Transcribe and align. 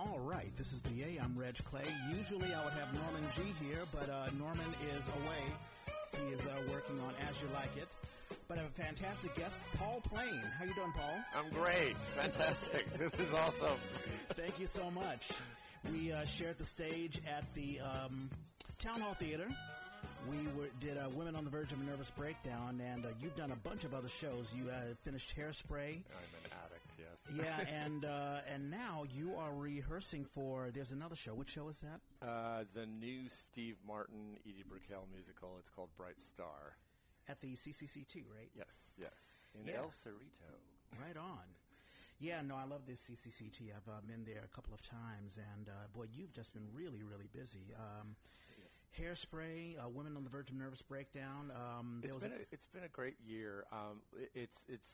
All 0.00 0.18
right, 0.20 0.50
this 0.56 0.72
is 0.72 0.80
the 0.80 0.92
Yay. 0.92 1.18
I'm 1.22 1.36
Reg 1.38 1.62
Clay. 1.62 1.84
Usually 2.16 2.54
I 2.54 2.64
would 2.64 2.72
have 2.72 2.94
Norman 2.94 3.22
G 3.36 3.42
here, 3.62 3.82
but 3.92 4.08
uh, 4.08 4.30
Norman 4.38 4.64
is 4.96 5.06
away. 5.08 6.24
He 6.24 6.32
is 6.32 6.40
uh, 6.46 6.58
working 6.72 6.98
on 7.00 7.12
As 7.28 7.38
You 7.42 7.48
Like 7.52 7.76
It. 7.76 7.86
But 8.48 8.56
I 8.56 8.62
have 8.62 8.70
a 8.70 8.82
fantastic 8.82 9.34
guest, 9.34 9.60
Paul 9.76 10.00
Plain. 10.08 10.40
How 10.58 10.64
you 10.64 10.72
doing, 10.72 10.92
Paul? 10.96 11.18
I'm 11.36 11.50
great. 11.50 11.98
Fantastic. 12.16 12.90
this 12.98 13.12
is 13.12 13.34
awesome. 13.34 13.76
Thank 14.30 14.58
you 14.58 14.66
so 14.66 14.90
much. 14.90 15.28
We 15.92 16.12
uh, 16.12 16.24
shared 16.24 16.56
the 16.56 16.64
stage 16.64 17.20
at 17.28 17.44
the 17.54 17.80
um, 17.80 18.30
Town 18.78 19.02
Hall 19.02 19.12
Theater. 19.12 19.48
We 20.30 20.38
were, 20.58 20.70
did 20.80 20.96
uh, 20.96 21.10
Women 21.10 21.36
on 21.36 21.44
the 21.44 21.50
Verge 21.50 21.72
of 21.72 21.80
a 21.80 21.84
Nervous 21.84 22.10
Breakdown, 22.16 22.80
and 22.80 23.04
uh, 23.04 23.08
you've 23.20 23.36
done 23.36 23.52
a 23.52 23.68
bunch 23.68 23.84
of 23.84 23.92
other 23.92 24.08
shows. 24.08 24.50
You 24.56 24.70
uh, 24.70 24.94
finished 25.04 25.34
Hairspray. 25.36 25.98
Yeah, 27.34 27.60
and 27.84 28.04
uh, 28.04 28.40
and 28.52 28.70
now 28.70 29.04
you 29.10 29.34
are 29.36 29.52
rehearsing 29.54 30.24
for. 30.24 30.70
There's 30.72 30.90
another 30.92 31.16
show. 31.16 31.32
Which 31.34 31.50
show 31.50 31.68
is 31.68 31.80
that? 31.80 32.00
Uh, 32.26 32.64
the 32.74 32.86
new 32.86 33.28
Steve 33.28 33.76
Martin, 33.86 34.36
Edie 34.46 34.64
Brickell 34.68 35.06
musical. 35.12 35.56
It's 35.58 35.68
called 35.68 35.90
Bright 35.96 36.20
Star. 36.20 36.76
At 37.28 37.40
the 37.40 37.54
CCCT, 37.54 38.24
right? 38.34 38.50
Yes, 38.54 38.90
yes. 38.98 39.12
In 39.54 39.66
Yeah. 39.66 39.78
El 39.78 39.92
Cerrito. 40.04 40.50
Right 41.00 41.16
on. 41.16 41.44
Yeah, 42.18 42.42
no, 42.42 42.56
I 42.56 42.64
love 42.64 42.82
this 42.86 42.98
CCCT. 43.08 43.70
I've 43.74 43.88
uh, 43.88 44.00
been 44.06 44.24
there 44.24 44.42
a 44.44 44.54
couple 44.54 44.74
of 44.74 44.82
times, 44.82 45.38
and 45.56 45.68
uh, 45.68 45.72
boy, 45.94 46.06
you've 46.12 46.32
just 46.32 46.52
been 46.52 46.66
really, 46.74 47.02
really 47.02 47.28
busy. 47.32 47.72
Um, 47.78 48.16
Hairspray, 48.98 49.78
uh, 49.82 49.88
Women 49.88 50.16
on 50.16 50.24
the 50.24 50.30
Verge 50.30 50.50
of 50.50 50.56
Nervous 50.56 50.82
Breakdown. 50.82 51.52
Um, 51.54 52.00
there 52.02 52.10
It's 52.12 52.22
was 52.22 52.22
been, 52.24 52.32
a, 52.32 52.42
a, 52.42 52.46
it's 52.52 52.66
been 52.74 52.82
a 52.84 52.88
great 52.88 53.14
year. 53.24 53.64
Um, 53.72 54.02
it- 54.18 54.30
it's, 54.34 54.64
it's, 54.68 54.88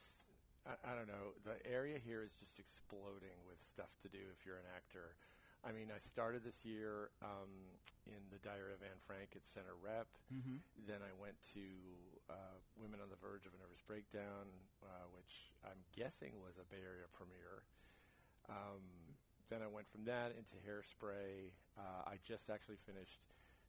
I, 0.66 0.74
I 0.82 0.92
don't 0.98 1.06
know, 1.08 1.32
the 1.46 1.56
area 1.64 1.98
here 2.02 2.22
is 2.26 2.34
just 2.38 2.58
exploding 2.58 3.38
with 3.46 3.58
stuff 3.62 3.94
to 4.02 4.08
do 4.10 4.20
if 4.34 4.44
you're 4.44 4.58
an 4.58 4.66
actor. 4.74 5.14
I 5.64 5.72
mean, 5.72 5.90
I 5.94 5.98
started 5.98 6.44
this 6.44 6.62
year 6.66 7.10
um, 7.22 7.50
in 8.06 8.20
the 8.30 8.38
Diary 8.42 8.74
of 8.74 8.82
Anne 8.82 9.00
Frank 9.06 9.34
at 9.34 9.46
Center 9.48 9.74
Rep. 9.82 10.06
Mhm. 10.30 10.60
Then 10.86 11.02
I 11.02 11.10
went 11.18 11.34
to 11.54 11.64
uh, 12.30 12.58
Women 12.78 13.00
on 13.02 13.10
the 13.10 13.18
Verge 13.18 13.46
of 13.46 13.54
a 13.54 13.58
Nervous 13.58 13.82
Breakdown, 13.86 14.46
uh, 14.82 15.06
which 15.14 15.50
I'm 15.66 15.78
guessing 15.94 16.38
was 16.42 16.58
a 16.58 16.66
Bay 16.70 16.82
Area 16.82 17.06
premiere. 17.14 17.62
Um, 18.48 18.82
then 19.50 19.62
I 19.62 19.66
went 19.66 19.86
from 19.90 20.04
that 20.06 20.34
into 20.38 20.54
Hairspray. 20.62 21.50
Uh, 21.78 22.02
I 22.06 22.18
just 22.22 22.50
actually 22.50 22.78
finished 22.86 23.18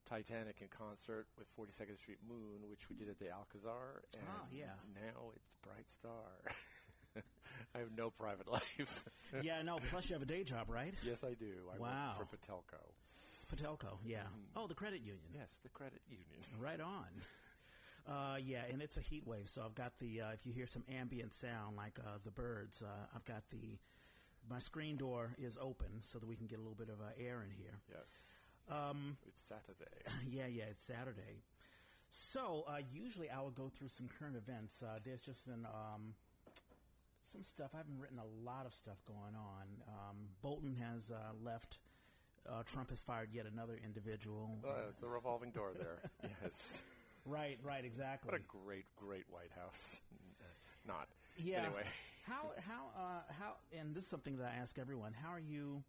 Titanic 0.06 0.62
in 0.62 0.70
concert 0.70 1.26
with 1.38 1.50
42nd 1.58 1.98
Street 1.98 2.22
Moon, 2.28 2.70
which 2.70 2.90
we 2.90 2.96
did 2.96 3.10
at 3.10 3.18
the 3.18 3.30
Alcazar. 3.34 4.04
And 4.14 4.22
Ah, 4.30 4.46
yeah. 4.54 4.78
Now 4.94 5.34
it's 5.36 5.50
Bright 5.66 5.90
Star. 5.90 6.30
I 7.76 7.80
have 7.80 7.92
no 7.98 8.10
private 8.10 8.48
life. 8.52 9.06
yeah, 9.42 9.62
no. 9.62 9.78
Plus, 9.90 10.10
you 10.10 10.14
have 10.16 10.22
a 10.24 10.26
day 10.26 10.44
job, 10.44 10.70
right? 10.70 10.94
yes, 11.04 11.24
I 11.24 11.34
do. 11.34 11.54
I 11.74 11.78
Wow. 11.80 12.16
work 12.20 12.30
for 12.30 12.38
Patelco. 12.38 12.82
Patelco. 13.54 13.98
Yeah. 14.06 14.24
Mhm. 14.24 14.44
Oh, 14.56 14.68
the 14.68 14.74
credit 14.76 15.00
union. 15.02 15.30
Yes, 15.34 15.50
the 15.64 15.70
credit 15.70 16.02
union. 16.10 16.42
Right 16.60 16.80
on. 16.82 17.06
Uh, 18.08 18.38
yeah, 18.44 18.64
and 18.72 18.82
it's 18.82 18.96
a 18.98 19.02
heat 19.02 19.26
wave. 19.28 19.50
So 19.50 19.64
I've 19.66 19.76
got 19.76 19.98
the. 20.00 20.22
Uh, 20.22 20.32
if 20.32 20.46
you 20.46 20.54
hear 20.54 20.68
some 20.68 20.84
ambient 20.90 21.34
sound 21.34 21.76
like 21.76 22.00
uh, 22.00 22.18
the 22.24 22.32
birds, 22.32 22.82
uh, 22.82 23.06
I've 23.16 23.26
got 23.26 23.44
the. 23.52 23.78
My 24.50 24.60
screen 24.60 24.96
door 24.96 25.36
is 25.38 25.58
open 25.60 25.88
so 26.04 26.20
that 26.20 26.26
we 26.28 26.36
can 26.38 26.48
get 26.48 26.58
a 26.60 26.62
little 26.62 26.76
bit 26.78 26.88
of 26.90 27.02
uh, 27.02 27.12
air 27.20 27.44
in 27.44 27.52
here. 27.52 27.74
Yes. 27.90 28.08
Um, 28.70 29.18
It's 29.28 29.42
Saturday. 29.42 29.98
yeah, 30.30 30.48
yeah, 30.48 30.66
it's 30.72 30.84
Saturday. 30.86 31.44
So 32.10 32.64
uh, 32.68 32.78
usually 32.94 33.30
I 33.30 33.42
will 33.42 33.52
go 33.52 33.70
through 33.78 33.90
some 33.90 34.08
current 34.20 34.38
events. 34.38 34.82
Uh, 34.82 35.00
there's 35.04 35.22
just 35.22 35.46
been 35.46 35.66
um, 35.66 36.14
some 37.32 37.44
stuff. 37.44 37.72
I 37.74 37.78
haven't 37.78 38.00
written 38.00 38.20
a 38.20 38.46
lot 38.46 38.66
of 38.66 38.74
stuff 38.74 38.98
going 39.08 39.36
on. 39.36 39.66
Um, 39.88 40.18
Bolton 40.42 40.76
has 40.76 41.12
uh, 41.12 41.34
left. 41.44 41.80
Uh, 42.48 42.64
Trump 42.64 42.90
has 42.92 43.02
fired 43.02 43.30
yet 43.34 43.46
another 43.52 43.78
individual. 43.84 44.58
Uh, 44.66 44.90
it's 44.90 45.04
a 45.04 45.08
revolving 45.08 45.52
door 45.52 45.72
there. 45.78 46.00
yes. 46.42 46.84
right, 47.26 47.60
right, 47.64 47.84
exactly. 47.84 48.32
What 48.32 48.40
a 48.40 48.44
great, 48.66 48.86
great 48.96 49.26
White 49.30 49.52
House. 49.56 50.02
Not. 50.88 51.08
Yeah. 51.38 51.64
Anyway. 51.66 51.84
How 52.26 52.52
how 52.60 52.90
uh, 52.98 53.22
how 53.40 53.54
and 53.78 53.96
this 53.96 54.04
is 54.04 54.10
something 54.10 54.38
that 54.38 54.52
I 54.54 54.62
ask 54.62 54.78
everyone. 54.78 55.14
How 55.14 55.30
are 55.34 55.40
you? 55.40 55.84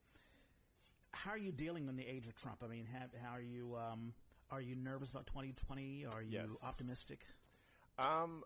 How 1.13 1.33
are 1.33 1.39
you 1.39 1.53
dealing 1.53 1.89
in 1.89 1.97
the 1.97 2.07
age 2.07 2.27
of 2.27 2.37
Trump? 2.37 2.63
I 2.65 2.69
mean, 2.69 2.87
have, 2.93 3.11
how 3.23 3.35
are 3.35 3.41
you? 3.41 3.77
Um, 3.77 4.13
are 4.51 4.61
you 4.61 4.77
nervous 4.77 5.11
about 5.11 5.27
2020? 5.27 6.07
Are 6.13 6.23
you 6.23 6.39
Yes. 6.39 6.49
optimistic? 6.63 7.21
Um, 7.99 8.45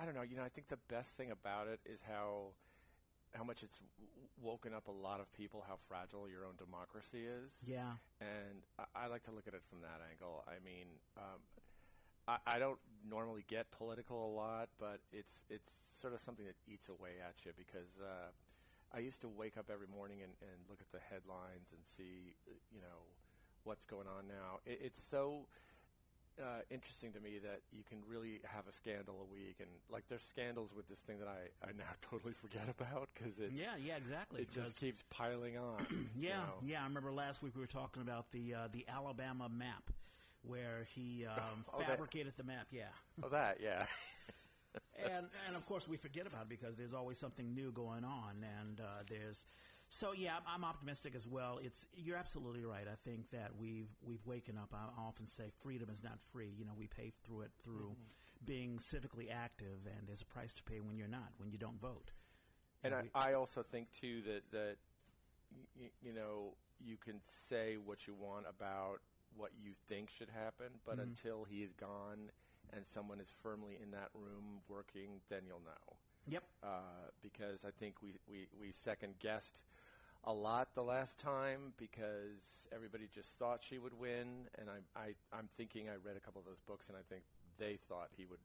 I 0.00 0.04
don't 0.04 0.14
know. 0.14 0.22
You 0.22 0.36
know, 0.36 0.44
I 0.44 0.48
think 0.48 0.68
the 0.68 0.78
best 0.88 1.16
thing 1.16 1.30
about 1.30 1.68
it 1.68 1.80
is 1.84 2.00
how, 2.06 2.54
how 3.34 3.44
much 3.44 3.62
it's 3.62 3.78
w- 3.98 4.28
woken 4.40 4.74
up 4.74 4.88
a 4.88 4.92
lot 4.92 5.20
of 5.20 5.32
people 5.32 5.64
how 5.66 5.76
fragile 5.88 6.28
your 6.28 6.44
own 6.44 6.56
democracy 6.56 7.26
is. 7.26 7.52
Yeah. 7.66 7.94
And 8.20 8.62
I, 8.78 9.04
I 9.04 9.06
like 9.08 9.24
to 9.24 9.32
look 9.32 9.46
at 9.48 9.54
it 9.54 9.62
from 9.68 9.80
that 9.82 10.00
angle. 10.10 10.44
I 10.46 10.64
mean, 10.64 10.86
um, 11.16 11.40
I, 12.28 12.38
I 12.46 12.58
don't 12.58 12.78
normally 13.06 13.44
get 13.48 13.70
political 13.70 14.26
a 14.26 14.32
lot, 14.32 14.70
but 14.78 15.00
it's 15.12 15.44
it's 15.48 15.72
sort 16.00 16.14
of 16.14 16.20
something 16.20 16.46
that 16.46 16.56
eats 16.66 16.88
away 16.88 17.20
at 17.26 17.44
you 17.44 17.52
because 17.56 18.00
uh, 18.00 18.30
I 18.94 19.00
used 19.00 19.20
to 19.22 19.28
wake 19.28 19.56
up 19.56 19.70
every 19.72 19.86
morning 19.88 20.22
and, 20.22 20.32
and 20.42 20.68
look 20.68 20.80
at 20.80 20.90
the 20.92 21.00
headlines 21.00 21.68
and 21.72 21.80
see, 21.84 22.36
uh, 22.48 22.54
you 22.70 22.80
know, 22.80 23.08
what's 23.64 23.84
going 23.84 24.06
on 24.08 24.26
now. 24.28 24.60
It, 24.64 24.80
it's 24.82 25.02
so 25.10 25.48
uh, 26.40 26.60
interesting 26.70 27.12
to 27.12 27.20
me 27.20 27.38
that 27.42 27.60
you 27.72 27.82
can 27.88 27.98
really 28.08 28.40
have 28.44 28.66
a 28.68 28.72
scandal 28.72 29.16
a 29.28 29.32
week, 29.32 29.56
and 29.60 29.68
like 29.90 30.04
there's 30.08 30.22
scandals 30.22 30.70
with 30.76 30.88
this 30.88 30.98
thing 31.00 31.18
that 31.20 31.28
I, 31.28 31.66
I 31.66 31.72
now 31.72 31.84
totally 32.10 32.32
forget 32.32 32.68
about 32.68 33.08
because 33.14 33.38
it's 33.38 33.52
Yeah, 33.54 33.76
yeah, 33.84 33.96
exactly. 33.96 34.42
it 34.42 34.50
just 34.52 34.76
keeps 34.78 35.02
piling 35.10 35.56
on. 35.58 35.86
you 35.90 36.06
yeah, 36.16 36.36
know. 36.38 36.54
yeah. 36.64 36.80
I 36.82 36.84
remember 36.84 37.12
last 37.12 37.42
week 37.42 37.54
we 37.54 37.60
were 37.60 37.66
talking 37.66 38.02
about 38.02 38.30
the 38.32 38.54
uh, 38.54 38.68
the 38.72 38.84
Alabama 38.88 39.48
map, 39.48 39.90
where 40.42 40.86
he 40.94 41.24
um, 41.36 41.64
Oh, 41.72 41.78
that- 41.78 41.88
fabricated 41.88 42.32
the 42.36 42.44
map. 42.44 42.66
Yeah, 42.70 42.84
Oh, 43.22 43.28
that 43.28 43.58
yeah. 43.62 43.86
and 44.98 45.26
and 45.46 45.56
of 45.56 45.64
course 45.66 45.86
we 45.88 45.96
forget 45.96 46.26
about 46.26 46.42
it 46.42 46.48
because 46.48 46.76
there's 46.76 46.94
always 46.94 47.18
something 47.18 47.54
new 47.54 47.70
going 47.72 48.04
on, 48.04 48.44
and 48.60 48.80
uh, 48.80 49.02
there's 49.08 49.44
so 49.94 50.12
yeah, 50.12 50.34
I'm, 50.36 50.42
I'm 50.56 50.64
optimistic 50.64 51.14
as 51.14 51.28
well. 51.28 51.60
It's 51.62 51.86
you're 51.94 52.16
absolutely 52.16 52.64
right. 52.64 52.86
I 52.90 52.96
think 52.96 53.30
that 53.30 53.50
we've 53.56 53.90
we've 54.02 54.24
waken 54.26 54.58
up. 54.58 54.74
I 54.74 55.00
often 55.00 55.28
say 55.28 55.44
freedom 55.62 55.88
is 55.88 56.02
not 56.02 56.18
free. 56.32 56.50
You 56.58 56.64
know, 56.64 56.72
we 56.76 56.88
pay 56.88 57.12
through 57.24 57.42
it 57.42 57.52
through 57.62 57.92
Mm-hmm. 57.94 58.44
being 58.46 58.78
civically 58.78 59.30
active, 59.32 59.78
and 59.86 60.06
there's 60.08 60.20
a 60.22 60.26
price 60.26 60.52
to 60.54 60.62
pay 60.64 60.80
when 60.80 60.96
you're 60.98 61.08
not, 61.08 61.30
when 61.38 61.50
you 61.50 61.58
don't 61.58 61.80
vote. 61.80 62.10
And 62.82 62.92
we- 62.94 63.10
I, 63.14 63.30
I 63.30 63.34
also 63.34 63.62
think 63.62 63.86
too 63.92 64.20
that 64.22 64.50
that 64.50 64.76
y- 65.80 65.90
you 66.02 66.12
know 66.12 66.54
you 66.84 66.96
can 66.96 67.20
say 67.48 67.76
what 67.76 68.06
you 68.08 68.14
want 68.14 68.46
about 68.48 68.98
what 69.36 69.50
you 69.62 69.72
think 69.88 70.10
should 70.10 70.28
happen, 70.28 70.66
but 70.84 70.96
Mhm. 70.98 71.02
until 71.04 71.44
he 71.44 71.62
is 71.62 71.72
gone 71.72 72.30
and 72.72 72.84
someone 72.86 73.20
is 73.20 73.28
firmly 73.42 73.78
in 73.82 73.90
that 73.92 74.08
room 74.14 74.60
working, 74.68 75.20
then 75.28 75.42
you'll 75.46 75.60
know. 75.60 75.96
Yep. 76.26 76.42
Uh, 76.62 77.10
because 77.22 77.64
I 77.64 77.70
think 77.70 78.02
we, 78.02 78.14
we, 78.26 78.48
we 78.58 78.72
second 78.72 79.18
guessed 79.18 79.60
a 80.26 80.32
lot 80.32 80.74
the 80.74 80.82
last 80.82 81.18
time 81.18 81.72
because 81.78 82.66
everybody 82.74 83.04
just 83.14 83.38
thought 83.38 83.62
she 83.62 83.78
would 83.78 83.98
win, 83.98 84.48
and 84.58 84.68
I, 84.68 84.98
I 84.98 85.06
I'm 85.36 85.48
thinking 85.56 85.88
I 85.88 85.94
read 86.04 86.16
a 86.16 86.20
couple 86.20 86.40
of 86.40 86.46
those 86.46 86.60
books 86.66 86.88
and 86.88 86.96
I 86.96 87.02
think 87.08 87.24
they 87.58 87.78
thought 87.88 88.08
he 88.16 88.24
would 88.26 88.40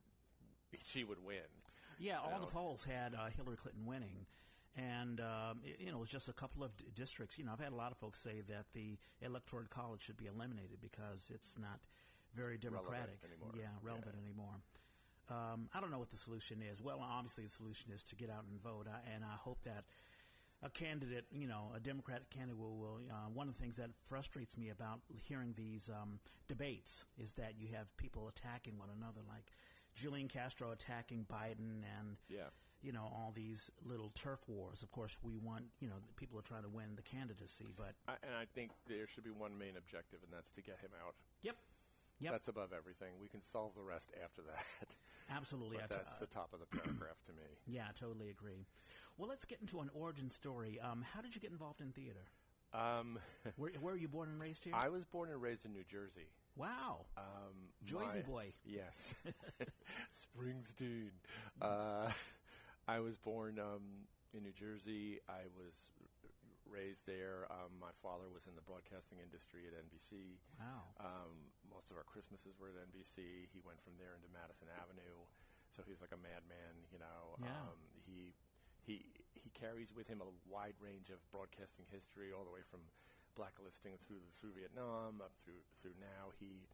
she 0.86 1.04
would 1.04 1.24
win. 1.24 1.50
Yeah, 2.00 2.20
all 2.20 2.40
know. 2.40 2.46
the 2.46 2.52
polls 2.52 2.86
had 2.86 3.14
uh, 3.14 3.30
Hillary 3.36 3.58
Clinton 3.58 3.86
winning. 3.86 4.26
And, 4.78 5.20
um, 5.20 5.60
it, 5.66 5.82
you 5.82 5.92
know, 5.92 5.98
it 5.98 6.02
was 6.02 6.10
just 6.10 6.30
a 6.30 6.34
couple 6.34 6.64
of 6.64 6.76
d- 6.78 6.86
districts. 6.96 7.38
You 7.38 7.44
know, 7.44 7.52
I've 7.52 7.60
had 7.60 7.74
a 7.74 7.76
lot 7.76 7.92
of 7.92 7.98
folks 7.98 8.20
say 8.20 8.42
that 8.48 8.66
the 8.74 8.98
Electoral 9.22 9.66
College 9.70 10.02
should 10.02 10.16
be 10.16 10.28
eliminated 10.28 10.78
because 10.80 11.32
it's 11.34 11.58
not 11.60 11.80
very 12.36 12.58
democratic. 12.58 13.20
anymore. 13.26 13.52
Yeah, 13.58 13.76
relevant 13.84 14.16
anymore. 14.24 14.56
Um, 15.30 15.70
I 15.74 15.82
don't 15.82 15.92
know 15.92 16.00
what 16.00 16.10
the 16.10 16.18
solution 16.18 16.64
is. 16.64 16.82
Well, 16.82 17.04
obviously 17.04 17.44
the 17.44 17.50
solution 17.50 17.92
is 17.94 18.04
to 18.06 18.16
get 18.16 18.30
out 18.30 18.46
and 18.50 18.62
vote. 18.62 18.88
I, 18.90 18.98
and 19.14 19.24
I 19.24 19.36
hope 19.38 19.62
that 19.64 19.84
a 20.62 20.70
candidate, 20.70 21.26
you 21.32 21.48
know, 21.48 21.72
a 21.76 21.80
Democratic 21.80 22.30
candidate 22.30 22.58
will. 22.58 22.78
will 22.78 23.00
uh, 23.10 23.30
one 23.34 23.48
of 23.48 23.56
the 23.56 23.62
things 23.62 23.78
that 23.78 23.90
frustrates 24.08 24.58
me 24.58 24.70
about 24.70 25.00
hearing 25.08 25.54
these 25.56 25.90
um, 25.90 26.20
debates 26.48 27.06
is 27.18 27.32
that 27.34 27.54
you 27.58 27.68
have 27.76 27.96
people 27.98 28.28
attacking 28.28 28.78
one 28.78 28.90
another, 28.96 29.22
like 29.28 29.52
Julian 29.96 30.28
Castro 30.28 30.72
attacking 30.72 31.26
Biden, 31.32 31.84
and 31.98 32.18
Yeah. 32.28 32.50
you 32.82 32.92
know 32.92 33.04
all 33.04 33.32
these 33.34 33.72
little 33.86 34.12
turf 34.16 34.40
wars. 34.48 34.84
Of 34.84 34.92
course, 34.92 35.18
we 35.24 35.38
want 35.38 35.66
you 35.80 35.88
know 35.88 35.96
people 36.18 36.38
are 36.40 36.44
trying 36.44 36.64
to 36.64 36.70
win 36.70 36.96
the 36.96 37.04
candidacy, 37.04 37.74
but 37.76 37.96
I, 38.08 38.14
and 38.24 38.36
I 38.36 38.46
think 38.54 38.72
there 38.88 39.08
should 39.08 39.24
be 39.24 39.32
one 39.32 39.58
main 39.58 39.78
objective, 39.78 40.20
and 40.24 40.32
that's 40.34 40.52
to 40.54 40.62
get 40.62 40.80
him 40.80 40.92
out. 41.06 41.16
Yep. 41.44 41.56
Yep. 42.22 42.32
That's 42.34 42.48
above 42.50 42.74
everything. 42.78 43.14
We 43.22 43.30
can 43.30 43.42
solve 43.42 43.72
the 43.76 43.84
rest 43.84 44.12
after 44.22 44.42
that. 44.42 44.66
absolutely, 45.36 45.78
but 45.80 45.90
that's 45.90 46.20
the 46.20 46.26
top 46.28 46.54
of 46.54 46.60
the 46.60 46.66
paragraph 46.66 47.18
to 47.28 47.32
me. 47.34 47.44
yeah, 47.68 47.84
I 47.90 47.92
totally 48.00 48.30
agree. 48.30 48.66
Well, 49.18 49.28
let's 49.30 49.46
get 49.46 49.60
into 49.62 49.80
an 49.82 49.90
origin 49.94 50.30
story. 50.30 50.80
Um, 50.80 51.04
how 51.14 51.22
did 51.22 51.36
you 51.36 51.42
get 51.42 51.52
involved 51.52 51.82
in 51.82 51.92
theater? 51.92 52.26
Um, 52.74 53.18
Where, 53.58 53.72
where 53.80 53.94
were 53.94 54.00
you 54.00 54.08
born 54.08 54.30
and 54.30 54.40
raised 54.40 54.64
here? 54.64 54.74
I 54.76 54.90
was 54.90 55.04
born 55.04 55.30
and 55.32 55.42
raised 55.42 55.66
in 55.66 55.74
New 55.74 55.84
Jersey. 55.90 56.28
wow, 56.56 57.06
Um, 57.18 57.56
Jersey 57.84 58.22
boy. 58.22 58.54
Yes, 58.64 59.16
Springsteen. 60.38 61.10
Uh, 61.62 62.10
I 62.88 63.00
was 63.00 63.18
born 63.18 63.60
um, 63.60 63.82
in 64.34 64.44
New 64.44 64.52
Jersey. 64.52 65.20
I 65.28 65.42
was 65.58 65.74
raised 66.70 67.04
there. 67.10 67.50
Um, 67.52 67.76
my 67.82 67.92
father 68.00 68.30
was 68.32 68.46
in 68.48 68.54
the 68.56 68.64
broadcasting 68.64 69.20
industry 69.20 69.66
at 69.68 69.74
NBC. 69.76 70.38
Wow. 70.62 70.94
Um, 71.02 71.50
most 71.68 71.90
of 71.92 71.98
our 71.98 72.06
Christmases 72.08 72.56
were 72.62 72.70
at 72.72 72.78
NBC. 72.90 73.50
He 73.52 73.60
went 73.66 73.82
from 73.82 73.98
there 73.98 74.14
into 74.16 74.30
Madison 74.32 74.70
Avenue, 74.72 75.26
so 75.74 75.82
he's 75.84 76.00
like 76.00 76.14
a 76.14 76.22
madman. 76.22 76.86
You 76.94 77.02
know, 77.02 77.36
Yeah. 77.42 77.74
um, 77.74 77.80
he 78.06 78.34
he 78.86 79.04
he 79.34 79.50
carries 79.52 79.92
with 79.94 80.08
him 80.08 80.22
a 80.22 80.30
wide 80.48 80.78
range 80.80 81.10
of 81.10 81.20
broadcasting 81.34 81.86
history, 81.90 82.32
all 82.32 82.46
the 82.46 82.54
way 82.54 82.64
from 82.70 82.82
blacklisting 83.36 83.98
through 84.08 84.24
through 84.40 84.54
Vietnam 84.54 85.22
up 85.22 85.34
through 85.44 85.62
through 85.82 85.98
now. 86.00 86.32
He 86.40 86.70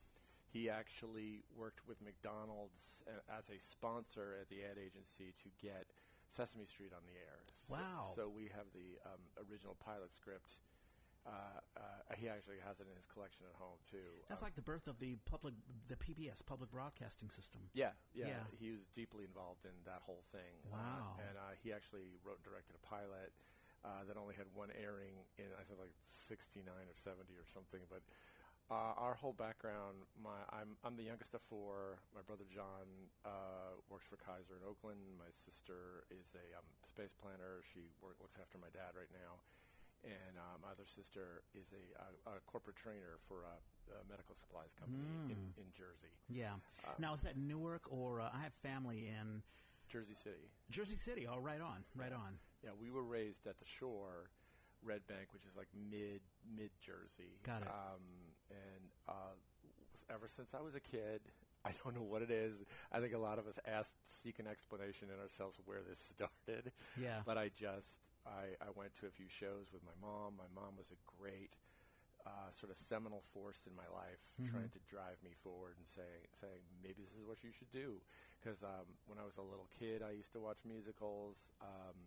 he 0.52 0.70
actually 0.70 1.44
worked 1.56 1.84
with 1.88 2.00
McDonald's 2.02 3.02
uh, 3.08 3.20
as 3.28 3.50
a 3.50 3.60
sponsor 3.60 4.38
at 4.40 4.48
the 4.50 4.64
ad 4.64 4.78
agency 4.80 5.34
to 5.44 5.50
get 5.60 5.92
Sesame 6.36 6.66
Street 6.68 6.92
on 6.92 7.04
the 7.08 7.16
air. 7.16 7.40
So- 7.48 7.54
Wow. 7.80 8.12
So, 8.16 8.28
we 8.30 8.46
have 8.52 8.68
the 8.76 9.00
um, 9.08 9.22
original 9.50 9.76
pilot 9.80 10.14
script. 10.14 10.60
Uh, 11.26 11.32
uh, 11.76 11.82
he 12.16 12.30
actually 12.30 12.60
has 12.62 12.78
it 12.80 12.86
in 12.86 12.94
his 12.96 13.08
collection 13.10 13.48
at 13.50 13.56
home 13.58 13.80
too. 13.90 14.22
That's 14.30 14.42
Um, 14.42 14.46
like 14.46 14.54
the 14.54 14.62
birth 14.62 14.86
of 14.88 15.00
the 15.00 15.16
public, 15.26 15.56
the 15.88 15.96
PBS, 15.98 16.44
public 16.46 16.70
broadcasting 16.70 17.32
system. 17.32 17.62
yeah, 17.74 17.94
yeah, 18.14 18.28
Yeah. 18.28 18.44
He 18.60 18.72
was 18.78 18.86
deeply 18.94 19.24
involved 19.26 19.66
in 19.66 19.74
that 19.86 20.04
whole 20.04 20.22
thing. 20.32 20.54
Wow. 20.70 21.16
Uh, 21.18 21.22
and 21.26 21.38
uh, 21.38 21.42
he 21.64 21.74
actually 21.74 22.20
wrote 22.24 22.36
and 22.38 22.46
directed 22.46 22.76
a 22.76 22.84
pilot 22.86 23.34
uh, 23.84 24.04
that 24.04 24.18
only 24.18 24.36
had 24.36 24.46
one 24.54 24.70
airing 24.72 25.26
in 25.38 25.46
I 25.60 25.64
think 25.64 25.80
like 25.80 25.94
'69 26.06 26.70
or 26.88 26.94
'70 26.94 27.34
or 27.38 27.46
something. 27.46 27.82
But 27.90 28.04
uh, 28.72 28.98
our 28.98 29.14
whole 29.14 29.34
background, 29.38 30.10
my 30.18 30.42
I'm 30.50 30.74
I'm 30.82 30.98
the 30.98 31.06
youngest 31.06 31.34
of 31.38 31.42
four. 31.46 32.02
My 32.18 32.26
brother 32.26 32.46
John 32.50 32.90
uh, 33.22 33.78
works 33.90 34.10
for 34.10 34.18
Kaiser 34.18 34.58
in 34.58 34.66
Oakland. 34.66 35.02
My 35.22 35.30
sister 35.46 36.10
is 36.10 36.34
a 36.34 36.46
um, 36.58 36.66
space 36.82 37.14
planner. 37.14 37.62
She 37.62 37.86
work, 38.02 38.18
looks 38.22 38.42
after 38.42 38.58
my 38.58 38.74
dad 38.74 38.98
right 38.98 39.12
now. 39.14 39.38
And 40.06 40.38
uh, 40.38 40.58
my 40.62 40.70
other 40.70 40.86
sister 40.86 41.42
is 41.58 41.66
a, 41.74 41.82
a, 42.30 42.38
a 42.38 42.40
corporate 42.46 42.78
trainer 42.78 43.18
for 43.26 43.42
a, 43.42 43.58
a 43.90 44.06
medical 44.06 44.38
supplies 44.38 44.70
company 44.78 45.02
in, 45.34 45.42
in 45.58 45.66
Jersey, 45.74 46.14
Yeah. 46.30 46.62
Um, 46.86 46.94
now, 47.02 47.14
is 47.18 47.22
that 47.26 47.38
Newark 47.42 47.90
or 47.90 48.22
uh, 48.22 48.30
I 48.30 48.44
have 48.46 48.54
family 48.62 49.10
in 49.10 49.42
Jersey 49.90 50.14
City. 50.14 50.46
Jersey 50.70 50.98
City? 50.98 51.26
Oh, 51.26 51.40
right 51.42 51.62
on, 51.62 51.82
right 51.98 52.14
on. 52.14 52.38
Yeah, 52.62 52.78
we 52.78 52.92
were 52.92 53.02
raised 53.02 53.48
at 53.48 53.58
the 53.58 53.66
shore, 53.66 54.30
Red 54.86 55.02
Bank, 55.08 55.34
which 55.34 55.46
is 55.46 55.58
like 55.58 55.70
mid 55.74 56.22
mid 56.46 56.70
Jersey. 56.86 57.42
Got 57.42 57.62
it. 57.64 57.68
Um, 57.68 58.35
and 58.50 58.84
uh, 59.08 59.36
ever 60.10 60.28
since 60.28 60.54
I 60.54 60.62
was 60.62 60.76
a 60.76 60.80
kid, 60.80 61.22
I 61.66 61.72
don't 61.84 61.96
know 61.96 62.04
what 62.06 62.22
it 62.22 62.30
is. 62.32 62.64
I 62.92 63.00
think 63.00 63.14
a 63.14 63.18
lot 63.18 63.40
of 63.40 63.48
us 63.48 63.58
ask, 63.66 63.96
seek 64.08 64.40
an 64.40 64.48
explanation 64.48 65.10
in 65.14 65.20
ourselves 65.20 65.58
where 65.66 65.82
this 65.88 66.00
started. 66.16 66.72
Yeah. 66.96 67.22
But 67.26 67.38
I 67.38 67.50
just 67.56 68.06
I, 68.26 68.54
I 68.62 68.70
went 68.76 68.96
to 69.02 69.08
a 69.08 69.12
few 69.14 69.28
shows 69.30 69.74
with 69.74 69.82
my 69.84 69.96
mom. 70.02 70.34
My 70.38 70.50
mom 70.54 70.78
was 70.78 70.92
a 70.94 71.00
great 71.18 71.58
uh, 72.26 72.50
sort 72.58 72.72
of 72.74 72.78
seminal 72.78 73.22
force 73.34 73.62
in 73.70 73.74
my 73.78 73.86
life, 73.94 74.22
Mm-hmm. 74.42 74.50
trying 74.50 74.70
to 74.74 74.82
drive 74.90 75.18
me 75.24 75.34
forward 75.44 75.78
and 75.78 75.86
saying 75.86 76.26
saying 76.42 76.62
maybe 76.82 77.02
this 77.06 77.14
is 77.18 77.26
what 77.26 77.42
you 77.46 77.50
should 77.54 77.70
do. 77.74 78.02
Because 78.42 78.62
um, 78.62 78.86
when 79.06 79.18
I 79.18 79.26
was 79.26 79.38
a 79.38 79.46
little 79.46 79.70
kid, 79.74 80.02
I 80.06 80.14
used 80.14 80.34
to 80.34 80.42
watch 80.42 80.62
musicals. 80.66 81.50
Um, 81.62 81.98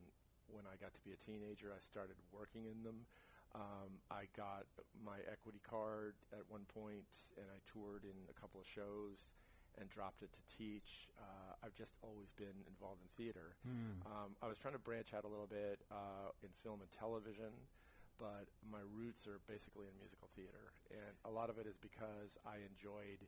when 0.49 0.64
I 0.64 0.81
got 0.81 0.94
to 0.96 1.02
be 1.05 1.12
a 1.12 1.20
teenager, 1.20 1.75
I 1.75 1.81
started 1.82 2.17
working 2.32 2.64
in 2.67 2.82
them. 2.82 3.05
Um, 3.58 3.99
I 4.10 4.31
got 4.38 4.70
my 5.02 5.19
equity 5.26 5.58
card 5.66 6.14
at 6.31 6.46
one 6.46 6.62
point, 6.70 7.10
and 7.34 7.46
I 7.50 7.58
toured 7.66 8.06
in 8.06 8.14
a 8.31 8.37
couple 8.38 8.60
of 8.62 8.66
shows 8.70 9.26
and 9.78 9.90
dropped 9.90 10.22
it 10.22 10.31
to 10.31 10.43
teach. 10.46 11.10
Uh, 11.19 11.58
I've 11.62 11.75
just 11.75 11.99
always 12.02 12.31
been 12.38 12.55
involved 12.70 13.02
in 13.02 13.10
theater. 13.19 13.58
Um, 14.06 14.38
I 14.43 14.46
was 14.46 14.58
trying 14.58 14.75
to 14.78 14.82
branch 14.82 15.10
out 15.10 15.26
a 15.26 15.31
little 15.31 15.50
bit 15.50 15.82
uh, 15.90 16.31
in 16.43 16.50
film 16.62 16.81
and 16.82 16.90
television, 16.94 17.50
but 18.19 18.46
my 18.62 18.82
roots 18.94 19.26
are 19.26 19.43
basically 19.50 19.90
in 19.90 19.94
musical 19.99 20.31
theater, 20.38 20.70
and 20.94 21.14
a 21.26 21.31
lot 21.31 21.50
of 21.50 21.58
it 21.58 21.66
is 21.66 21.75
because 21.78 22.38
I 22.46 22.62
enjoyed. 22.62 23.26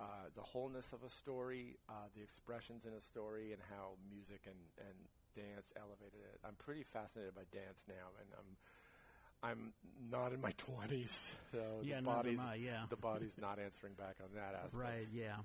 Uh, 0.00 0.32
the 0.32 0.40
wholeness 0.40 0.96
of 0.96 1.04
a 1.04 1.12
story, 1.12 1.76
uh, 1.92 2.08
the 2.16 2.22
expressions 2.24 2.88
in 2.88 2.94
a 2.96 3.04
story, 3.04 3.52
and 3.52 3.60
how 3.68 4.00
music 4.08 4.40
and, 4.48 4.56
and 4.80 4.96
dance 5.36 5.68
elevated 5.76 6.24
it. 6.24 6.40
I'm 6.40 6.56
pretty 6.56 6.88
fascinated 6.88 7.36
by 7.36 7.44
dance 7.52 7.84
now, 7.84 8.16
and 8.16 8.28
I'm 8.32 8.56
I'm 9.42 9.72
not 10.10 10.32
in 10.32 10.40
my 10.40 10.50
twenties, 10.56 11.34
so 11.52 11.80
Yeah, 11.82 11.96
the 11.96 12.02
body's 12.02 12.40
I, 12.40 12.54
yeah. 12.56 12.82
the 12.88 12.96
body's 12.96 13.36
not 13.40 13.58
answering 13.58 13.94
back 13.94 14.16
on 14.22 14.28
that 14.34 14.54
aspect. 14.64 14.74
Right, 14.74 15.08
yeah. 15.12 15.36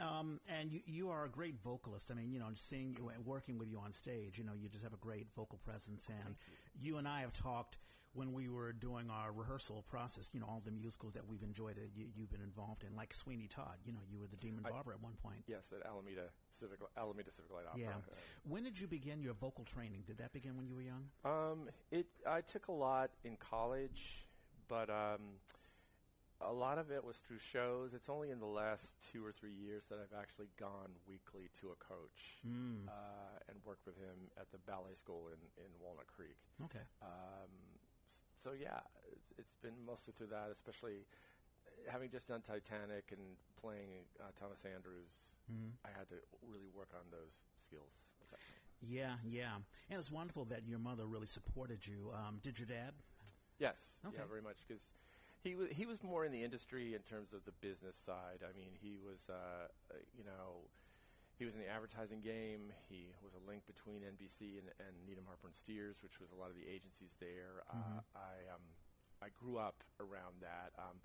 Um, 0.00 0.40
and 0.48 0.72
you, 0.72 0.80
you 0.86 1.10
are 1.10 1.24
a 1.24 1.28
great 1.28 1.56
vocalist. 1.62 2.10
I 2.10 2.14
mean, 2.14 2.32
you 2.32 2.38
know, 2.38 2.46
seeing 2.54 2.96
you 2.98 3.08
and 3.08 3.24
working 3.26 3.58
with 3.58 3.68
you 3.68 3.78
on 3.78 3.92
stage, 3.92 4.38
you 4.38 4.44
know, 4.44 4.52
you 4.58 4.68
just 4.68 4.82
have 4.82 4.94
a 4.94 4.98
great 4.98 5.26
vocal 5.36 5.58
presence. 5.64 6.06
And 6.08 6.34
you. 6.80 6.96
and 6.96 7.06
I 7.06 7.20
have 7.20 7.32
talked 7.32 7.76
when 8.14 8.32
we 8.32 8.48
were 8.48 8.72
doing 8.72 9.08
our 9.10 9.32
rehearsal 9.32 9.84
process, 9.88 10.30
you 10.34 10.40
know, 10.40 10.46
all 10.46 10.60
the 10.64 10.70
musicals 10.70 11.14
that 11.14 11.26
we've 11.26 11.42
enjoyed 11.42 11.76
that 11.76 11.90
you, 11.94 12.06
you've 12.14 12.30
been 12.30 12.42
involved 12.42 12.84
in, 12.88 12.94
like 12.94 13.14
Sweeney 13.14 13.48
Todd. 13.48 13.76
You 13.84 13.92
know, 13.92 14.00
you 14.10 14.18
were 14.18 14.26
the 14.26 14.36
Demon 14.36 14.64
I- 14.66 14.70
Barber 14.70 14.92
at 14.92 15.02
one 15.02 15.14
point. 15.22 15.38
Yes, 15.46 15.62
at 15.72 15.86
Alameda 15.86 16.28
Civic 16.60 16.78
Alameda 16.96 17.30
Civic 17.34 17.50
Light 17.50 17.64
Opera. 17.66 17.80
Yeah. 17.80 17.88
Uh, 17.90 18.14
When 18.48 18.62
did 18.64 18.78
you 18.78 18.86
begin 18.86 19.22
your 19.22 19.34
vocal 19.34 19.64
training? 19.64 20.02
Did 20.06 20.18
that 20.18 20.32
begin 20.32 20.56
when 20.56 20.66
you 20.66 20.74
were 20.74 20.82
young? 20.82 21.04
Um, 21.24 21.68
it 21.90 22.06
I 22.26 22.42
took 22.42 22.68
a 22.68 22.72
lot 22.72 23.10
in 23.24 23.36
college, 23.36 24.26
but 24.68 24.90
um, 24.90 25.40
a 26.40 26.52
lot 26.52 26.76
of 26.76 26.90
it 26.90 27.02
was 27.02 27.16
through 27.16 27.38
shows. 27.38 27.94
It's 27.94 28.08
only 28.10 28.30
in 28.30 28.38
the 28.40 28.46
last 28.46 28.84
two 29.12 29.24
or 29.24 29.32
three 29.32 29.54
years 29.54 29.84
that 29.88 29.98
I've 29.98 30.18
actually 30.20 30.48
gone 30.60 30.90
weekly 31.08 31.48
to 31.60 31.68
a 31.70 31.76
coach 31.82 32.44
Mm. 32.46 32.86
uh, 32.88 32.92
and 33.48 33.56
worked 33.64 33.86
with 33.86 33.96
him 33.96 34.28
at 34.38 34.50
the 34.52 34.58
ballet 34.58 34.94
school 34.98 35.28
in, 35.28 35.40
in 35.64 35.70
Walnut 35.80 36.06
Creek. 36.08 36.36
Okay. 36.64 36.84
Um, 37.00 37.48
so 38.42 38.52
yeah, 38.52 38.80
it's- 39.38 39.46
been 39.62 39.84
mostly 39.86 40.12
through 40.18 40.26
that, 40.26 40.50
especially 40.50 41.06
having 41.88 42.10
just 42.10 42.26
done 42.26 42.42
Titanic 42.42 43.12
and 43.12 43.36
playing 43.60 44.04
uh, 44.20 44.24
Thomas 44.38 44.58
Andrews. 44.64 45.30
Mhm. 45.50 45.70
I 45.84 45.88
had 45.96 46.08
to 46.08 46.16
really 46.42 46.68
work 46.74 46.90
on 46.94 47.08
those 47.10 47.32
skills. 47.66 47.92
at 48.20 48.28
that 48.30 48.38
point. 48.40 48.62
Yeah, 48.80 49.16
yeah. 49.24 49.54
And 49.90 49.98
it's 49.98 50.10
wonderful 50.10 50.44
that 50.46 50.64
your 50.66 50.78
mother 50.80 51.06
really 51.06 51.26
supported 51.26 51.86
you. 51.86 52.10
Um, 52.12 52.38
did 52.42 52.58
your 52.58 52.66
dad? 52.66 52.94
Yes, 53.58 53.76
Okay. 54.04 54.16
yeah, 54.16 54.24
very 54.26 54.42
much 54.42 54.58
because 54.66 54.82
he 55.42 55.54
was 55.54 55.70
he 55.70 55.86
was 55.86 56.02
more 56.02 56.24
in 56.24 56.32
the 56.32 56.42
industry 56.42 56.94
in 56.94 57.02
terms 57.02 57.32
of 57.32 57.44
the 57.44 57.52
business 57.52 57.96
side. 57.96 58.42
I 58.48 58.52
mean, 58.56 58.74
he 58.80 58.96
was 58.96 59.28
uh, 59.28 59.68
you 60.16 60.24
know 60.24 60.68
he 61.42 61.50
was 61.50 61.58
in 61.58 61.60
the 61.66 61.66
advertising 61.66 62.22
game. 62.22 62.70
He 62.86 63.10
was 63.18 63.34
a 63.34 63.42
link 63.42 63.66
between 63.66 64.06
NBC 64.06 64.62
and, 64.62 64.70
and 64.78 64.94
Needham 65.02 65.26
Harper 65.26 65.50
and 65.50 65.58
Steers, 65.58 65.98
which 65.98 66.22
was 66.22 66.30
a 66.30 66.38
lot 66.38 66.54
of 66.54 66.56
the 66.56 66.62
agencies 66.70 67.10
there. 67.18 67.66
Uh, 67.66 67.98
I 68.14 68.46
um, 68.54 68.62
I 69.18 69.34
grew 69.34 69.58
up 69.58 69.82
around 69.98 70.38
that. 70.46 70.70
Um, 70.78 71.02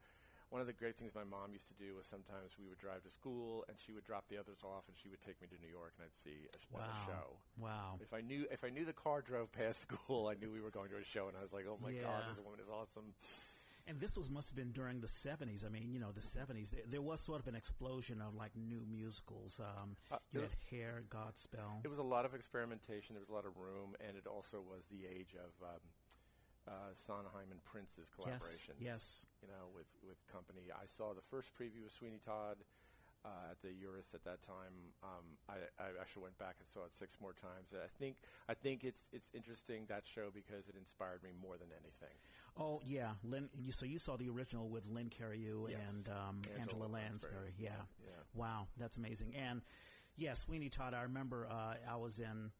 one 0.53 0.61
of 0.61 0.69
the 0.69 0.77
great 0.77 0.93
things 0.95 1.11
my 1.17 1.25
mom 1.25 1.57
used 1.57 1.67
to 1.73 1.77
do 1.81 1.97
was 1.97 2.05
sometimes 2.05 2.53
we 2.61 2.69
would 2.69 2.77
drive 2.77 3.01
to 3.03 3.11
school 3.11 3.65
and 3.67 3.75
she 3.81 3.91
would 3.91 4.05
drop 4.05 4.29
the 4.29 4.37
others 4.37 4.61
off 4.63 4.85
and 4.87 4.95
she 4.95 5.09
would 5.09 5.19
take 5.25 5.41
me 5.41 5.49
to 5.49 5.57
New 5.59 5.67
York 5.73 5.91
and 5.97 6.05
I'd 6.07 6.15
see 6.23 6.45
a, 6.53 6.57
Wow. 6.71 6.87
show. 7.09 7.25
Wow. 7.57 7.97
If 7.99 8.13
I 8.13 8.21
knew 8.21 8.45
if 8.53 8.61
I 8.63 8.69
knew 8.69 8.85
the 8.85 8.93
car 8.93 9.25
drove 9.25 9.49
past 9.51 9.81
school, 9.89 10.29
I 10.29 10.37
knew 10.37 10.53
we 10.53 10.61
were 10.61 10.69
going 10.69 10.93
to 10.93 11.01
a 11.01 11.03
show, 11.03 11.27
and 11.27 11.35
I 11.35 11.41
was 11.41 11.49
like, 11.51 11.65
"Oh 11.65 11.81
my 11.81 11.97
god, 11.97 12.29
this 12.29 12.37
woman 12.37 12.61
is 12.61 12.69
awesome." 12.69 13.17
And 13.87 13.99
this 13.99 14.17
was 14.17 14.29
must 14.29 14.49
have 14.49 14.55
been 14.55 14.71
during 14.71 14.99
the 14.99 15.07
seventies. 15.07 15.63
I 15.65 15.69
mean, 15.69 15.93
you 15.93 15.99
know, 15.99 16.11
the 16.11 16.21
seventies. 16.21 16.71
There, 16.71 16.83
there 16.89 17.01
was 17.01 17.21
sort 17.21 17.39
of 17.39 17.47
an 17.47 17.55
explosion 17.55 18.21
of 18.21 18.35
like 18.35 18.51
new 18.55 18.83
musicals. 18.89 19.59
Um, 19.59 19.95
Uh, 20.11 20.17
you 20.31 20.41
had 20.41 20.51
Hair, 20.69 21.03
Godspell. 21.09 21.83
It 21.83 21.87
was 21.87 21.99
a 21.99 22.03
lot 22.03 22.25
of 22.25 22.33
experimentation. 22.33 23.15
There 23.15 23.21
was 23.21 23.29
a 23.29 23.33
lot 23.33 23.45
of 23.45 23.55
room, 23.55 23.95
and 24.05 24.17
it 24.17 24.27
also 24.27 24.59
was 24.59 24.83
the 24.91 25.07
age 25.07 25.35
of 25.39 25.51
um, 25.63 25.79
uh, 26.67 26.91
Sondheim 27.07 27.49
and 27.51 27.63
Prince's 27.63 28.11
collaboration. 28.11 28.75
Yes, 28.79 29.23
yes. 29.23 29.25
you 29.41 29.47
know, 29.47 29.71
with 29.73 29.87
with 30.03 30.19
company. 30.27 30.67
I 30.67 30.85
saw 30.97 31.13
the 31.13 31.23
first 31.31 31.55
preview 31.55 31.87
of 31.87 31.91
Sweeney 31.95 32.19
Todd 32.25 32.57
uh, 33.25 33.51
at 33.51 33.61
the 33.61 33.69
Uris 33.69 34.13
at 34.13 34.23
that 34.23 34.41
time. 34.45 34.73
Um, 35.03 35.25
I, 35.49 35.53
I 35.81 35.87
actually 35.99 36.23
went 36.23 36.37
back 36.37 36.55
and 36.59 36.67
saw 36.73 36.85
it 36.85 36.91
six 36.97 37.17
more 37.21 37.33
times. 37.33 37.69
I 37.73 37.87
think 37.99 38.15
I 38.49 38.53
think 38.53 38.83
it's 38.83 39.01
it's 39.11 39.29
interesting 39.33 39.85
that 39.89 40.03
show 40.05 40.29
because 40.33 40.67
it 40.69 40.75
inspired 40.77 41.23
me 41.23 41.29
more 41.41 41.57
than 41.57 41.67
anything. 41.71 42.15
Oh 42.59 42.81
yeah, 42.85 43.11
Len. 43.23 43.49
You, 43.57 43.71
so 43.71 43.85
you 43.85 43.97
saw 43.99 44.17
the 44.17 44.29
original 44.29 44.69
with 44.69 44.85
Len 44.87 45.09
Cariou 45.09 45.69
Yes. 45.69 45.79
and 45.89 46.09
um, 46.09 46.41
Angela, 46.45 46.61
Angela 46.61 46.87
Lansbury. 46.87 47.33
Lansbury. 47.33 47.53
Yeah. 47.59 47.69
Yeah. 48.05 48.11
Wow, 48.33 48.67
that's 48.77 48.97
amazing. 48.97 49.33
And 49.35 49.61
yeah, 50.15 50.33
Sweeney 50.33 50.69
Todd. 50.69 50.93
I 50.93 51.03
remember 51.03 51.47
uh, 51.49 51.75
I 51.91 51.95
was 51.97 52.19
in 52.19 52.51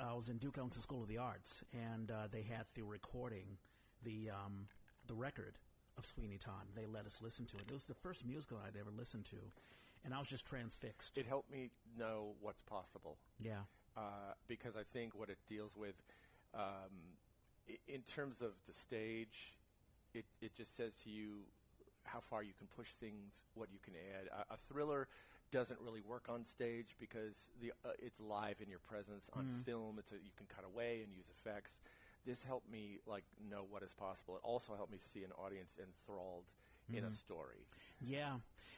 I 0.00 0.14
was 0.14 0.28
in 0.28 0.38
Duke 0.38 0.56
Ellington 0.58 0.80
School 0.80 1.02
of 1.02 1.08
the 1.08 1.18
Arts, 1.18 1.62
and 1.72 2.10
uh, 2.10 2.28
they 2.30 2.42
had 2.42 2.66
the 2.74 2.82
recording, 2.82 3.58
the 4.02 4.30
um, 4.30 4.66
the 5.06 5.14
record 5.14 5.58
of 5.98 6.06
Sweeney 6.06 6.38
Todd. 6.38 6.66
They 6.74 6.86
let 6.86 7.06
us 7.06 7.18
listen 7.20 7.46
to 7.46 7.56
it. 7.56 7.64
It 7.68 7.72
was 7.72 7.84
the 7.84 7.94
first 7.94 8.24
musical 8.26 8.58
I'd 8.64 8.76
ever 8.78 8.90
listened 8.96 9.24
to, 9.26 9.36
and 10.04 10.14
I 10.14 10.18
was 10.18 10.28
just 10.28 10.44
transfixed. 10.46 11.16
It 11.18 11.26
helped 11.26 11.50
me 11.50 11.70
know 11.98 12.34
what's 12.40 12.62
possible. 12.62 13.18
yeah. 13.38 13.62
uh, 13.96 14.34
because 14.48 14.76
I 14.76 14.82
think 14.92 15.14
what 15.14 15.30
it 15.30 15.38
deals 15.48 15.76
with, 15.76 15.94
um, 16.54 17.16
in 17.88 18.02
terms 18.02 18.40
of 18.42 18.52
the 18.66 18.74
stage, 18.74 19.58
it, 20.14 20.24
it 20.40 20.54
just 20.54 20.76
says 20.76 20.92
to 21.04 21.10
you 21.10 21.42
how 22.04 22.20
far 22.20 22.42
you 22.42 22.52
can 22.58 22.66
push 22.66 22.92
things, 23.00 23.32
what 23.54 23.70
you 23.72 23.78
can 23.82 23.94
add. 23.94 24.28
A, 24.50 24.54
a 24.54 24.56
thriller 24.68 25.08
doesn't 25.50 25.80
really 25.80 26.00
work 26.00 26.26
on 26.28 26.44
stage 26.44 26.96
because 26.98 27.34
the 27.60 27.72
uh, 27.84 27.92
it's 27.98 28.20
live 28.20 28.60
in 28.60 28.68
your 28.68 28.80
presence 28.80 29.28
on 29.32 29.44
Mm-hmm. 29.44 29.62
film. 29.64 29.98
It's 29.98 30.12
a, 30.12 30.16
you 30.16 30.32
can 30.36 30.46
cut 30.46 30.64
away 30.64 31.00
and 31.04 31.12
use 31.12 31.26
effects. 31.30 31.72
This 32.26 32.42
helped 32.42 32.70
me 32.70 32.98
like 33.06 33.24
know 33.50 33.64
what 33.68 33.82
is 33.82 33.92
possible. 33.92 34.36
It 34.36 34.42
also 34.44 34.74
helped 34.74 34.92
me 34.92 34.98
see 34.98 35.24
an 35.24 35.32
audience 35.32 35.72
enthralled 35.78 36.44
in 36.92 36.96
Mm-hmm. 37.02 37.12
a 37.12 37.14
story. 37.14 37.66
Yeah, 38.00 38.34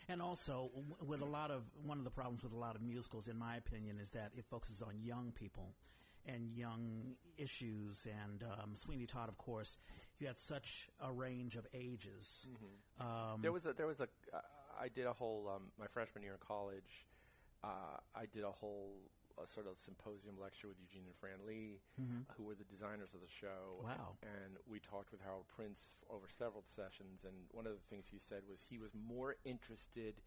and 0.08 0.22
also 0.22 0.70
with 1.04 1.20
a 1.20 1.24
lot 1.26 1.50
of 1.50 1.62
one 1.84 1.98
of 1.98 2.04
the 2.04 2.10
problems 2.10 2.42
with 2.42 2.52
a 2.52 2.56
lot 2.56 2.76
of 2.76 2.82
musicals, 2.82 3.26
in 3.28 3.36
my 3.38 3.56
opinion, 3.56 3.98
is 4.00 4.10
that 4.10 4.30
it 4.36 4.44
focuses 4.48 4.82
on 4.82 5.00
young 5.02 5.32
people 5.32 5.74
and 6.26 6.50
young 6.50 7.16
issues. 7.36 8.06
And 8.06 8.42
um, 8.44 8.74
Sweeney 8.76 9.06
Todd, 9.06 9.28
of 9.28 9.36
course, 9.38 9.78
you 10.18 10.26
had 10.26 10.38
such 10.38 10.88
a 11.00 11.10
range 11.12 11.56
of 11.56 11.66
ages. 11.74 12.46
Um, 13.00 13.40
There 13.42 13.52
was 13.52 13.64
a 13.66 13.72
there 13.72 13.86
was 13.86 14.00
a 14.00 14.08
uh, 14.32 14.40
I 14.80 14.88
did 14.88 15.06
a 15.06 15.12
whole 15.12 15.48
um, 15.54 15.72
my 15.78 15.86
freshman 15.88 16.22
year 16.22 16.32
in 16.34 16.38
college. 16.46 17.06
Uh, 17.64 17.96
I 18.14 18.26
did 18.26 18.44
a 18.44 18.50
whole 18.52 18.92
uh, 19.38 19.44
sort 19.46 19.66
of 19.68 19.76
symposium 19.84 20.36
lecture 20.40 20.68
with 20.68 20.80
Eugene 20.80 21.04
and 21.06 21.16
Fran 21.16 21.44
Lee, 21.46 21.80
who 22.36 22.42
were 22.44 22.54
the 22.56 22.64
designers 22.64 23.12
of 23.14 23.20
the 23.20 23.28
show. 23.30 23.80
Mm-hmm. 23.84 23.88
Wow. 23.92 24.16
And 24.24 24.56
we 24.68 24.80
talked 24.80 25.12
with 25.12 25.20
Harold 25.20 25.44
Prince 25.48 25.84
f- 25.84 26.08
over 26.08 26.26
several 26.28 26.64
sessions. 26.64 27.24
And 27.28 27.34
one 27.52 27.66
of 27.68 27.72
the 27.76 27.84
things 27.92 28.06
he 28.10 28.18
said 28.18 28.42
was 28.48 28.64
he 28.64 28.78
was 28.78 28.92
more 28.96 29.36
interested 29.44 30.20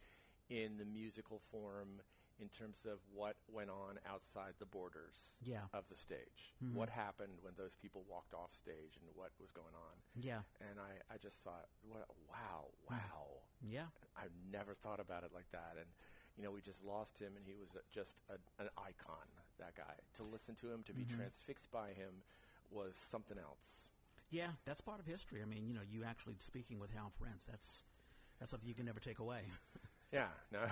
in 0.49 0.77
the 0.77 0.85
musical 0.85 1.41
form 1.51 2.01
in 2.39 2.47
terms 2.55 2.85
of 2.87 3.03
what 3.11 3.35
went 3.51 3.67
on 3.69 3.99
outside 4.07 4.53
the 4.63 4.65
borders 4.69 5.27
Yeah. 5.43 5.67
of 5.73 5.83
the 5.91 5.97
stage. 5.97 6.55
Mm-hmm. 6.63 6.77
What 6.77 6.87
happened 6.89 7.41
when 7.43 7.51
those 7.57 7.75
people 7.75 8.05
walked 8.07 8.33
off 8.33 8.55
stage 8.55 8.95
and 8.95 9.09
what 9.13 9.31
was 9.41 9.51
going 9.51 9.75
on. 9.75 9.95
yeah, 10.21 10.47
And 10.61 10.79
I, 10.79 11.01
I 11.13 11.17
just 11.17 11.35
thought, 11.43 11.67
what, 11.83 12.07
wow, 12.31 12.71
wow. 12.89 13.43
yeah, 13.59 13.91
I've 14.15 14.31
never 14.53 14.73
thought 14.73 15.01
about 15.01 15.23
it 15.27 15.31
like 15.35 15.51
that. 15.51 15.75
And, 15.75 15.89
you 16.39 16.45
know, 16.45 16.51
we 16.51 16.61
just 16.61 16.79
lost 16.87 17.19
him, 17.19 17.35
and 17.35 17.43
he 17.43 17.51
was 17.59 17.67
just 17.91 18.15
a, 18.31 18.39
an 18.63 18.69
icon, 18.79 19.27
that 19.59 19.75
guy. 19.75 19.99
To 20.17 20.23
listen 20.23 20.55
to 20.63 20.71
him, 20.71 20.87
to 20.87 20.93
be 20.93 21.03
mm-hmm. 21.03 21.19
transfixed 21.19 21.69
by 21.69 21.89
him, 21.89 22.23
was 22.71 22.93
something 23.11 23.37
else. 23.37 23.83
yeah. 24.31 24.55
That's 24.63 24.79
part 24.79 24.99
of 24.99 25.05
history. 25.05 25.41
I 25.43 25.45
mean, 25.45 25.67
you 25.67 25.73
know, 25.73 25.83
you 25.83 26.05
actually 26.07 26.35
speaking 26.39 26.79
with 26.79 26.95
Hal 26.95 27.11
Prince. 27.19 27.43
That's 27.43 27.83
that's 28.39 28.51
something 28.51 28.69
you 28.69 28.75
can 28.75 28.85
never 28.85 28.99
take 28.99 29.19
away. 29.19 29.43
Yeah, 30.11 30.27
no. 30.51 30.65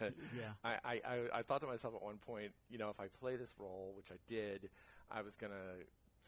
Yeah. 0.00 0.56
I, 0.64 0.76
I, 0.82 1.00
I, 1.04 1.38
I 1.40 1.42
thought 1.42 1.60
to 1.60 1.66
myself 1.66 1.94
at 1.94 2.02
one 2.02 2.16
point, 2.16 2.52
you 2.70 2.78
know, 2.78 2.88
if 2.88 2.98
I 2.98 3.08
play 3.20 3.36
this 3.36 3.50
role, 3.58 3.92
which 3.94 4.06
I 4.10 4.16
did, 4.26 4.70
I 5.10 5.20
was 5.20 5.34
going 5.36 5.52
to 5.52 5.84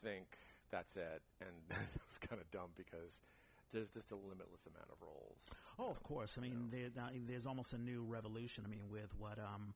think 0.06 0.26
that's 0.70 0.96
it. 0.96 1.22
And 1.40 1.56
that 1.70 1.78
was 1.78 2.18
kind 2.20 2.40
of 2.40 2.50
dumb 2.50 2.70
because 2.76 3.22
there's 3.72 3.90
just 3.90 4.10
a 4.12 4.16
limitless 4.16 4.66
amount 4.66 4.88
of 4.90 4.96
roles. 5.02 5.38
Oh, 5.78 5.90
of 5.90 6.02
course. 6.02 6.36
I 6.38 6.40
mean, 6.42 6.68
there, 6.70 6.88
there's 7.26 7.46
almost 7.46 7.72
a 7.72 7.78
new 7.78 8.04
revolution. 8.04 8.64
I 8.66 8.68
mean, 8.70 8.88
with 8.90 9.14
what 9.18 9.38
um, 9.38 9.74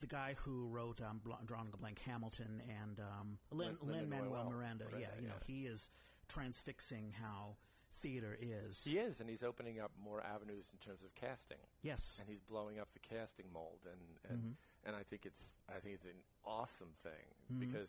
the 0.00 0.06
guy 0.06 0.34
who 0.44 0.66
wrote 0.68 1.00
um, 1.00 1.20
Bl- 1.24 1.32
drawing 1.46 1.68
a 1.72 1.76
blank 1.76 2.00
Hamilton 2.06 2.62
and 2.68 3.00
um, 3.00 3.38
Lin 3.50 3.76
Lin- 3.82 4.08
Manuel 4.10 4.50
Miranda. 4.50 4.84
Miranda, 4.84 5.00
Yeah, 5.00 5.06
you 5.20 5.28
know, 5.28 5.34
he 5.46 5.66
is 5.66 5.88
transfixing 6.28 7.12
how 7.20 7.56
theater 8.00 8.36
is. 8.40 8.82
He 8.84 8.98
is, 8.98 9.20
and 9.20 9.28
he's 9.30 9.42
opening 9.44 9.78
up 9.78 9.92
more 10.02 10.20
avenues 10.24 10.64
in 10.72 10.78
terms 10.84 11.02
of 11.04 11.14
casting. 11.14 11.58
Yes. 11.82 12.16
and 12.18 12.28
he's 12.28 12.40
blowing 12.42 12.78
up 12.80 12.88
the 12.92 12.98
casting 13.00 13.46
mold 13.52 13.78
and 13.84 14.00
and, 14.32 14.56
and 14.84 14.96
I 14.96 15.02
think 15.08 15.24
it's 15.26 15.42
I 15.68 15.78
think 15.80 15.94
it's 15.96 16.04
an 16.04 16.18
awesome 16.44 16.94
thing 17.02 17.60
because 17.60 17.88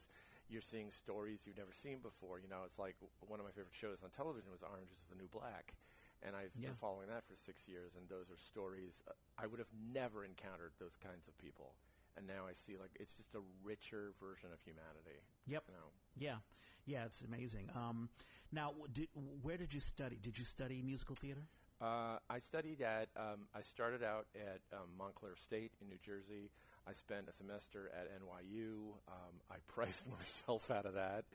you're 0.53 0.61
seeing 0.61 0.91
stories 0.93 1.41
you've 1.43 1.57
never 1.57 1.73
seen 1.73 1.97
before. 1.99 2.37
You 2.39 2.47
know, 2.47 2.61
it's 2.65 2.77
like 2.77 2.95
one 3.25 3.41
of 3.41 3.45
my 3.45 3.51
favorite 3.51 3.73
shows 3.73 4.05
on 4.05 4.13
television 4.13 4.53
was 4.53 4.61
Orange 4.61 4.93
is 4.93 5.01
the 5.09 5.17
New 5.17 5.27
Black. 5.33 5.73
And 6.21 6.37
I've 6.37 6.53
Yeah. 6.55 6.69
been 6.69 6.77
following 6.77 7.09
that 7.09 7.25
for 7.27 7.35
six 7.35 7.67
years, 7.67 7.95
and 7.97 8.07
those 8.07 8.29
are 8.29 8.37
stories 8.37 9.01
uh, 9.09 9.11
I 9.37 9.47
would 9.47 9.59
have 9.59 9.73
never 9.73 10.23
encountered 10.23 10.71
those 10.79 10.95
kinds 10.95 11.27
of 11.27 11.35
people, 11.37 11.75
and 12.15 12.25
now 12.25 12.45
I 12.47 12.53
see 12.53 12.77
like 12.77 12.91
it's 12.95 13.11
just 13.11 13.35
a 13.35 13.41
richer 13.61 14.13
version 14.21 14.53
of 14.53 14.61
humanity. 14.61 15.19
Yep. 15.47 15.63
You 15.67 15.73
know, 15.73 15.89
Yeah. 16.15 16.37
Yeah, 16.85 17.05
it's 17.05 17.21
amazing. 17.21 17.69
Um, 17.75 18.09
now, 18.51 18.73
did, 18.93 19.07
where 19.41 19.57
did 19.57 19.73
you 19.73 19.79
study? 19.81 20.17
Did 20.21 20.37
you 20.37 20.45
study 20.45 20.81
musical 20.81 21.15
theater? 21.15 21.43
Uh, 21.81 22.19
I 22.29 22.39
studied 22.39 22.81
at. 22.81 23.09
Um, 23.17 23.47
I 23.53 23.61
started 23.63 24.03
out 24.03 24.27
at 24.35 24.61
um, 24.71 24.87
Montclair 24.97 25.35
State 25.35 25.73
in 25.81 25.89
New 25.89 25.97
Jersey. 26.05 26.51
I 26.87 26.93
spent 26.93 27.27
a 27.29 27.33
semester 27.33 27.89
at 27.95 28.11
NYU. 28.11 28.91
Um, 29.07 29.33
I 29.49 29.57
priced 29.67 30.03
myself 30.07 30.69
out 30.71 30.85
of 30.85 30.95
that, 30.95 31.25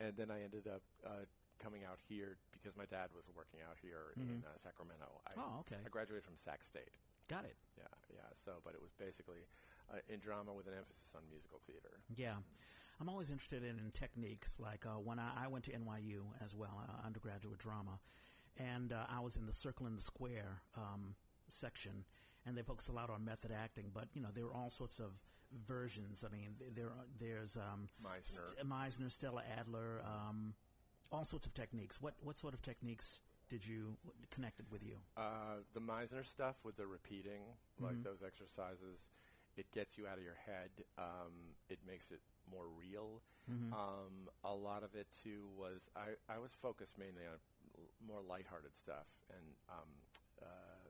and 0.00 0.16
then 0.16 0.30
I 0.30 0.42
ended 0.42 0.66
up 0.66 0.82
uh, 1.06 1.24
coming 1.62 1.82
out 1.84 1.98
here 2.08 2.36
because 2.52 2.74
my 2.76 2.86
dad 2.86 3.10
was 3.14 3.24
working 3.36 3.60
out 3.62 3.76
here 3.82 4.10
in 4.16 4.42
uh, 4.46 4.50
Sacramento. 4.62 5.06
I, 5.26 5.38
Oh, 5.38 5.60
okay. 5.66 5.78
I 5.84 5.88
graduated 5.88 6.24
from 6.24 6.34
Sac 6.44 6.64
State. 6.64 6.90
Got 7.28 7.44
it. 7.44 7.54
Yeah, 7.76 7.90
yeah. 8.14 8.26
So, 8.44 8.58
but 8.64 8.74
it 8.74 8.80
was 8.82 8.90
basically 8.98 9.46
uh, 9.92 9.98
in 10.08 10.18
drama 10.18 10.52
with 10.54 10.66
an 10.66 10.74
emphasis 10.74 11.14
on 11.14 11.22
musical 11.30 11.60
theater. 11.66 12.00
Yeah. 12.16 12.34
I'm 13.00 13.08
always 13.08 13.30
interested 13.30 13.62
in, 13.62 13.78
in 13.78 13.92
techniques. 13.92 14.58
Like 14.58 14.84
uh, 14.86 14.98
when 14.98 15.18
I, 15.20 15.44
I 15.44 15.48
went 15.48 15.64
to 15.66 15.70
NYU 15.72 16.26
as 16.42 16.54
well, 16.54 16.82
uh, 16.82 17.06
undergraduate 17.06 17.58
drama, 17.58 18.00
and 18.56 18.92
uh, 18.92 19.04
I 19.08 19.20
was 19.20 19.36
in 19.36 19.46
the 19.46 19.52
Circle 19.52 19.86
in 19.86 19.94
the 19.94 20.02
Square 20.02 20.62
um, 20.76 21.14
section, 21.48 22.04
and 22.48 22.56
they 22.56 22.62
focus 22.62 22.88
a 22.88 22.92
lot 22.92 23.10
on 23.10 23.24
method 23.24 23.52
acting. 23.52 23.90
But 23.92 24.08
you 24.14 24.22
know, 24.22 24.30
there 24.34 24.44
are 24.46 24.54
all 24.54 24.70
sorts 24.70 24.98
of 24.98 25.12
versions. 25.66 26.24
I 26.26 26.34
mean, 26.34 26.54
there 26.74 26.90
there's 27.20 27.56
um, 27.56 27.86
Meisner. 28.02 28.48
St- 28.56 28.68
Meisner, 28.68 29.12
Stella 29.12 29.42
Adler, 29.58 30.02
um, 30.04 30.54
all 31.12 31.24
sorts 31.24 31.46
of 31.46 31.54
techniques. 31.54 32.00
What 32.00 32.14
what 32.22 32.38
sort 32.38 32.54
of 32.54 32.62
techniques 32.62 33.20
did 33.48 33.66
you 33.66 33.96
connected 34.30 34.66
with 34.70 34.82
you? 34.82 34.96
Uh, 35.16 35.62
the 35.74 35.80
Meisner 35.80 36.24
stuff 36.26 36.56
with 36.64 36.76
the 36.76 36.86
repeating, 36.86 37.42
like 37.80 38.02
those 38.02 38.22
exercises, 38.26 38.98
it 39.56 39.70
gets 39.72 39.96
you 39.96 40.06
out 40.06 40.18
of 40.18 40.24
your 40.24 40.36
head. 40.44 40.70
Um, 40.98 41.56
it 41.68 41.78
makes 41.86 42.10
it 42.10 42.20
more 42.50 42.66
real. 42.78 43.22
Um, 43.72 44.28
a 44.44 44.52
lot 44.52 44.82
of 44.82 44.94
it 44.94 45.06
too 45.24 45.48
was 45.56 45.80
I, 45.96 46.20
I 46.28 46.36
was 46.36 46.50
focused 46.60 46.92
mainly 46.98 47.24
on 47.24 47.40
l- 47.80 47.88
more 48.06 48.20
lighthearted 48.20 48.76
stuff 48.76 49.08
and 49.32 49.46
um, 49.72 49.88
uh, 50.44 50.84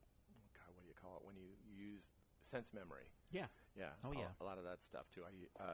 God, 0.59 0.75
what 0.75 0.83
do 0.83 0.89
you 0.91 0.98
call 1.09 1.17
it 1.17 1.25
when 1.25 1.37
you 1.41 1.49
use 1.73 2.05
sense 2.53 2.69
memory? 2.77 3.09
Yeah. 3.33 3.49
Yeah. 3.73 3.97
Oh, 4.05 4.13
yeah. 4.13 4.37
A, 4.41 4.45
lot 4.45 4.59
of 4.59 4.65
that 4.65 4.85
stuff 4.85 5.09
too. 5.15 5.23
I 5.25 5.65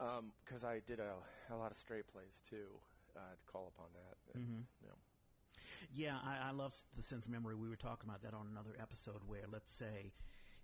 um, 0.00 0.32
because 0.44 0.64
I 0.64 0.80
did 0.86 1.00
a, 1.00 1.20
a 1.52 1.56
lot 1.56 1.70
of 1.70 1.76
straight 1.76 2.08
plays 2.08 2.40
too. 2.48 2.80
Uh, 3.16 3.34
to 3.34 3.52
call 3.52 3.72
upon 3.74 3.88
that. 3.94 4.16
And, 4.34 4.64
you 4.80 4.88
know. 4.88 4.94
Yeah, 5.92 6.16
I, 6.22 6.48
I 6.48 6.52
love 6.52 6.76
the 6.96 7.02
sense 7.02 7.28
memory. 7.28 7.56
We 7.56 7.68
were 7.68 7.76
talking 7.76 8.08
about 8.08 8.22
that 8.22 8.32
on 8.32 8.46
another 8.50 8.76
episode 8.80 9.22
where, 9.26 9.44
let's 9.50 9.72
say, 9.72 10.12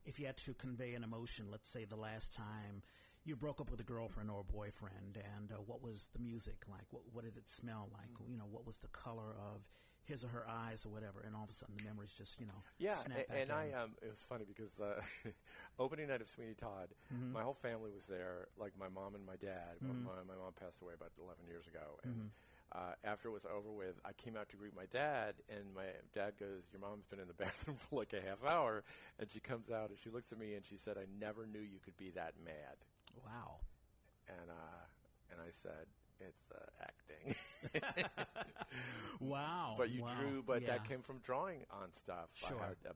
if 0.05 0.21
you 0.21 0.27
had 0.27 0.37
to 0.39 0.55
convey 0.55 0.95
an 0.95 1.03
emotion, 1.03 1.47
let's 1.51 1.69
say 1.69 1.85
the 1.85 1.97
last 1.97 2.33
time 2.33 2.83
you 3.25 3.35
broke 3.35 3.61
up 3.61 3.71
with 3.71 3.81
a 3.81 3.85
girlfriend 3.85 4.31
or 4.31 4.41
a 4.41 4.53
boyfriend, 4.53 5.19
and 5.37 5.51
uh, 5.51 5.57
what 5.67 5.83
was 5.83 6.09
the 6.13 6.21
music 6.21 6.63
like? 6.71 6.87
What, 6.91 7.03
what 7.13 7.25
did 7.25 7.37
it 7.37 7.49
smell 7.49 7.89
like? 7.93 8.11
You 8.29 8.37
know, 8.37 8.47
what 8.49 8.67
was 8.67 8.77
the 8.77 8.89
color 8.89 9.35
of 9.35 9.63
his 10.05 10.25
or 10.25 10.29
her 10.29 10.47
eyes 10.49 10.85
or 10.87 10.91
whatever? 10.91 11.21
And 11.27 11.35
all 11.35 11.45
of 11.45 11.51
a 11.51 11.55
sudden, 11.55 11.75
the 11.75 11.81
memories 11.89 12.13
just, 12.17 12.41
you 12.41 12.47
know, 12.47 12.63
Yeah, 12.79 13.03
snap 13.03 13.17
a- 13.17 13.29
back 13.29 13.43
and 13.43 13.51
I 13.53 13.71
um, 13.73 13.95
it 14.03 14.09
was 14.11 14.19
funny 14.29 14.45
because 14.45 14.73
the 14.75 14.97
opening 15.79 16.09
night 16.09 16.21
of 16.21 16.29
Sweeney 16.29 16.55
Todd, 16.55 16.89
Mm-hmm. 17.15 17.33
my 17.33 17.43
whole 17.43 17.55
family 17.55 17.91
was 17.91 18.05
there, 18.09 18.49
like 18.57 18.73
my 18.79 18.89
mom 18.89 19.15
and 19.15 19.25
my 19.25 19.37
dad. 19.37 19.79
My- 19.83 19.95
My, 19.95 20.23
my 20.27 20.35
mom 20.41 20.53
passed 20.59 20.81
away 20.83 20.95
about 20.95 21.13
11 21.19 21.47
years 21.47 21.67
ago, 21.67 21.99
and 22.03 22.13
Mm-hmm. 22.13 22.29
uh, 22.73 22.95
after 23.05 23.29
it 23.29 23.33
was 23.33 23.45
over 23.47 23.71
with, 23.71 23.95
I 24.05 24.13
came 24.13 24.37
out 24.37 24.49
to 24.51 24.57
greet 24.57 24.75
my 24.75 24.87
dad, 24.87 25.35
and 25.49 25.73
my 25.75 25.87
dad 26.13 26.35
goes, 26.39 26.65
"Your 26.73 26.81
mom's 26.81 27.07
been 27.07 27.21
in 27.21 27.29
the 27.29 27.35
bathroom 27.45 27.77
for 27.77 27.97
like 28.01 28.13
a 28.13 28.21
half 28.21 28.43
hour," 28.45 28.83
and 29.19 29.31
she 29.31 29.41
comes 29.41 29.71
out 29.71 29.91
and 29.91 29.99
she 29.99 30.11
looks 30.11 30.33
at 30.33 30.39
me 30.39 30.55
and 30.55 30.65
she 30.67 30.77
said, 30.77 30.97
"I 30.99 31.07
never 31.21 31.47
knew 31.47 31.61
you 31.61 31.79
could 31.85 31.97
be 31.97 32.11
that 32.11 32.35
mad," 32.45 32.77
wow. 33.25 33.61
and 34.29 34.51
uh, 34.51 34.85
and 35.31 35.41
I 35.41 35.51
said. 35.51 35.87
It's 36.21 36.51
uh, 36.53 36.59
acting, 36.83 37.35
Wow. 39.21 39.75
but 39.77 39.91
you 39.91 40.03
wow. 40.03 40.15
drew. 40.19 40.43
But 40.47 40.63
yeah. 40.63 40.69
that 40.69 40.89
came 40.89 41.01
from 41.03 41.19
drawing 41.19 41.65
on 41.71 41.93
stuff. 41.93 42.29
Sure. 42.35 42.61
I 42.61 42.69
had 42.69 42.77
uh, 42.89 42.93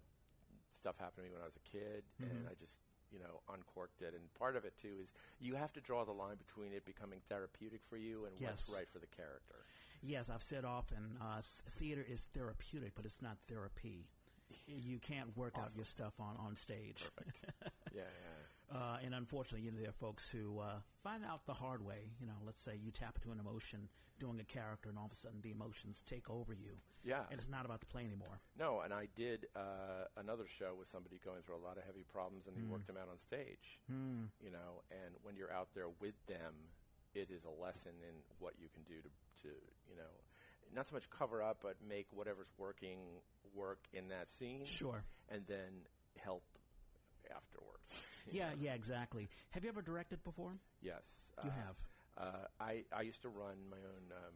stuff 0.78 0.96
happen 0.98 1.16
to 1.16 1.22
me 1.22 1.30
when 1.32 1.42
I 1.42 1.44
was 1.46 1.56
a 1.56 1.68
kid, 1.70 2.04
Mm-hmm. 2.22 2.30
and 2.30 2.46
I 2.48 2.54
just 2.60 2.75
you 3.12 3.18
know 3.18 3.40
uncorked 3.52 4.02
it. 4.02 4.14
And 4.14 4.22
part 4.38 4.56
of 4.56 4.64
it 4.64 4.75
too 4.80 4.96
is 5.02 5.08
you 5.40 5.54
have 5.54 5.72
to 5.75 5.80
draw 5.80 6.04
the 6.04 6.12
line 6.12 6.37
between 6.37 6.72
it 6.72 6.84
becoming 6.84 7.20
therapeutic 7.28 7.80
for 7.88 7.96
you 7.96 8.26
and 8.26 8.34
what's 8.40 8.68
right 8.68 8.88
for 8.92 8.98
the 8.98 9.06
character. 9.16 9.56
Yes, 10.02 10.30
I've 10.32 10.44
said 10.44 10.64
often, 10.64 11.16
uh, 11.20 11.40
theater 11.70 12.06
is 12.08 12.28
therapeutic, 12.32 12.92
but 12.94 13.04
it's 13.04 13.20
not 13.22 13.37
therapy. 13.48 14.06
You 14.66 14.98
can't 14.98 15.37
work 15.37 15.56
out 15.58 15.72
your 15.76 15.84
stuff 15.84 16.14
on, 16.18 16.37
on 16.38 16.56
stage. 16.56 17.04
Yeah, 17.94 18.02
yeah. 18.02 18.38
Uh, 18.75 18.98
and 19.04 19.14
unfortunately, 19.14 19.64
you 19.64 19.72
know, 19.72 19.78
there 19.80 19.88
are 19.90 19.92
folks 19.92 20.28
who 20.30 20.58
uh, 20.60 20.80
find 21.02 21.25
out 21.25 21.46
the 21.46 21.54
hard 21.54 21.84
way. 21.84 22.10
You 22.20 22.26
know, 22.26 22.34
let's 22.44 22.62
say 22.62 22.72
you 22.82 22.90
tap 22.90 23.16
into 23.16 23.32
an 23.32 23.40
emotion 23.40 23.88
doing 24.18 24.40
a 24.40 24.44
character, 24.44 24.88
and 24.88 24.98
all 24.98 25.06
of 25.06 25.12
a 25.12 25.14
sudden 25.14 25.38
the 25.42 25.50
emotions 25.52 26.02
take 26.04 26.28
over 26.28 26.52
you. 26.52 26.75
Yeah. 27.04 27.22
And 27.30 27.38
it's 27.38 27.48
not 27.48 27.64
about 27.64 27.80
the 27.80 27.87
play 27.87 28.04
anymore. 28.04 28.40
No, 28.58 28.80
and 28.80 28.92
I 28.92 29.06
did 29.14 29.46
uh, 29.56 30.10
another 30.18 30.44
show 30.48 30.75
with 30.78 30.90
somebody 30.90 31.20
going 31.25 31.40
through 31.46 31.56
a 31.56 31.64
lot 31.64 31.78
of 31.78 31.84
heavy 31.84 32.04
problems, 32.12 32.46
and 32.46 32.56
he 32.56 32.62
Hmm. 32.62 32.70
worked 32.70 32.87
them 32.88 32.96
out 32.96 33.08
on 33.08 33.18
stage. 33.20 33.78
You 33.88 34.50
know, 34.50 34.82
and 34.90 35.14
when 35.22 35.37
you're 35.37 35.52
out 35.52 35.68
there 35.75 35.88
with 36.00 36.18
them, 36.26 36.52
it 37.14 37.30
is 37.30 37.44
a 37.44 37.62
lesson 37.62 37.92
in 38.02 38.14
what 38.38 38.54
you 38.60 38.68
can 38.75 38.82
do 38.82 39.00
to, 39.00 39.08
to 39.48 39.54
you 39.88 39.96
know, 39.96 40.10
not 40.75 40.88
so 40.88 40.94
much 40.94 41.08
cover 41.08 41.40
up, 41.42 41.58
but 41.62 41.76
make 41.88 42.06
whatever's 42.12 42.50
working 42.58 42.98
work 43.54 43.78
in 43.94 44.08
that 44.08 44.28
scene. 44.38 44.64
Sure. 44.66 45.04
and 45.30 45.46
then 45.46 45.87
help 46.18 46.42
afterwards. 47.35 48.02
Yeah, 48.32 48.50
yeah, 48.61 48.75
exactly. 48.75 49.28
Have 49.52 49.64
you 49.64 49.70
ever 49.70 49.80
directed 49.80 50.23
before? 50.23 50.52
Yes, 50.82 51.16
You 51.42 51.50
uh, 51.50 51.54
have. 51.64 51.76
Uh, 52.18 52.47
I 52.61 52.85
I 52.92 53.00
used 53.02 53.23
to 53.23 53.30
run 53.30 53.56
my 53.70 53.78
own. 53.78 54.12
Um, 54.12 54.35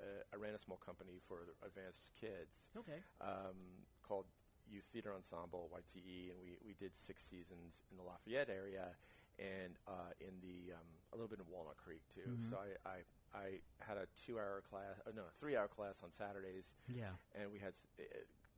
uh, 0.00 0.22
I 0.32 0.36
ran 0.36 0.54
a 0.54 0.58
small 0.58 0.76
company 0.78 1.20
for 1.28 1.54
advanced 1.64 2.10
kids 2.20 2.66
Okay. 2.76 2.98
um, 3.20 3.86
called 4.02 4.26
Youth 4.68 4.86
Theater 4.92 5.14
Ensemble 5.14 5.70
(YTE), 5.72 6.30
and 6.32 6.38
we, 6.42 6.56
we 6.66 6.74
did 6.74 6.96
six 6.98 7.22
seasons 7.22 7.74
in 7.92 7.96
the 7.96 8.02
Lafayette 8.02 8.50
area, 8.50 8.96
and 9.38 9.78
uh, 9.86 10.10
in 10.20 10.34
the 10.42 10.72
um, 10.74 10.88
a 11.12 11.16
little 11.16 11.28
bit 11.28 11.38
in 11.38 11.46
Walnut 11.52 11.76
Creek 11.76 12.02
too. 12.12 12.26
Mhm. 12.26 12.50
So 12.50 12.56
I, 12.58 12.90
I 12.90 12.98
I 13.38 13.46
had 13.78 13.98
a 13.98 14.06
two-hour 14.26 14.62
class, 14.68 14.98
uh, 15.06 15.10
no, 15.14 15.22
three-hour 15.38 15.68
class 15.68 16.02
on 16.02 16.10
Saturdays, 16.10 16.74
Yeah. 16.88 17.14
and 17.38 17.52
we 17.52 17.58
had 17.60 17.74
a 18.00 18.02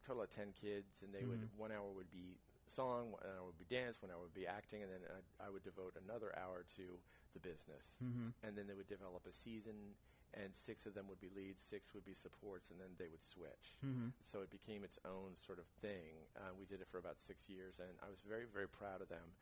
total 0.07 0.23
of 0.23 0.31
ten 0.31 0.53
kids, 0.59 1.03
and 1.05 1.13
they 1.13 1.25
would 1.27 1.41
Mhm. 1.41 1.59
one 1.59 1.73
hour 1.73 1.91
would 1.93 2.11
be 2.11 2.39
song, 2.75 3.15
and 3.23 3.33
I 3.39 3.43
would 3.45 3.59
be 3.59 3.67
dance, 3.69 4.01
one 4.03 4.11
I 4.11 4.19
would 4.21 4.35
be 4.35 4.47
acting, 4.47 4.83
and 4.83 4.91
then 4.93 5.03
I, 5.11 5.47
I 5.47 5.49
would 5.51 5.63
devote 5.65 5.95
another 5.99 6.31
hour 6.39 6.65
to 6.77 6.87
the 7.35 7.41
business, 7.41 7.85
Mm-hmm. 8.03 8.31
and 8.43 8.57
then 8.57 8.67
they 8.67 8.75
would 8.75 8.89
develop 8.89 9.27
a 9.27 9.33
season, 9.35 9.95
and 10.35 10.55
six 10.55 10.87
of 10.87 10.95
them 10.95 11.07
would 11.11 11.21
be 11.21 11.31
leads, 11.35 11.63
six 11.63 11.93
would 11.95 12.05
be 12.07 12.15
supports, 12.15 12.71
and 12.71 12.79
then 12.79 12.95
they 12.99 13.09
would 13.11 13.23
switch. 13.23 13.75
Mm-hmm. 13.85 14.15
So 14.31 14.41
it 14.43 14.51
became 14.51 14.83
its 14.85 14.99
own 15.05 15.35
sort 15.39 15.59
of 15.59 15.67
thing. 15.83 16.27
Uh, 16.39 16.55
we 16.59 16.67
did 16.67 16.81
it 16.81 16.89
for 16.91 16.99
about 16.99 17.19
six 17.19 17.49
years, 17.51 17.79
and 17.83 17.91
I 18.03 18.07
was 18.11 18.23
very, 18.27 18.47
very 18.47 18.69
proud 18.69 19.03
of 19.03 19.09
them. 19.11 19.35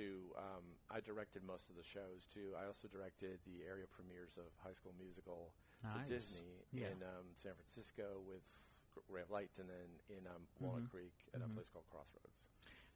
To 0.00 0.32
um, 0.40 0.64
I 0.88 1.04
directed 1.04 1.44
most 1.44 1.68
of 1.68 1.76
the 1.76 1.84
shows 1.84 2.24
too. 2.32 2.56
I 2.56 2.64
also 2.64 2.88
directed 2.88 3.36
the 3.44 3.60
area 3.68 3.84
premieres 3.84 4.32
of 4.40 4.48
High 4.64 4.72
School 4.72 4.96
Musical 4.96 5.52
Nice. 5.84 5.92
with 5.92 6.08
Disney 6.08 6.64
Yeah. 6.72 6.88
in 6.88 7.04
um, 7.04 7.36
San 7.36 7.52
Francisco 7.52 8.24
with 8.24 8.40
Ray 9.12 9.20
of 9.20 9.30
Light, 9.30 9.52
and 9.60 9.68
then 9.68 9.90
in 10.08 10.24
um, 10.26 10.48
Walnut 10.58 10.88
Mhm. 10.88 10.90
Creek 10.90 11.16
at 11.36 11.44
Mhm. 11.44 11.52
a 11.52 11.54
place 11.54 11.68
called 11.68 11.84
Crossroads. 11.92 12.40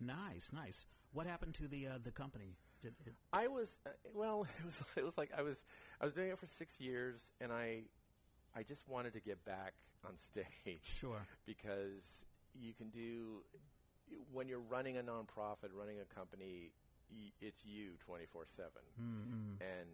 Nice, 0.00 0.50
nice. 0.52 0.86
What 1.12 1.26
happened 1.26 1.54
to 1.54 1.68
the 1.68 1.86
uh, 1.86 1.98
the 2.02 2.10
company? 2.12 2.56
Did 2.82 2.94
it, 3.06 3.14
I 3.32 3.48
was 3.48 3.74
uh, 3.86 3.90
well. 4.14 4.46
It 4.60 4.64
was 4.66 4.82
it 4.96 5.04
was 5.04 5.18
like 5.18 5.30
I 5.36 5.42
was 5.42 5.64
I 6.00 6.04
was 6.04 6.14
doing 6.14 6.28
it 6.28 6.38
for 6.38 6.46
six 6.46 6.80
years, 6.80 7.16
and 7.40 7.52
I 7.52 7.82
I 8.54 8.62
just 8.62 8.88
wanted 8.88 9.12
to 9.14 9.20
get 9.20 9.44
back 9.44 9.74
on 10.06 10.12
stage 10.18 10.82
sure. 11.00 11.26
because 11.46 12.24
you 12.54 12.72
can 12.74 12.90
do 12.90 13.42
when 14.32 14.48
you're 14.48 14.60
running 14.70 14.96
a 14.98 15.02
nonprofit, 15.02 15.70
running 15.74 15.98
a 16.00 16.14
company, 16.14 16.70
y- 17.10 17.32
it's 17.40 17.64
you 17.64 17.92
twenty 18.04 18.26
four 18.26 18.44
seven, 18.56 18.82
Mm-hmm. 19.00 19.60
and 19.60 19.88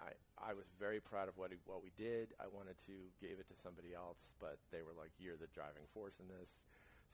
I 0.00 0.12
I 0.36 0.52
was 0.52 0.66
very 0.78 1.00
proud 1.00 1.28
of 1.28 1.38
what 1.38 1.50
what 1.64 1.82
we 1.82 1.90
did. 1.96 2.34
I 2.38 2.44
wanted 2.52 2.76
to 2.86 2.92
give 3.20 3.38
it 3.40 3.48
to 3.48 3.54
somebody 3.62 3.94
else, 3.94 4.28
but 4.38 4.58
they 4.70 4.82
were 4.82 4.92
like, 4.98 5.12
"You're 5.18 5.36
the 5.40 5.48
driving 5.54 5.84
force 5.94 6.14
in 6.20 6.28
this," 6.28 6.50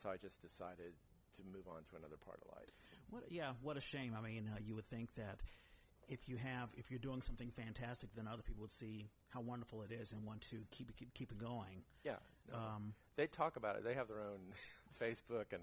so 0.02 0.08
I 0.10 0.16
just 0.16 0.42
decided 0.42 0.94
to 1.36 1.42
move 1.44 1.66
on 1.68 1.84
to 1.90 1.96
another 1.96 2.16
part 2.16 2.40
of 2.44 2.56
life. 2.56 2.70
What? 3.10 3.24
Yeah. 3.30 3.52
What 3.62 3.76
a 3.76 3.80
shame. 3.80 4.14
I 4.16 4.20
mean, 4.20 4.50
uh, 4.52 4.58
you 4.64 4.74
would 4.74 4.86
think 4.86 5.14
that 5.16 5.40
if 6.08 6.28
you 6.28 6.36
have, 6.36 6.68
if 6.76 6.90
you're 6.90 7.00
doing 7.00 7.20
something 7.22 7.50
fantastic, 7.50 8.10
then 8.14 8.26
other 8.28 8.42
people 8.42 8.62
would 8.62 8.72
see 8.72 9.08
how 9.30 9.40
wonderful 9.40 9.82
it 9.82 9.90
is 9.92 10.12
and 10.12 10.24
want 10.24 10.40
to 10.50 10.58
keep 10.70 10.88
it 10.90 10.96
keep, 10.96 11.12
keep 11.14 11.32
it 11.32 11.38
going. 11.38 11.82
Yeah, 12.04 12.16
no, 12.50 12.56
Um, 12.58 12.94
they 13.16 13.26
talk 13.26 13.56
about 13.56 13.76
it. 13.76 13.84
They 13.84 13.94
have 13.94 14.08
their 14.08 14.20
own 14.20 14.40
Facebook 15.00 15.52
and 15.52 15.62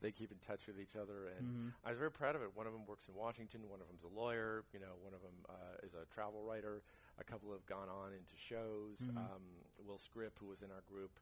they 0.00 0.10
keep 0.10 0.32
in 0.32 0.38
touch 0.38 0.66
with 0.66 0.80
each 0.80 0.96
other. 0.96 1.28
And 1.38 1.46
Mhm. 1.46 1.72
I 1.84 1.90
was 1.90 1.98
very 1.98 2.10
proud 2.10 2.34
of 2.34 2.42
it. 2.42 2.56
One 2.56 2.66
of 2.66 2.72
them 2.72 2.86
works 2.86 3.04
in 3.08 3.14
Washington. 3.14 3.68
One 3.68 3.80
of 3.80 3.86
them's 3.88 4.02
a 4.02 4.08
lawyer. 4.08 4.64
You 4.72 4.80
know, 4.80 4.96
one 5.02 5.14
of 5.14 5.22
them 5.22 5.34
uh, 5.48 5.76
is 5.86 5.94
a 5.94 6.06
travel 6.12 6.42
writer. 6.42 6.82
A 7.18 7.24
couple 7.24 7.52
have 7.52 7.64
gone 7.66 7.88
on 7.88 8.12
into 8.12 8.34
shows. 8.36 8.96
Mhm. 8.98 9.16
Um, 9.16 9.42
Will 9.86 9.98
Scripp, 9.98 10.38
who 10.40 10.46
was 10.48 10.62
in 10.62 10.70
our 10.72 10.80
group, 10.88 11.12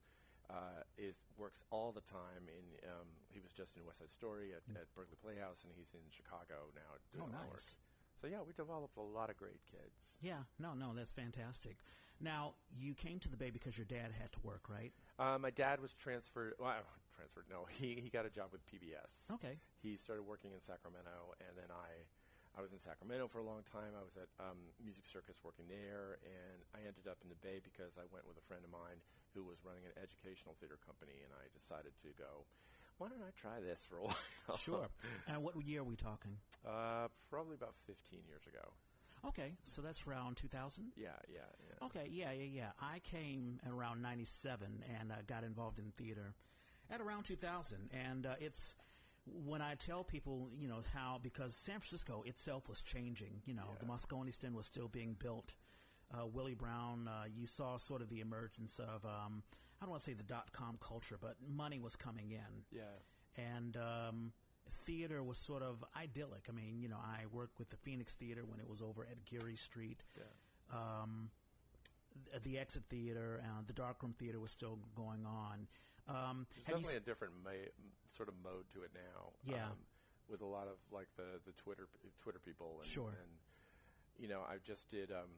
uh, 0.51 0.83
is 0.99 1.15
works 1.39 1.63
all 1.71 1.95
the 1.95 2.05
time. 2.11 2.51
In 2.51 2.67
um, 2.91 3.07
he 3.31 3.39
was 3.39 3.55
just 3.55 3.79
in 3.79 3.87
West 3.87 4.03
Side 4.03 4.11
Story 4.11 4.51
at, 4.51 4.67
at 4.75 4.91
Berkeley 4.99 5.17
Playhouse, 5.23 5.63
and 5.63 5.71
he's 5.73 5.95
in 5.95 6.03
Chicago 6.11 6.75
now 6.75 6.91
oh, 6.91 6.99
doing 7.15 7.31
work. 7.31 7.63
nice. 7.63 7.79
So 8.19 8.27
yeah, 8.27 8.43
we 8.45 8.53
developed 8.53 8.99
a 8.99 9.07
lot 9.07 9.31
of 9.31 9.39
great 9.39 9.63
kids. 9.65 10.19
Yeah. 10.21 10.45
No, 10.59 10.75
no, 10.75 10.93
that's 10.93 11.13
fantastic. 11.13 11.81
Now 12.21 12.53
you 12.69 12.93
came 12.93 13.17
to 13.25 13.31
the 13.33 13.39
Bay 13.39 13.49
because 13.49 13.79
your 13.79 13.89
dad 13.89 14.13
had 14.13 14.29
to 14.37 14.41
work, 14.45 14.69
right? 14.69 14.93
Uh, 15.17 15.39
my 15.41 15.49
dad 15.49 15.81
was 15.81 15.97
transferred. 15.97 16.53
Well, 16.61 16.85
transferred. 17.17 17.49
No, 17.49 17.65
he 17.81 17.97
he 17.97 18.11
got 18.13 18.27
a 18.27 18.33
job 18.33 18.53
with 18.53 18.61
PBS. 18.69 19.33
Okay. 19.41 19.57
he 19.81 19.97
started 19.97 20.29
working 20.29 20.53
in 20.53 20.61
Sacramento, 20.61 21.33
and 21.41 21.57
then 21.57 21.73
I, 21.73 22.05
I 22.57 22.61
was 22.61 22.77
in 22.77 22.81
Sacramento 22.81 23.29
for 23.33 23.41
a 23.41 23.47
long 23.47 23.65
time. 23.73 23.97
I 23.97 24.05
was 24.05 24.21
at 24.21 24.29
um, 24.37 24.61
Music 24.81 25.09
Circus 25.09 25.41
working 25.41 25.65
there, 25.69 26.21
and 26.25 26.61
I 26.77 26.85
ended 26.85 27.09
up 27.09 27.17
in 27.25 27.33
the 27.33 27.41
Bay 27.41 27.65
because 27.65 27.97
I 27.97 28.05
went 28.13 28.29
with 28.29 28.37
a 28.37 28.45
friend 28.45 28.61
of 28.61 28.73
mine 28.73 29.01
who 29.35 29.45
was 29.45 29.59
running 29.65 29.85
an 29.85 29.95
educational 30.03 30.57
theater 30.61 30.79
company, 30.85 31.21
and 31.25 31.33
I 31.35 31.47
decided 31.57 31.93
to 32.03 32.09
go. 32.19 32.45
Why 32.99 33.09
don't 33.09 33.23
I 33.23 33.33
try 33.41 33.61
this 33.61 33.81
for 33.89 33.97
a 33.97 34.03
while? 34.05 34.57
Sure. 34.59 34.87
and 35.27 35.43
what 35.43 35.57
year 35.65 35.81
are 35.81 35.85
we 35.85 35.97
talking? 35.97 36.37
uh, 36.67 37.09
probably 37.31 37.55
about 37.55 37.75
15 37.87 38.21
years 38.29 38.43
ago. 38.47 38.69
Okay, 39.27 39.53
so 39.65 39.83
that's 39.83 40.07
around 40.07 40.37
2000. 40.37 40.93
Yeah, 40.97 41.09
yeah, 41.29 41.41
yeah. 41.69 41.87
Okay, 41.87 42.09
yeah, 42.11 42.33
yeah, 42.33 42.45
yeah. 42.53 42.71
I 42.81 43.01
came 43.01 43.61
around 43.69 44.01
'97 44.03 44.83
and 44.99 45.13
uh, 45.13 45.17
got 45.27 45.45
involved 45.45 45.79
in 45.79 45.93
theater 45.97 46.35
at 46.91 47.01
around 47.01 47.25
2000, 47.25 47.91
and 47.93 48.27
uh, 48.27 48.35
it's 48.41 48.75
when 49.47 49.61
I 49.61 49.75
tell 49.75 50.05
people, 50.05 50.49
you 50.59 50.67
know, 50.69 50.83
how 50.95 51.21
because 51.23 51.55
San 51.55 51.81
Francisco 51.81 52.23
itself 52.27 52.69
was 52.69 52.81
changing. 52.81 53.43
You 53.45 53.55
know, 53.55 53.77
the 53.79 53.87
Moscone 53.87 54.33
Stand 54.33 54.55
was 54.55 54.67
still 54.67 54.89
being 54.89 55.15
built. 55.19 55.55
Uh, 56.13 56.27
Willie 56.27 56.55
Brown, 56.55 57.09
uh, 57.09 57.25
you 57.33 57.47
saw 57.47 57.77
sort 57.77 58.03
of 58.03 58.09
the 58.09 58.21
emergence 58.21 58.79
of 58.81 59.05
um, 59.05 59.43
I 59.81 59.85
don't 59.85 59.91
want 59.91 60.03
to 60.03 60.11
say 60.11 60.15
the 60.15 60.23
dot 60.25 60.53
com 60.53 60.77
culture, 60.81 61.17
but 61.21 61.37
money 61.49 61.79
was 61.79 61.95
coming 61.97 62.33
in 62.33 62.65
Yeah. 62.77 62.83
and 63.37 63.77
um, 63.77 64.33
theater 64.85 65.23
was 65.23 65.39
sort 65.39 65.63
of 65.63 65.85
idyllic. 65.97 66.47
I 66.49 66.53
mean, 66.53 66.81
you 66.81 66.89
know, 66.89 66.99
I 67.01 67.27
worked 67.33 67.59
with 67.59 67.71
the 67.71 67.77
Phoenix 67.77 68.15
Theater 68.17 68.43
when 68.45 68.59
it 68.61 68.69
was 68.69 68.83
over 68.83 69.05
at 69.05 69.25
Geary 69.25 69.57
Street. 69.57 70.03
Yeah. 70.17 70.77
Um, 70.77 71.31
th- 72.31 72.43
the 72.43 72.59
Exit 72.59 72.83
Theater, 72.91 73.41
uh, 73.45 73.63
the 73.67 73.73
Darkroom 73.73 74.15
Theater 74.19 74.41
was 74.41 74.51
still 74.51 74.79
going 74.97 75.25
on. 75.27 75.67
Um, 76.09 76.47
There's 76.55 76.67
definitely 76.67 76.95
s- 76.97 77.03
a 77.03 77.07
different 77.07 77.35
ma- 77.45 77.71
sort 78.17 78.29
of 78.29 78.35
mode 78.43 78.65
to 78.75 78.83
it 78.83 78.91
now. 78.95 79.31
Yeah. 79.45 79.67
Um, 79.67 79.79
with 80.29 80.43
a 80.43 80.47
lot 80.47 80.67
of 80.69 80.77
like 80.93 81.09
the, 81.17 81.41
the 81.47 81.53
Twitter 81.53 81.89
Twitter 82.23 82.39
people 82.45 82.79
and, 82.83 82.89
Sure. 82.91 83.09
and 83.11 83.31
you 84.19 84.29
know 84.29 84.43
I 84.49 84.59
just 84.65 84.89
did 84.89 85.11
um, 85.11 85.31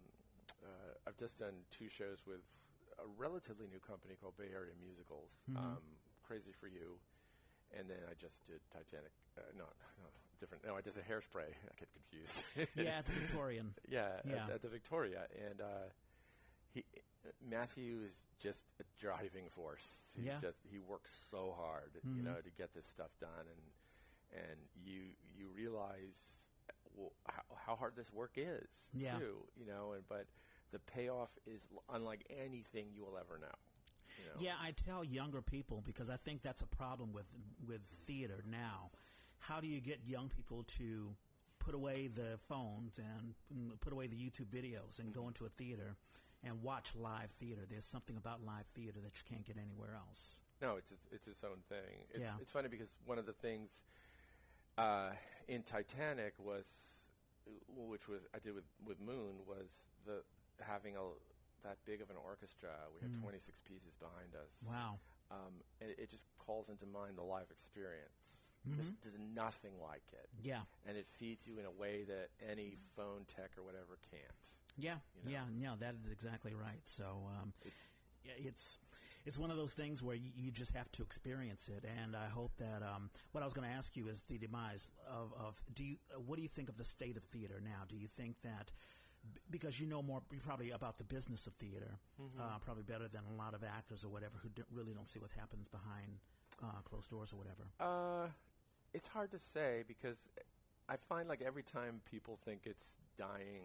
uh, 0.63 0.95
I've 1.07 1.17
just 1.19 1.39
done 1.39 1.55
two 1.71 1.89
shows 1.89 2.19
with 2.27 2.41
a 2.99 3.07
relatively 3.17 3.67
new 3.69 3.81
company 3.81 4.15
called 4.21 4.37
Bay 4.37 4.51
Area 4.53 4.73
Musicals, 4.81 5.31
Mhm. 5.51 5.57
um, 5.57 5.83
Crazy 6.23 6.53
for 6.61 6.69
You, 6.69 6.99
and 7.77 7.89
then 7.91 7.99
I 8.11 8.15
just 8.15 8.47
did 8.47 8.61
Titanic. 8.71 9.13
Uh, 9.37 9.43
no, 9.57 9.65
no, 9.99 10.09
different. 10.41 10.65
No, 10.65 10.77
I 10.77 10.81
did 10.83 10.97
a 10.97 11.03
Hairspray. 11.03 11.49
I 11.71 11.75
get 11.79 11.89
confused. 11.93 12.45
yeah, 12.77 12.99
at 12.99 13.07
the 13.07 13.13
Victorian. 13.13 13.75
Yeah, 13.89 14.21
Yeah. 14.25 14.45
At, 14.45 14.51
at 14.51 14.63
the 14.63 14.69
Victoria, 14.69 15.27
and 15.49 15.61
uh, 15.61 15.89
he 16.73 16.85
Matthew 17.41 18.03
is 18.05 18.15
just 18.41 18.65
a 18.81 18.85
driving 19.01 19.49
force. 19.51 19.85
He 20.15 20.23
Yeah. 20.27 20.39
just 20.41 20.59
he 20.71 20.79
works 20.79 21.11
so 21.31 21.53
hard, 21.57 21.93
you 22.03 22.23
Mhm. 22.23 22.25
know, 22.25 22.41
to 22.41 22.51
get 22.51 22.73
this 22.75 22.87
stuff 22.87 23.11
done, 23.21 23.47
and 23.49 24.41
and 24.43 24.69
you 24.75 25.15
you 25.37 25.49
realize 25.49 26.42
well, 26.97 27.13
how, 27.29 27.43
how 27.67 27.77
hard 27.77 27.95
this 27.97 28.13
work 28.13 28.33
is, 28.37 28.69
Yeah. 28.93 29.19
too, 29.19 29.37
you 29.57 29.67
know, 29.67 29.93
and 29.93 30.03
but 30.09 30.27
the 30.73 30.79
payoff 30.79 31.31
is 31.47 31.61
unlike 31.93 32.25
anything 32.31 32.87
you 32.95 33.03
will 33.05 33.19
ever 33.19 33.39
know. 33.39 33.55
You 34.19 34.25
know? 34.27 34.41
Yeah, 34.41 34.55
I 34.61 34.73
tell 34.73 35.05
younger 35.05 35.43
people 35.43 35.83
because 35.85 36.09
I 36.11 36.17
think 36.17 36.43
that's 36.43 36.63
a 36.63 36.67
problem 36.67 37.13
with 37.13 37.27
with 37.67 37.83
theater 38.07 38.43
now. 38.51 38.91
How 39.39 39.61
do 39.61 39.67
you 39.67 39.81
get 39.81 40.01
young 40.07 40.29
people 40.29 40.65
to 40.79 41.15
put 41.59 41.75
away 41.75 42.09
the 42.09 42.39
phones 42.49 42.99
and 42.99 43.35
mm, 43.53 43.81
put 43.81 43.93
away 43.93 44.07
the 44.07 44.17
YouTube 44.17 44.47
videos 44.55 44.99
and 44.99 45.13
go 45.13 45.29
into 45.29 45.45
a 45.47 45.49
theater 45.49 45.97
and 46.45 46.63
watch 46.63 46.93
live 46.95 47.31
theater? 47.33 47.63
There's 47.69 47.85
something 47.85 48.17
about 48.17 48.45
live 48.45 48.67
theater 48.75 49.01
that 49.03 49.13
you 49.17 49.23
can't 49.29 49.45
get 49.45 49.57
anywhere 49.57 49.95
else. 49.97 50.41
No, 50.61 50.77
it's 50.77 50.91
its, 50.93 51.07
it's 51.11 51.27
its 51.27 51.43
own 51.45 51.59
thing. 51.69 52.07
It's, 52.11 52.21
Yeah. 52.21 52.35
it's 52.41 52.53
funny 52.53 52.69
because 52.69 52.89
one 53.05 53.19
of 53.19 53.27
the 53.27 53.33
things 53.33 53.71
uh, 54.79 55.11
in 55.49 55.63
Titanic 55.63 56.35
was, 56.39 56.65
which 57.69 58.09
was 58.09 58.21
I 58.35 58.39
did 58.39 58.55
with 58.55 58.65
with 58.85 59.01
Moon, 59.01 59.41
was 59.47 59.69
the 60.07 60.23
having 60.61 60.97
a 60.97 61.03
that 61.63 61.79
big 61.85 62.01
of 62.03 62.11
an 62.11 62.17
orchestra. 62.17 62.71
We 62.95 63.01
had 63.03 63.13
Mm. 63.19 63.23
26 63.23 63.59
pieces 63.65 63.95
behind 64.01 64.35
us. 64.35 64.51
Wow. 64.67 64.99
Um, 65.31 65.63
it, 65.81 65.97
it 65.99 66.11
just 66.11 66.25
calls 66.39 66.69
into 66.69 66.87
mind 66.87 67.17
the 67.17 67.23
live 67.23 67.51
experience. 67.51 68.43
Mhm. 68.69 68.77
There's, 68.77 68.93
there's 69.03 69.19
nothing 69.19 69.73
like 69.81 70.03
it, 70.13 70.29
Yeah. 70.43 70.63
and 70.87 70.97
it 70.97 71.07
feeds 71.19 71.47
you 71.47 71.59
in 71.59 71.65
a 71.65 71.71
way 71.71 72.05
that 72.05 72.31
any 72.49 72.77
phone 72.97 73.25
tech 73.27 73.57
or 73.57 73.63
whatever 73.65 73.99
can't. 74.11 74.23
Yeah, 74.77 74.99
You 75.15 75.25
know? 75.25 75.31
yeah, 75.31 75.45
yeah. 75.59 75.77
That 75.79 75.95
is 76.05 76.11
exactly 76.13 76.55
right. 76.55 76.81
So, 76.85 77.29
um, 77.41 77.53
It- 77.63 77.73
yeah, 78.25 78.33
it's 78.39 78.79
it's 79.25 79.39
one 79.39 79.51
of 79.51 79.57
those 79.57 79.73
things 79.73 80.03
where 80.03 80.17
you, 80.17 80.31
you 80.37 80.51
just 80.51 80.75
have 80.75 80.91
to 80.93 81.03
experience 81.03 81.69
it. 81.69 81.85
And 82.03 82.17
I 82.17 82.29
hope 82.29 82.53
that 82.59 82.83
um, 82.83 83.11
what 83.33 83.43
I 83.43 83.45
was 83.45 83.55
going 83.55 83.69
to 83.69 83.75
ask 83.75 83.97
you 83.97 84.09
is 84.09 84.25
the 84.29 84.39
demise 84.39 84.91
of, 85.09 85.33
of 85.39 85.63
do 85.75 85.85
you 85.85 85.97
uh, 86.15 86.21
what 86.21 86.37
do 86.37 86.43
you 86.43 86.49
think 86.49 86.69
of 86.69 86.77
the 86.77 86.85
state 86.85 87.17
of 87.17 87.23
theater 87.25 87.61
now? 87.63 87.85
Do 87.89 87.97
you 87.97 88.09
think 88.09 88.37
that 88.43 88.71
because 89.51 89.79
you 89.79 89.87
know 89.87 90.03
more 90.03 90.21
probably 90.45 90.71
about 90.71 90.99
the 90.99 91.05
business 91.05 91.47
of 91.47 91.55
theater, 91.55 91.99
uh, 92.41 92.59
probably 92.65 92.83
better 92.83 93.07
than 93.09 93.23
a 93.33 93.37
lot 93.37 93.55
of 93.55 93.63
actors 93.63 94.05
or 94.05 94.09
whatever 94.09 94.35
who 94.43 94.49
don't, 94.57 94.67
really 94.73 94.93
don't 94.93 95.09
see 95.09 95.21
what 95.21 95.31
happens 95.39 95.69
behind 95.69 96.19
uh, 96.63 96.81
closed 96.85 97.09
doors 97.11 97.33
or 97.33 97.37
whatever. 97.37 97.65
Uh, 97.79 98.29
it's 98.93 99.09
hard 99.09 99.31
to 99.31 99.39
say 99.39 99.85
because 99.87 100.17
I 100.89 100.97
find 101.09 101.29
like 101.29 101.43
every 101.43 101.63
time 101.63 102.01
people 102.11 102.39
think 102.45 102.63
it's 102.65 102.93
dying, 103.17 103.63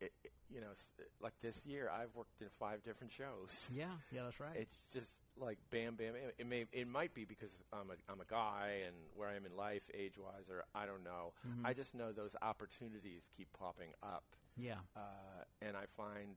it, 0.00 0.12
it, 0.24 0.32
you 0.52 0.60
know, 0.60 0.72
like 1.20 1.32
this 1.42 1.64
year 1.66 1.90
I've 1.90 2.14
worked 2.14 2.40
in 2.40 2.48
five 2.58 2.82
different 2.84 3.12
shows. 3.12 3.50
Yeah, 3.74 3.86
yeah, 4.12 4.22
that's 4.24 4.40
right. 4.40 4.56
It's 4.56 4.78
just 4.92 5.12
like 5.38 5.58
bam, 5.70 5.94
bam. 5.94 6.14
It, 6.38 6.46
may, 6.46 6.66
it 6.72 6.88
might 6.88 7.14
be 7.14 7.24
because 7.24 7.50
I'm 7.72 7.90
a, 7.90 8.12
I'm 8.12 8.20
a 8.20 8.28
guy 8.28 8.82
and 8.86 8.94
where 9.16 9.28
I 9.28 9.36
am 9.36 9.46
in 9.46 9.56
life, 9.56 9.82
age 9.94 10.14
wise, 10.18 10.48
or 10.50 10.64
I 10.74 10.86
don't 10.86 11.04
know. 11.04 11.32
Mm-hmm. 11.46 11.66
I 11.66 11.72
just 11.72 11.94
know 11.94 12.12
those 12.12 12.34
opportunities 12.42 13.22
keep 13.36 13.48
popping 13.58 13.90
up, 14.02 14.24
yeah, 14.56 14.82
uh, 14.96 15.44
and 15.62 15.76
I 15.76 15.84
find 15.96 16.34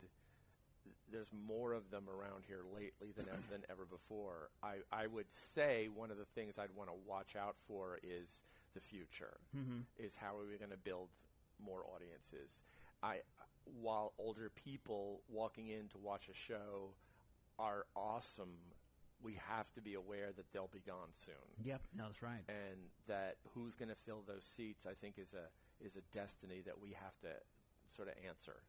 there's 1.11 1.31
more 1.47 1.73
of 1.73 1.89
them 1.91 2.05
around 2.09 2.43
here 2.47 2.61
lately 2.75 3.11
than 3.15 3.25
ev- 3.31 3.49
than 3.51 3.61
ever 3.69 3.85
before. 3.85 4.49
I 4.61 4.75
I 4.91 5.07
would 5.07 5.27
say 5.55 5.89
one 5.93 6.11
of 6.11 6.17
the 6.17 6.25
things 6.35 6.55
I'd 6.57 6.75
want 6.75 6.89
to 6.89 6.95
watch 7.07 7.35
out 7.35 7.55
for 7.67 7.99
is 8.03 8.27
the 8.75 8.81
future. 8.81 9.37
mm-hmm. 9.55 9.81
Is 9.97 10.13
how 10.15 10.35
are 10.37 10.45
we 10.49 10.57
going 10.57 10.71
to 10.71 10.77
build 10.77 11.09
more 11.65 11.83
audiences? 11.95 12.49
I 13.03 13.21
while 13.65 14.13
older 14.17 14.49
people 14.49 15.21
walking 15.29 15.67
in 15.69 15.89
to 15.89 15.99
watch 15.99 16.29
a 16.29 16.33
show 16.33 16.95
are 17.59 17.85
awesome, 17.95 18.57
we 19.21 19.35
have 19.47 19.71
to 19.73 19.81
be 19.81 19.93
aware 19.95 20.31
that 20.35 20.51
they'll 20.53 20.67
be 20.73 20.81
gone 20.85 21.13
soon, 21.15 21.35
yep, 21.63 21.81
no, 21.95 22.05
that's 22.07 22.21
right. 22.23 22.45
and 22.49 22.91
that 23.07 23.37
who's 23.53 23.75
going 23.75 23.89
to 23.89 23.95
fill 24.05 24.23
those 24.27 24.45
seats, 24.57 24.85
I 24.87 24.93
think, 24.95 25.17
is 25.19 25.33
a 25.33 25.49
is 25.85 25.95
a 25.95 26.01
destiny 26.13 26.61
that 26.65 26.79
we 26.81 26.91
have 26.91 27.17
to 27.21 27.29
sort 27.95 28.07
of 28.09 28.15
answer. 28.27 28.63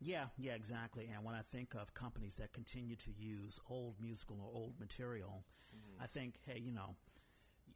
Yeah, 0.00 0.26
yeah, 0.36 0.52
exactly. 0.54 1.08
And 1.14 1.24
when 1.24 1.34
I 1.34 1.42
think 1.42 1.74
of 1.74 1.94
companies 1.94 2.36
that 2.36 2.52
continue 2.52 2.96
to 2.96 3.10
use 3.12 3.60
old 3.70 3.94
musical 4.00 4.38
or 4.40 4.50
old 4.54 4.78
material, 4.78 5.44
Mm-hmm. 5.74 6.02
I 6.02 6.06
think, 6.06 6.38
hey, 6.46 6.58
you 6.60 6.72
know, 6.72 6.96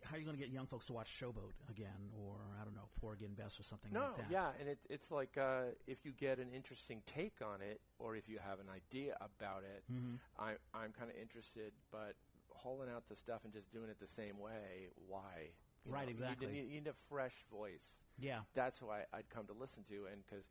how 0.05 0.17
are 0.17 0.19
you 0.19 0.25
going 0.25 0.37
to 0.37 0.43
get 0.43 0.51
young 0.53 0.67
folks 0.67 0.87
to 0.87 0.93
watch 0.93 1.09
Showboat 1.21 1.53
again, 1.69 2.11
or 2.19 2.37
I 2.61 2.65
don't 2.65 2.75
know, 2.75 2.89
Porgy 3.01 3.25
and 3.27 3.37
Bess 3.37 3.59
or 3.61 3.63
something 3.63 3.93
No, 3.93 4.01
like 4.01 4.17
that? 4.19 4.27
yeah, 4.31 4.49
and 4.59 4.69
it's 4.69 4.87
it's 4.89 5.11
like 5.11 5.37
uh, 5.39 5.73
if 5.87 6.05
you 6.05 6.13
get 6.13 6.39
an 6.39 6.49
interesting 6.55 7.03
take 7.07 7.37
on 7.43 7.61
it, 7.61 7.81
or 7.99 8.17
if 8.17 8.29
you 8.29 8.39
have 8.39 8.61
an 8.61 8.69
idea 8.75 9.17
about 9.21 9.63
it, 9.63 9.85
Mhm. 9.93 10.19
I, 10.39 10.53
I'm 10.75 10.93
kind 10.93 11.11
of 11.11 11.17
interested. 11.17 11.73
But 11.91 12.15
hauling 12.51 12.89
out 12.91 13.09
the 13.09 13.17
stuff 13.17 13.45
and 13.45 13.53
just 13.53 13.71
doing 13.73 13.89
it 13.91 13.99
the 14.01 14.07
same 14.07 14.39
way, 14.39 14.89
why? 15.09 15.51
You 15.85 15.93
Right, 15.93 16.05
know, 16.05 16.11
exactly. 16.11 16.47
You 16.49 16.53
need, 16.65 16.69
you 16.75 16.81
need 16.81 16.89
a 16.89 16.93
fresh 17.09 17.45
voice. 17.51 17.97
yeah, 18.19 18.41
That's 18.55 18.83
why 18.83 19.05
I'd 19.15 19.29
come 19.31 19.47
to 19.47 19.55
listen 19.55 19.83
to, 19.85 20.07
and 20.13 20.23
because 20.27 20.45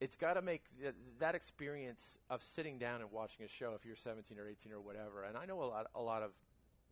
it's 0.00 0.16
got 0.16 0.34
to 0.34 0.42
make 0.42 0.62
th- 0.80 0.94
that 1.20 1.36
experience 1.36 2.16
of 2.30 2.42
sitting 2.42 2.78
down 2.78 3.00
and 3.00 3.12
watching 3.12 3.44
a 3.44 3.48
show. 3.48 3.74
If 3.74 3.84
you're 3.84 3.94
17 3.94 4.36
or 4.38 4.48
18 4.48 4.72
or 4.72 4.80
whatever, 4.80 5.22
and 5.22 5.36
I 5.36 5.44
know 5.46 5.62
a 5.62 5.66
lot, 5.66 5.86
a 5.94 6.02
lot 6.02 6.22
of 6.22 6.32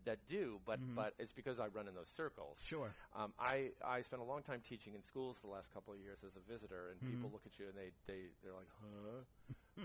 that 0.04 0.18
do, 0.28 0.60
but 0.64 0.80
Mhm. 0.80 0.94
but 0.94 1.14
it's 1.18 1.32
because 1.32 1.58
I 1.58 1.68
run 1.68 1.88
in 1.88 1.94
those 1.94 2.08
circles. 2.08 2.58
sure. 2.60 2.94
Um, 3.14 3.32
I 3.38 3.72
I 3.84 4.02
spent 4.02 4.22
a 4.22 4.24
long 4.24 4.42
time 4.42 4.60
teaching 4.62 4.94
in 4.94 5.02
schools 5.02 5.38
the 5.40 5.48
last 5.48 5.72
couple 5.72 5.92
of 5.92 6.00
years 6.00 6.22
as 6.24 6.36
a 6.36 6.40
visitor, 6.40 6.90
and 6.90 7.00
people 7.00 7.28
Mhm. 7.28 7.32
look 7.32 7.46
at 7.46 7.58
you 7.58 7.68
and 7.68 7.76
they 7.76 7.90
they 8.06 8.30
they're 8.42 8.54
like, 8.54 8.68
huh? 8.80 9.24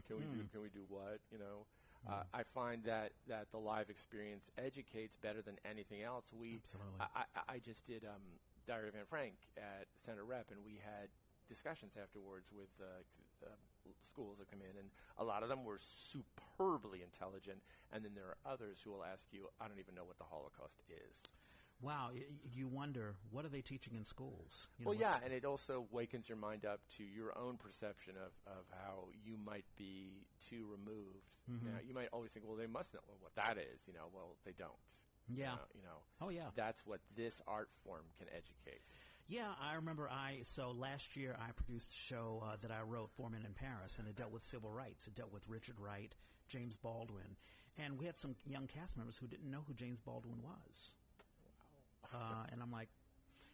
Can 0.08 0.18
we 0.18 0.26
do 0.26 0.44
can 0.52 0.62
we 0.62 0.70
do 0.70 0.86
what? 0.88 1.20
You 1.32 1.40
know. 1.40 1.66
Uh, 2.08 2.22
Mm. 2.22 2.26
I 2.34 2.44
find 2.44 2.84
that, 2.84 3.14
that 3.26 3.50
the 3.50 3.58
live 3.58 3.90
experience 3.90 4.48
educates 4.60 5.16
better 5.18 5.42
than 5.42 5.58
anything 5.66 6.04
else. 6.04 6.32
We, 6.32 6.62
Absolutely. 6.62 7.00
I, 7.00 7.26
I, 7.36 7.54
I 7.56 7.60
just 7.60 7.88
did 7.88 8.06
um, 8.06 8.22
Diary 8.68 8.90
of 8.90 8.96
Anne 8.96 9.08
Frank 9.10 9.34
at 9.58 9.88
Center 10.06 10.24
Rep, 10.24 10.52
and 10.52 10.64
we 10.64 10.76
had 10.86 11.10
discussions 11.50 11.98
afterwards 11.98 12.52
with 12.52 12.70
uh, 12.80 13.02
uh, 13.44 13.50
schools 14.10 14.38
that 14.40 14.50
come 14.50 14.62
in, 14.62 14.78
and 14.78 14.90
a 15.18 15.24
lot 15.24 15.44
of 15.44 15.50
them 15.50 15.64
were 15.64 15.78
superbly 15.78 17.02
intelligent. 17.04 17.60
And 17.92 18.04
then 18.04 18.12
there 18.16 18.26
are 18.26 18.38
others 18.52 18.78
who 18.84 18.92
will 18.92 19.04
ask 19.04 19.26
you, 19.32 19.50
"I 19.60 19.68
don't 19.68 19.80
even 19.80 19.96
know 19.96 20.06
what 20.06 20.18
the 20.18 20.26
Holocaust 20.26 20.82
is." 20.90 21.22
Wow, 21.82 22.12
you 22.54 22.68
wonder 22.68 23.16
what 23.32 23.44
are 23.46 23.50
they 23.50 23.62
teaching 23.62 23.96
in 23.96 24.06
schools? 24.06 24.68
You 24.80 24.86
know, 24.86 24.92
well, 24.92 25.00
yeah, 25.00 25.20
and 25.24 25.34
it 25.34 25.44
also 25.44 25.88
wakens 25.92 26.30
your 26.30 26.38
mind 26.38 26.66
up 26.66 26.80
to 26.98 27.04
your 27.04 27.38
own 27.38 27.58
perception 27.58 28.16
of, 28.16 28.32
of 28.48 28.64
how 28.72 29.10
you 29.26 29.38
might 29.38 29.66
be 29.78 30.26
too 30.50 30.66
removed. 30.72 31.28
Mhm. 31.52 31.86
You, 31.86 31.94
might 31.94 32.08
always 32.14 32.32
think, 32.32 32.46
well, 32.48 32.56
they 32.56 32.66
must 32.66 32.94
know 32.94 33.02
what 33.20 33.36
that 33.36 33.58
is. 33.58 33.82
You 33.88 33.94
know, 33.94 34.08
well, 34.14 34.38
they 34.46 34.54
don't. 34.54 34.80
yeah. 35.28 35.36
You 35.38 35.44
know, 35.46 35.62
you 35.76 35.82
know, 35.84 36.00
Oh, 36.22 36.30
yeah. 36.30 36.50
that's 36.56 36.86
what 36.86 37.02
this 37.16 37.42
art 37.48 37.70
form 37.84 38.06
can 38.18 38.28
educate. 38.30 38.82
Yeah, 39.28 39.48
I 39.60 39.74
remember 39.76 40.08
I, 40.10 40.40
so 40.44 40.72
last 40.72 41.16
year 41.16 41.36
I 41.40 41.52
produced 41.52 41.90
a 41.90 42.14
show 42.14 42.44
uh, 42.46 42.58
that 42.62 42.72
I 42.72 42.82
wrote, 42.82 43.10
Four 43.18 43.30
Men 43.32 43.42
in 43.46 43.54
Paris, 43.54 43.98
and 43.98 44.08
it 44.08 44.16
dealt 44.16 44.32
with 44.32 44.44
civil 44.44 44.72
rights. 44.72 45.08
It 45.08 45.16
dealt 45.16 45.34
with 45.34 45.42
Richard 45.48 45.80
Wright, 45.80 46.14
James 46.48 46.78
Baldwin, 46.78 47.36
and 47.80 47.98
we 47.98 48.06
had 48.06 48.18
some 48.18 48.36
young 48.46 48.68
cast 48.68 48.98
members 48.98 49.18
who 49.18 49.26
didn't 49.28 49.50
know 49.50 49.64
who 49.68 49.74
James 49.74 50.00
Baldwin 50.00 50.38
was. 50.44 50.94
Uh, 52.14 52.46
and 52.52 52.62
I'm 52.62 52.72
like, 52.72 52.88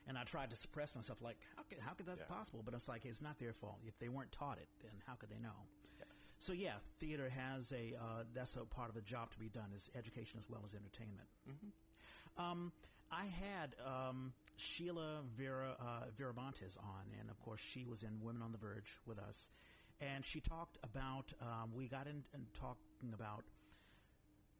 and 0.08 0.18
I 0.18 0.24
tried 0.24 0.50
to 0.50 0.56
suppress 0.58 0.94
myself, 0.94 1.22
like, 1.22 1.38
how 1.56 1.64
could, 1.64 1.80
how 1.80 1.94
could 1.94 2.06
that 2.08 2.18
Yeah. 2.18 2.26
be 2.28 2.34
possible? 2.34 2.62
But 2.66 2.74
it's 2.74 2.90
like, 2.90 3.06
it's 3.06 3.22
not 3.22 3.40
their 3.40 3.54
fault. 3.54 3.80
If 3.88 3.98
they 3.98 4.10
weren't 4.10 4.32
taught 4.34 4.58
it, 4.58 4.68
then 4.82 4.92
how 5.08 5.14
could 5.14 5.30
they 5.30 5.40
know? 5.40 5.56
Yeah. 6.00 6.06
So 6.40 6.52
yeah, 6.52 6.74
theater 7.00 7.30
has 7.30 7.72
a, 7.72 7.96
uh, 7.98 8.24
that's 8.34 8.58
a 8.58 8.66
part 8.66 8.90
of 8.90 8.98
a 8.98 9.02
job 9.02 9.32
to 9.32 9.40
be 9.40 9.48
done, 9.48 9.72
is 9.74 9.90
education 9.96 10.38
as 10.38 10.50
well 10.50 10.62
as 10.66 10.74
entertainment. 10.74 11.30
Mm-hmm. 11.50 12.42
Um, 12.44 12.74
I 13.12 13.26
had 13.26 13.76
um, 13.86 14.34
Sheila 14.62 15.22
Vera 15.38 15.76
uh, 15.80 16.06
Viramontes 16.18 16.78
on, 16.78 17.06
and 17.20 17.30
of 17.30 17.40
course 17.40 17.60
she 17.74 17.84
was 17.86 18.04
in 18.04 18.22
Women 18.22 18.42
on 18.42 18.52
the 18.52 18.58
Verge 18.58 18.92
with 19.06 19.20
us, 19.20 19.50
and 20.00 20.24
she 20.26 20.40
talked 20.40 20.78
about. 20.84 21.34
Um, 21.42 21.72
we 21.76 21.88
got 21.88 22.08
in, 22.08 22.24
in 22.34 22.46
talking 22.60 23.14
about 23.14 23.44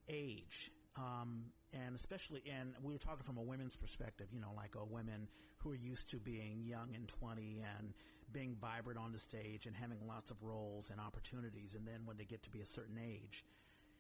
age, 0.10 0.72
um, 0.98 1.46
and 1.74 1.96
especially, 1.96 2.42
and 2.60 2.74
we 2.84 2.94
were 2.94 3.00
talking 3.00 3.24
from 3.24 3.38
a 3.38 3.42
women's 3.42 3.76
perspective. 3.76 4.28
You 4.32 4.42
know, 4.42 4.52
like 4.56 4.76
uh, 4.76 4.84
women 4.90 5.28
who 5.58 5.72
are 5.72 5.76
used 5.76 6.10
to 6.12 6.18
being 6.18 6.64
young 6.66 6.90
and 6.96 7.08
twenty 7.08 7.62
and 7.78 7.94
being 8.34 8.56
vibrant 8.60 8.98
on 8.98 9.12
the 9.12 9.20
stage 9.20 9.66
and 9.68 9.76
having 9.76 10.00
lots 10.08 10.32
of 10.32 10.38
roles 10.42 10.90
and 10.90 11.00
opportunities, 11.00 11.76
and 11.76 11.86
then 11.88 12.02
when 12.06 12.18
they 12.18 12.26
get 12.26 12.42
to 12.44 12.50
be 12.50 12.62
a 12.62 12.66
certain 12.66 12.98
age. 12.98 13.44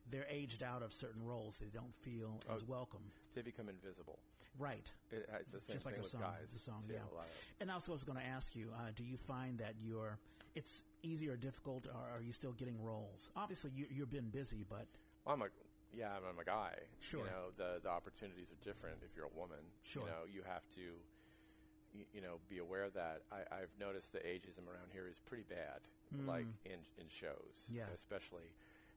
They're 0.09 0.25
aged 0.29 0.63
out 0.63 0.81
of 0.81 0.91
certain 0.91 1.23
roles. 1.23 1.57
They 1.57 1.69
don't 1.69 1.93
feel 2.01 2.41
as 2.53 2.63
Oh. 2.63 2.65
welcome. 2.67 3.11
They 3.35 3.43
become 3.43 3.69
invisible. 3.69 4.19
Right. 4.59 4.89
It, 5.11 5.27
uh, 5.31 5.37
it's 5.39 5.51
the 5.51 5.59
same 5.61 5.73
Just 5.73 5.85
like 5.85 5.95
thing 5.95 6.03
with 6.03 6.11
song, 6.11 6.21
guys. 6.21 6.47
the 6.53 6.59
song, 6.59 6.83
too, 6.87 6.93
yeah. 6.93 6.99
a 7.11 7.15
lot 7.15 7.25
of- 7.25 7.31
And 7.61 7.71
also, 7.71 7.91
I 7.91 7.95
was 7.95 8.03
going 8.03 8.17
to 8.19 8.25
ask 8.25 8.55
you: 8.55 8.69
uh, 8.75 8.91
Do 8.95 9.03
you 9.03 9.17
find 9.17 9.57
that 9.59 9.75
you're 9.81 10.19
it's 10.55 10.83
easy 11.03 11.29
or 11.29 11.37
difficult, 11.37 11.87
or 11.87 12.17
are 12.17 12.21
you 12.21 12.33
still 12.33 12.51
getting 12.51 12.81
roles? 12.83 13.31
Obviously, 13.35 13.71
you, 13.73 13.85
you've 13.89 14.09
been 14.11 14.29
busy, 14.29 14.65
but 14.69 14.85
Well, 15.25 15.35
I'm 15.35 15.41
a 15.43 15.45
yeah, 15.93 16.11
I'm, 16.15 16.23
I'm 16.29 16.39
a 16.39 16.43
guy. 16.45 16.75
Sure. 16.99 17.21
You 17.21 17.25
know, 17.27 17.45
the 17.57 17.79
the 17.83 17.89
opportunities 17.89 18.47
are 18.51 18.59
different 18.63 18.97
if 19.03 19.15
you're 19.15 19.25
a 19.27 19.37
woman. 19.39 19.59
Sure. 19.83 20.03
You 20.03 20.07
know, 20.09 20.23
you 20.31 20.41
have 20.47 20.63
to, 20.75 20.81
you, 21.93 22.03
you 22.13 22.21
know, 22.21 22.39
be 22.49 22.59
aware 22.59 22.83
of 22.83 22.93
that. 22.93 23.23
I, 23.31 23.43
I've 23.55 23.71
noticed 23.79 24.11
the 24.11 24.19
ageism 24.19 24.67
around 24.67 24.91
here 24.91 25.07
is 25.07 25.19
pretty 25.19 25.43
bad, 25.49 25.79
like 26.27 26.45
in 26.65 26.79
in 26.99 27.07
shows. 27.09 27.55
Mm. 27.71 27.75
Yeah. 27.77 27.83
Especially, 27.95 28.51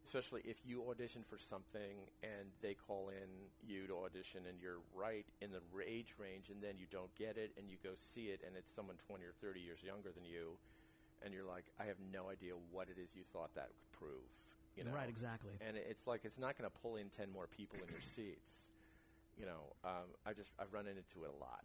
especially 0.04 0.42
if 0.44 0.56
you 0.64 0.84
audition 0.90 1.24
for 1.28 1.38
something 1.38 2.06
and 2.22 2.48
they 2.62 2.74
call 2.74 3.08
in 3.08 3.28
you 3.66 3.86
to 3.86 3.94
audition 4.04 4.46
and 4.48 4.60
you're 4.60 4.82
right 4.94 5.26
in 5.40 5.50
the 5.50 5.60
age 5.86 6.14
range 6.18 6.50
and 6.50 6.62
then 6.62 6.76
you 6.78 6.86
don't 6.90 7.12
get 7.16 7.36
it 7.36 7.52
and 7.56 7.68
you 7.68 7.76
go 7.82 7.90
see 8.14 8.28
it 8.28 8.40
and 8.46 8.56
it's 8.56 8.72
someone 8.74 8.96
20 9.08 9.24
or 9.24 9.32
30 9.40 9.60
years 9.60 9.82
younger 9.82 10.12
than 10.12 10.24
you 10.24 10.56
and 11.24 11.32
you're 11.32 11.46
like 11.46 11.64
I 11.80 11.84
have 11.84 11.98
no 12.12 12.28
idea 12.28 12.52
what 12.70 12.88
it 12.88 13.00
is 13.00 13.08
you 13.14 13.22
thought 13.32 13.54
that 13.54 13.68
could 13.72 13.90
prove 13.98 14.28
you 14.76 14.84
know 14.84 14.92
right, 14.92 15.08
exactly. 15.08 15.52
and 15.66 15.76
it's 15.76 16.06
like 16.06 16.24
it's 16.24 16.38
not 16.38 16.58
going 16.58 16.68
to 16.68 16.76
pull 16.82 16.96
in 16.96 17.08
10 17.08 17.30
more 17.30 17.46
people 17.46 17.78
in 17.80 17.88
your 17.88 18.02
seats 18.16 18.66
you 19.38 19.46
know 19.46 19.74
um, 19.84 20.10
i 20.26 20.32
just 20.32 20.50
i've 20.58 20.72
run 20.72 20.86
into 20.86 21.22
it 21.22 21.30
a 21.30 21.38
lot 21.38 21.64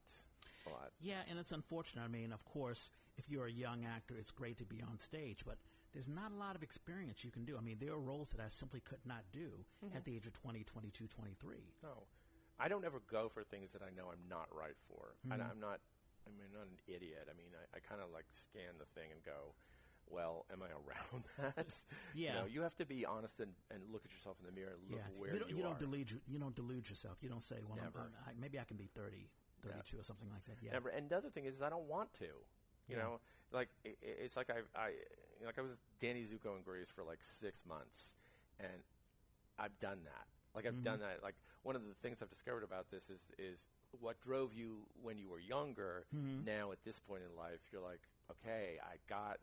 a 0.68 0.70
lot 0.70 0.92
Yeah, 1.02 1.22
and 1.30 1.40
it's 1.40 1.52
unfortunate. 1.52 2.04
I 2.04 2.08
mean, 2.08 2.32
of 2.32 2.44
course, 2.46 2.92
if 3.18 3.30
you're 3.30 3.48
a 3.48 3.52
young 3.52 3.86
actor, 3.86 4.16
it's 4.18 4.32
great 4.32 4.58
to 4.58 4.66
be 4.66 4.82
on 4.82 4.98
stage, 5.00 5.44
but 5.46 5.58
there's 5.94 6.08
not 6.08 6.32
a 6.32 6.36
lot 6.36 6.56
of 6.56 6.64
experience 6.64 7.24
you 7.24 7.32
can 7.32 7.46
do. 7.46 7.58
I 7.58 7.62
mean, 7.62 7.78
there 7.80 7.92
are 7.94 8.00
roles 8.00 8.30
that 8.30 8.40
I 8.40 8.48
simply 8.50 8.80
could 8.82 9.06
not 9.06 9.24
do 9.32 9.66
at 9.96 10.06
the 10.06 10.16
age 10.16 10.28
of 10.28 10.34
20, 10.34 10.64
22, 10.64 11.08
23. 11.08 11.58
no 11.84 12.04
i 12.62 12.68
don't 12.68 12.84
ever 12.84 13.02
go 13.10 13.30
for 13.30 13.42
things 13.44 13.72
that 13.72 13.82
i 13.82 13.90
know 13.96 14.08
i'm 14.12 14.28
not 14.30 14.48
right 14.54 14.76
for 14.88 15.16
and 15.32 15.42
Mhm. 15.42 15.50
i'm 15.50 15.60
not 15.62 15.80
i 16.28 16.30
mean 16.30 16.52
not 16.54 16.68
an 16.68 16.78
idiot 16.88 17.28
i 17.32 17.34
mean 17.34 17.48
i, 17.56 17.78
I 17.78 17.80
kind 17.80 18.02
of 18.02 18.12
like 18.12 18.26
scan 18.36 18.76
the 18.78 18.86
thing 19.00 19.12
and 19.14 19.24
go 19.24 19.56
well 20.10 20.46
am 20.52 20.62
i 20.62 20.68
around 20.68 21.24
that 21.40 21.74
you 22.14 22.26
Yeah. 22.26 22.34
know 22.34 22.46
you 22.46 22.62
have 22.62 22.76
to 22.76 22.86
be 22.86 23.06
honest 23.06 23.40
and, 23.40 23.54
and 23.72 23.82
look 23.90 24.04
at 24.06 24.12
yourself 24.12 24.36
in 24.42 24.46
the 24.46 24.52
mirror 24.52 24.74
and 24.76 24.92
look 24.92 25.00
yeah, 25.00 25.08
where 25.16 25.34
you 25.34 25.40
don't, 25.40 25.50
you 25.50 25.60
are 25.60 25.70
don't 25.70 25.80
delude 25.80 26.12
you, 26.12 26.20
you 26.28 26.38
don't 26.38 26.56
delude 26.56 26.90
yourself. 26.90 27.18
You 27.24 27.30
don't 27.30 27.44
say, 27.44 27.64
"Well, 27.66 27.80
I'm, 27.82 27.94
I'm, 27.96 28.12
I, 28.28 28.32
maybe 28.38 28.60
I 28.60 28.66
can 28.66 28.76
be 28.78 28.88
30, 28.94 29.30
32 29.64 29.98
or 29.98 30.04
something 30.04 30.30
like 30.30 30.44
that." 30.46 30.58
Yeah, 30.62 30.72
Never. 30.74 30.90
And 30.90 31.10
the 31.10 31.16
other 31.18 31.30
thing 31.30 31.46
is, 31.46 31.62
I 31.62 31.70
don't 31.70 31.88
want 31.88 32.12
to. 32.20 32.26
You 32.90 32.96
Yeah. 32.98 33.04
know, 33.04 33.20
like 33.52 33.70
i 33.86 33.90
i- 33.90 33.96
it's 34.02 34.36
like 34.36 34.50
I, 34.50 34.60
I, 34.76 34.92
like 35.46 35.58
I 35.58 35.62
was 35.62 35.78
Danny 36.00 36.26
Zuko 36.26 36.56
and 36.56 36.66
Grease 36.66 36.90
for 36.90 37.04
like 37.04 37.20
six 37.22 37.66
months, 37.66 38.14
and 38.60 38.84
I've 39.58 39.78
done 39.80 40.04
that. 40.06 40.28
Like 40.56 40.66
I've 40.66 40.76
Mhm. 40.76 40.84
done 40.84 41.00
that. 41.00 41.22
Like 41.24 41.36
one 41.64 41.76
of 41.76 41.86
the 41.86 41.94
things 41.96 42.22
I've 42.22 42.30
discovered 42.30 42.64
about 42.64 42.90
this 42.90 43.10
is 43.10 43.22
is 43.38 43.60
what 44.00 44.20
drove 44.22 44.54
you 44.54 44.88
when 45.02 45.18
you 45.18 45.30
were 45.30 45.40
younger. 45.40 46.06
Mhm. 46.14 46.44
Now 46.46 46.72
at 46.72 46.84
this 46.84 47.00
point 47.00 47.24
in 47.24 47.36
life, 47.36 47.62
you're 47.72 47.82
like, 47.82 48.02
okay, 48.32 48.80
I 48.84 48.98
got 49.08 49.40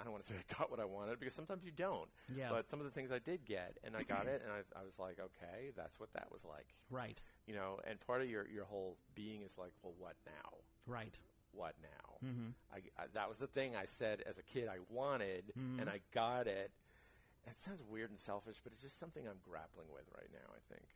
I 0.00 0.04
don't 0.04 0.12
want 0.12 0.24
to 0.24 0.32
say 0.32 0.38
I 0.50 0.54
got 0.58 0.70
what 0.70 0.80
I 0.80 0.84
wanted 0.84 1.20
because 1.20 1.34
sometimes 1.34 1.64
you 1.64 1.70
don't. 1.70 2.10
Yeah. 2.34 2.48
But 2.50 2.68
some 2.68 2.80
of 2.80 2.84
the 2.86 2.90
things 2.90 3.12
I 3.12 3.18
did 3.20 3.44
get, 3.44 3.78
and 3.84 3.96
I 3.96 4.02
got 4.02 4.26
it, 4.32 4.42
and 4.42 4.50
I, 4.52 4.80
I 4.80 4.84
was 4.84 4.98
like, 4.98 5.18
okay, 5.20 5.70
that's 5.76 5.98
what 6.00 6.12
that 6.14 6.28
was 6.32 6.44
like. 6.44 6.74
Right. 6.90 7.20
You 7.46 7.54
know, 7.54 7.80
and 7.84 8.00
part 8.00 8.20
of 8.22 8.28
your 8.28 8.48
your 8.48 8.64
whole 8.64 8.98
being 9.14 9.42
is 9.42 9.56
like, 9.56 9.72
well, 9.82 9.94
what 9.98 10.16
now? 10.26 10.58
Right. 10.86 11.16
What 11.52 11.74
now? 11.82 12.26
Mm-hmm. 12.26 12.48
I, 12.72 12.78
I, 13.02 13.06
that 13.14 13.28
was 13.28 13.38
the 13.38 13.46
thing 13.46 13.76
I 13.76 13.84
said 13.86 14.22
as 14.28 14.38
a 14.38 14.42
kid 14.42 14.68
I 14.68 14.78
wanted, 14.90 15.52
and 15.56 15.88
I 15.88 16.00
got 16.14 16.46
it. 16.46 16.70
It 17.46 17.54
sounds 17.64 17.82
weird 17.88 18.10
and 18.10 18.18
selfish, 18.18 18.56
but 18.62 18.72
it's 18.72 18.82
just 18.82 18.98
something 19.00 19.22
I'm 19.26 19.40
grappling 19.48 19.88
with 19.92 20.04
right 20.16 20.28
now. 20.32 20.48
I 20.54 20.60
think 20.72 20.86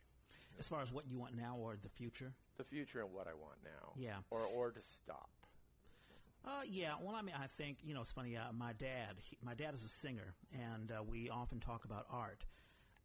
As 0.59 0.67
far 0.67 0.81
as 0.81 0.91
what 0.93 1.05
you 1.07 1.17
want 1.17 1.35
now 1.35 1.57
or 1.59 1.75
the 1.81 1.89
future. 1.89 2.31
the 2.57 2.63
future 2.63 3.01
and 3.01 3.13
what 3.13 3.27
I 3.27 3.33
want 3.33 3.57
now. 3.63 3.91
Yeah. 3.97 4.17
Or 4.31 4.41
or 4.41 4.71
to 4.71 4.79
stop. 4.81 5.29
Uh, 6.45 6.61
yeah. 6.65 6.93
Well, 7.01 7.15
I 7.15 7.21
mean, 7.21 7.35
I 7.37 7.47
think 7.47 7.79
you 7.83 7.93
know 7.93 8.01
it's 8.01 8.11
funny. 8.13 8.37
Uh, 8.37 8.53
my 8.53 8.71
dad, 8.73 9.15
he, 9.17 9.37
my 9.43 9.53
dad 9.53 9.73
is 9.73 9.83
a 9.83 9.89
singer, 9.89 10.33
and 10.53 10.91
uh, 10.91 11.03
we 11.03 11.29
often 11.29 11.59
talk 11.59 11.83
about 11.85 12.05
art. 12.09 12.45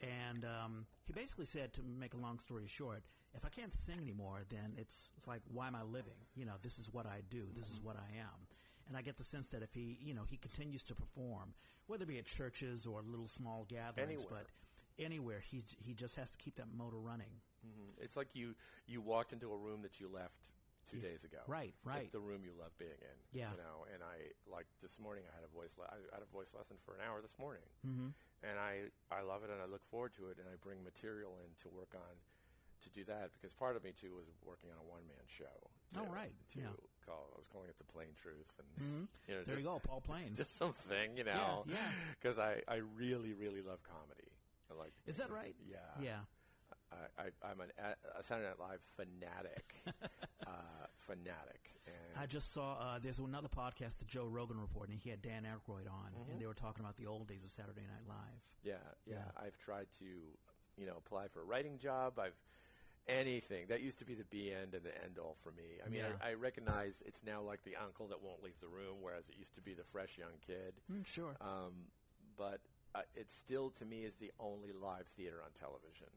And 0.01 0.45
um, 0.45 0.87
he 1.05 1.12
basically 1.12 1.45
said, 1.47 1.73
to 1.75 1.81
make 1.83 2.12
a 2.15 2.17
long 2.17 2.38
story 2.41 2.67
short, 2.67 3.03
if 3.35 3.45
I 3.45 3.49
can't 3.49 3.73
sing 3.75 3.99
anymore, 4.01 4.42
then 4.51 4.75
it's, 4.77 5.11
it's 5.16 5.27
like, 5.27 5.40
why 5.53 5.66
am 5.66 5.75
I 5.75 5.83
living? 5.83 6.18
You 6.37 6.45
know, 6.45 6.55
this 6.62 6.79
is 6.79 6.92
what 6.92 7.07
I 7.07 7.21
do. 7.31 7.45
This 7.57 7.71
is 7.71 7.81
what 7.83 7.97
I 7.97 8.18
am. 8.18 8.47
And 8.88 8.97
I 8.97 9.03
get 9.03 9.16
the 9.16 9.25
sense 9.25 9.47
that 9.49 9.62
if 9.62 9.73
he, 9.73 9.97
you 10.03 10.12
know, 10.14 10.23
he 10.29 10.37
continues 10.37 10.83
to 10.85 10.95
perform, 10.95 11.55
whether 11.87 12.03
it 12.05 12.09
be 12.09 12.18
at 12.18 12.27
churches 12.27 12.87
or 12.87 13.01
little 13.03 13.29
small 13.29 13.64
gatherings, 13.68 14.23
Anywhere. 14.23 14.45
but 14.99 15.03
anywhere, 15.05 15.40
he 15.40 15.62
he 15.79 15.95
just 15.95 16.16
has 16.16 16.29
to 16.31 16.37
keep 16.38 16.57
that 16.57 16.66
motor 16.77 16.99
running. 16.99 17.31
hmm 17.64 17.90
It's 18.03 18.16
like 18.16 18.29
you 18.35 18.55
you 18.87 19.01
walked 19.01 19.33
into 19.33 19.51
a 19.53 19.57
room 19.57 19.81
that 19.83 19.99
you 20.01 20.09
left 20.12 20.51
two 20.90 20.99
Yeah. 20.99 21.09
days 21.09 21.23
ago. 21.25 21.38
Right, 21.47 21.73
right. 21.85 22.11
The 22.12 22.18
room 22.21 22.42
you 22.45 22.53
love 22.59 22.77
being 22.77 22.99
in. 23.01 23.16
Yeah. 23.33 23.53
You 23.53 23.59
know, 23.62 23.87
and 23.95 24.03
I 24.03 24.35
like 24.51 24.66
this 24.83 24.99
morning 24.99 25.25
I 25.31 25.35
had 25.35 25.47
a 25.47 25.53
voice 25.57 25.73
le- 25.79 25.88
I 25.88 25.97
had 26.12 26.21
a 26.27 26.31
voice 26.35 26.51
lesson 26.53 26.77
for 26.85 26.92
an 26.99 27.01
hour 27.07 27.23
this 27.23 27.38
morning. 27.38 27.62
Mm-hmm. 27.87 28.11
and 28.42 28.59
I, 28.59 28.90
I 29.14 29.23
love 29.23 29.40
it 29.47 29.51
and 29.55 29.62
I 29.62 29.66
look 29.71 29.87
forward 29.88 30.12
to 30.18 30.27
it 30.35 30.37
and 30.42 30.47
I 30.51 30.59
bring 30.61 30.83
material 30.83 31.38
in 31.47 31.55
to 31.62 31.68
work 31.71 31.95
on 31.95 32.14
to 32.83 32.90
do 32.90 33.05
that 33.05 33.31
because 33.35 33.53
part 33.53 33.77
of 33.77 33.85
me 33.85 33.92
too 33.99 34.12
was 34.14 34.27
working 34.45 34.71
on 34.71 34.77
a 34.79 34.87
one 34.90 35.03
man 35.09 35.25
show. 35.27 35.71
Oh, 35.97 36.05
to- 36.07 36.11
right. 36.12 36.35
Yeah. 36.55 36.73
call, 37.07 37.31
I 37.35 37.38
was 37.38 37.47
calling 37.53 37.68
it 37.68 37.77
the 37.79 37.85
plain 37.92 38.14
truth 38.23 38.47
and 38.59 38.68
Mhm. 38.79 39.09
you 39.29 39.35
know 39.35 39.42
There 39.45 39.57
just, 39.57 39.59
you 39.59 39.64
go, 39.64 39.81
Paul 39.83 40.01
Plain. 40.01 40.35
just 40.37 40.57
something 40.57 41.16
you 41.16 41.25
know 41.25 41.64
yeah. 41.66 41.90
because 42.21 42.38
I, 42.38 42.62
I 42.68 42.77
really 42.97 43.33
really 43.35 43.61
love 43.62 43.83
comedy. 43.83 44.31
I 44.71 44.75
like 44.79 44.92
Is 45.07 45.16
that 45.16 45.31
right? 45.31 45.55
Yeah. 45.68 45.79
Yeah. 46.01 46.21
I, 46.92 47.23
I, 47.23 47.51
I'm 47.51 47.61
an, 47.61 47.73
a 47.79 48.18
a 48.18 48.23
Saturday 48.23 48.49
Night 48.49 48.61
Live 48.61 48.81
fanatic, 48.97 49.75
uh, 50.47 50.51
fanatic, 50.99 51.73
and 51.87 52.21
I 52.21 52.27
just 52.27 52.53
saw 52.53 52.75
uh, 52.79 52.99
there's 53.03 53.18
another 53.18 53.49
podcast, 53.49 53.97
the 53.99 54.05
Joe 54.05 54.27
Rogan 54.27 54.61
Report, 54.61 54.88
and 54.90 54.99
he 54.99 55.09
had 55.09 55.23
Dan 55.23 55.45
Aykroyd 55.45 55.88
on, 55.90 56.12
and 56.31 56.38
they 56.40 56.47
were 56.47 56.55
talking 56.55 56.85
about 56.85 56.97
the 56.99 57.07
old 57.07 57.27
days 57.29 57.45
of 57.45 57.51
Saturday 57.51 57.81
Night 57.83 58.07
Live. 58.07 58.42
Yeah, 58.62 58.75
yeah, 59.07 59.14
Yeah. 59.14 59.25
I've 59.42 59.57
tried 59.59 59.87
to, 60.01 60.05
you 60.05 60.87
know, 60.87 60.97
apply 60.99 61.29
for 61.29 61.40
a 61.40 61.45
writing 61.45 61.79
job. 61.79 62.18
I've 62.18 62.37
anything 63.09 63.67
that 63.69 63.81
used 63.81 63.99
to 63.99 64.05
be 64.05 64.15
the 64.15 64.25
B 64.25 64.53
end 64.53 64.75
and 64.75 64.85
the 64.85 64.95
end 65.03 65.19
all 65.19 65.37
for 65.43 65.51
me. 65.53 65.81
I 65.85 65.88
mean, 65.88 66.01
Yeah. 66.01 66.15
I, 66.23 66.31
I 66.31 66.35
recognize 66.35 67.03
it's 67.05 67.23
now 67.25 67.43
like 67.43 67.65
the 67.65 67.77
uncle 67.77 68.09
that 68.09 68.23
won't 68.23 68.43
leave 68.43 68.59
the 68.61 68.69
room, 68.69 68.99
whereas 69.01 69.29
it 69.29 69.37
used 69.38 69.55
to 69.57 69.61
be 69.61 69.75
the 69.75 69.85
fresh 69.85 70.19
young 70.19 70.38
kid. 70.47 70.75
Mm, 70.91 71.07
sure. 71.07 71.37
Um, 71.41 71.91
but 72.37 72.61
uh, 72.95 73.03
it 73.15 73.31
still, 73.31 73.71
to 73.71 73.85
me, 73.85 74.05
is 74.05 74.17
the 74.17 74.33
only 74.38 74.73
live 74.73 75.07
theater 75.09 75.43
on 75.43 75.51
television. 75.59 76.09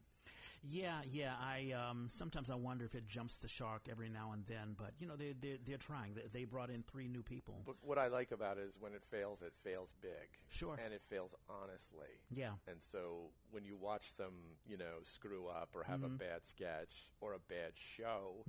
Yeah, 0.67 1.01
yeah. 1.11 1.33
I 1.39 1.71
um, 1.73 2.07
sometimes 2.09 2.49
I 2.49 2.55
wonder 2.55 2.85
if 2.85 2.95
it 2.95 3.07
jumps 3.07 3.37
the 3.37 3.47
shark 3.47 3.87
every 3.89 4.09
now 4.09 4.31
and 4.33 4.45
then, 4.47 4.75
but 4.77 4.91
you 4.99 5.07
know 5.07 5.15
they 5.15 5.33
they're, 5.39 5.57
they're 5.65 5.77
trying. 5.77 6.13
They, 6.15 6.23
they 6.31 6.45
brought 6.45 6.69
in 6.69 6.83
three 6.83 7.07
new 7.07 7.21
people. 7.23 7.61
But 7.65 7.75
what 7.81 7.97
I 7.97 8.07
like 8.07 8.31
about 8.31 8.57
it 8.57 8.61
is 8.67 8.73
when 8.79 8.93
it 8.93 9.03
fails, 9.11 9.41
it 9.41 9.53
fails 9.63 9.89
big. 10.01 10.11
Sure. 10.49 10.77
And 10.83 10.93
it 10.93 11.01
fails 11.09 11.31
honestly. 11.49 12.19
Yeah, 12.31 12.51
And 12.67 12.77
so 12.91 13.29
when 13.51 13.63
you 13.65 13.75
watch 13.77 14.15
them, 14.17 14.33
you 14.67 14.77
know, 14.77 15.03
screw 15.03 15.47
up 15.47 15.69
or 15.75 15.83
have 15.83 15.99
Mm-hmm. 15.99 16.15
a 16.15 16.17
bad 16.17 16.41
sketch 16.45 17.07
or 17.21 17.33
a 17.33 17.39
bad 17.39 17.73
show, 17.75 18.43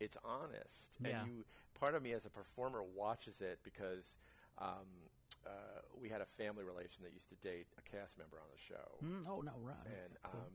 it's 0.00 0.16
honest. 0.24 0.96
Yeah. 1.00 1.20
And 1.20 1.28
you, 1.28 1.44
part 1.78 1.94
of 1.94 2.02
me 2.02 2.12
as 2.12 2.24
a 2.24 2.30
performer 2.30 2.82
watches 2.82 3.40
it 3.40 3.58
because 3.62 4.04
um, 4.58 4.88
uh, 5.46 5.50
we 6.00 6.08
had 6.08 6.20
a 6.20 6.26
family 6.36 6.64
relation 6.64 7.02
that 7.04 7.12
used 7.12 7.28
to 7.28 7.36
date 7.36 7.66
a 7.78 7.82
cast 7.96 8.18
member 8.18 8.36
on 8.38 8.48
the 8.52 8.58
show, 8.58 8.98
Mm, 9.04 9.26
oh 9.28 9.40
no, 9.40 9.52
right. 9.62 9.76
and 9.86 10.16
um, 10.24 10.52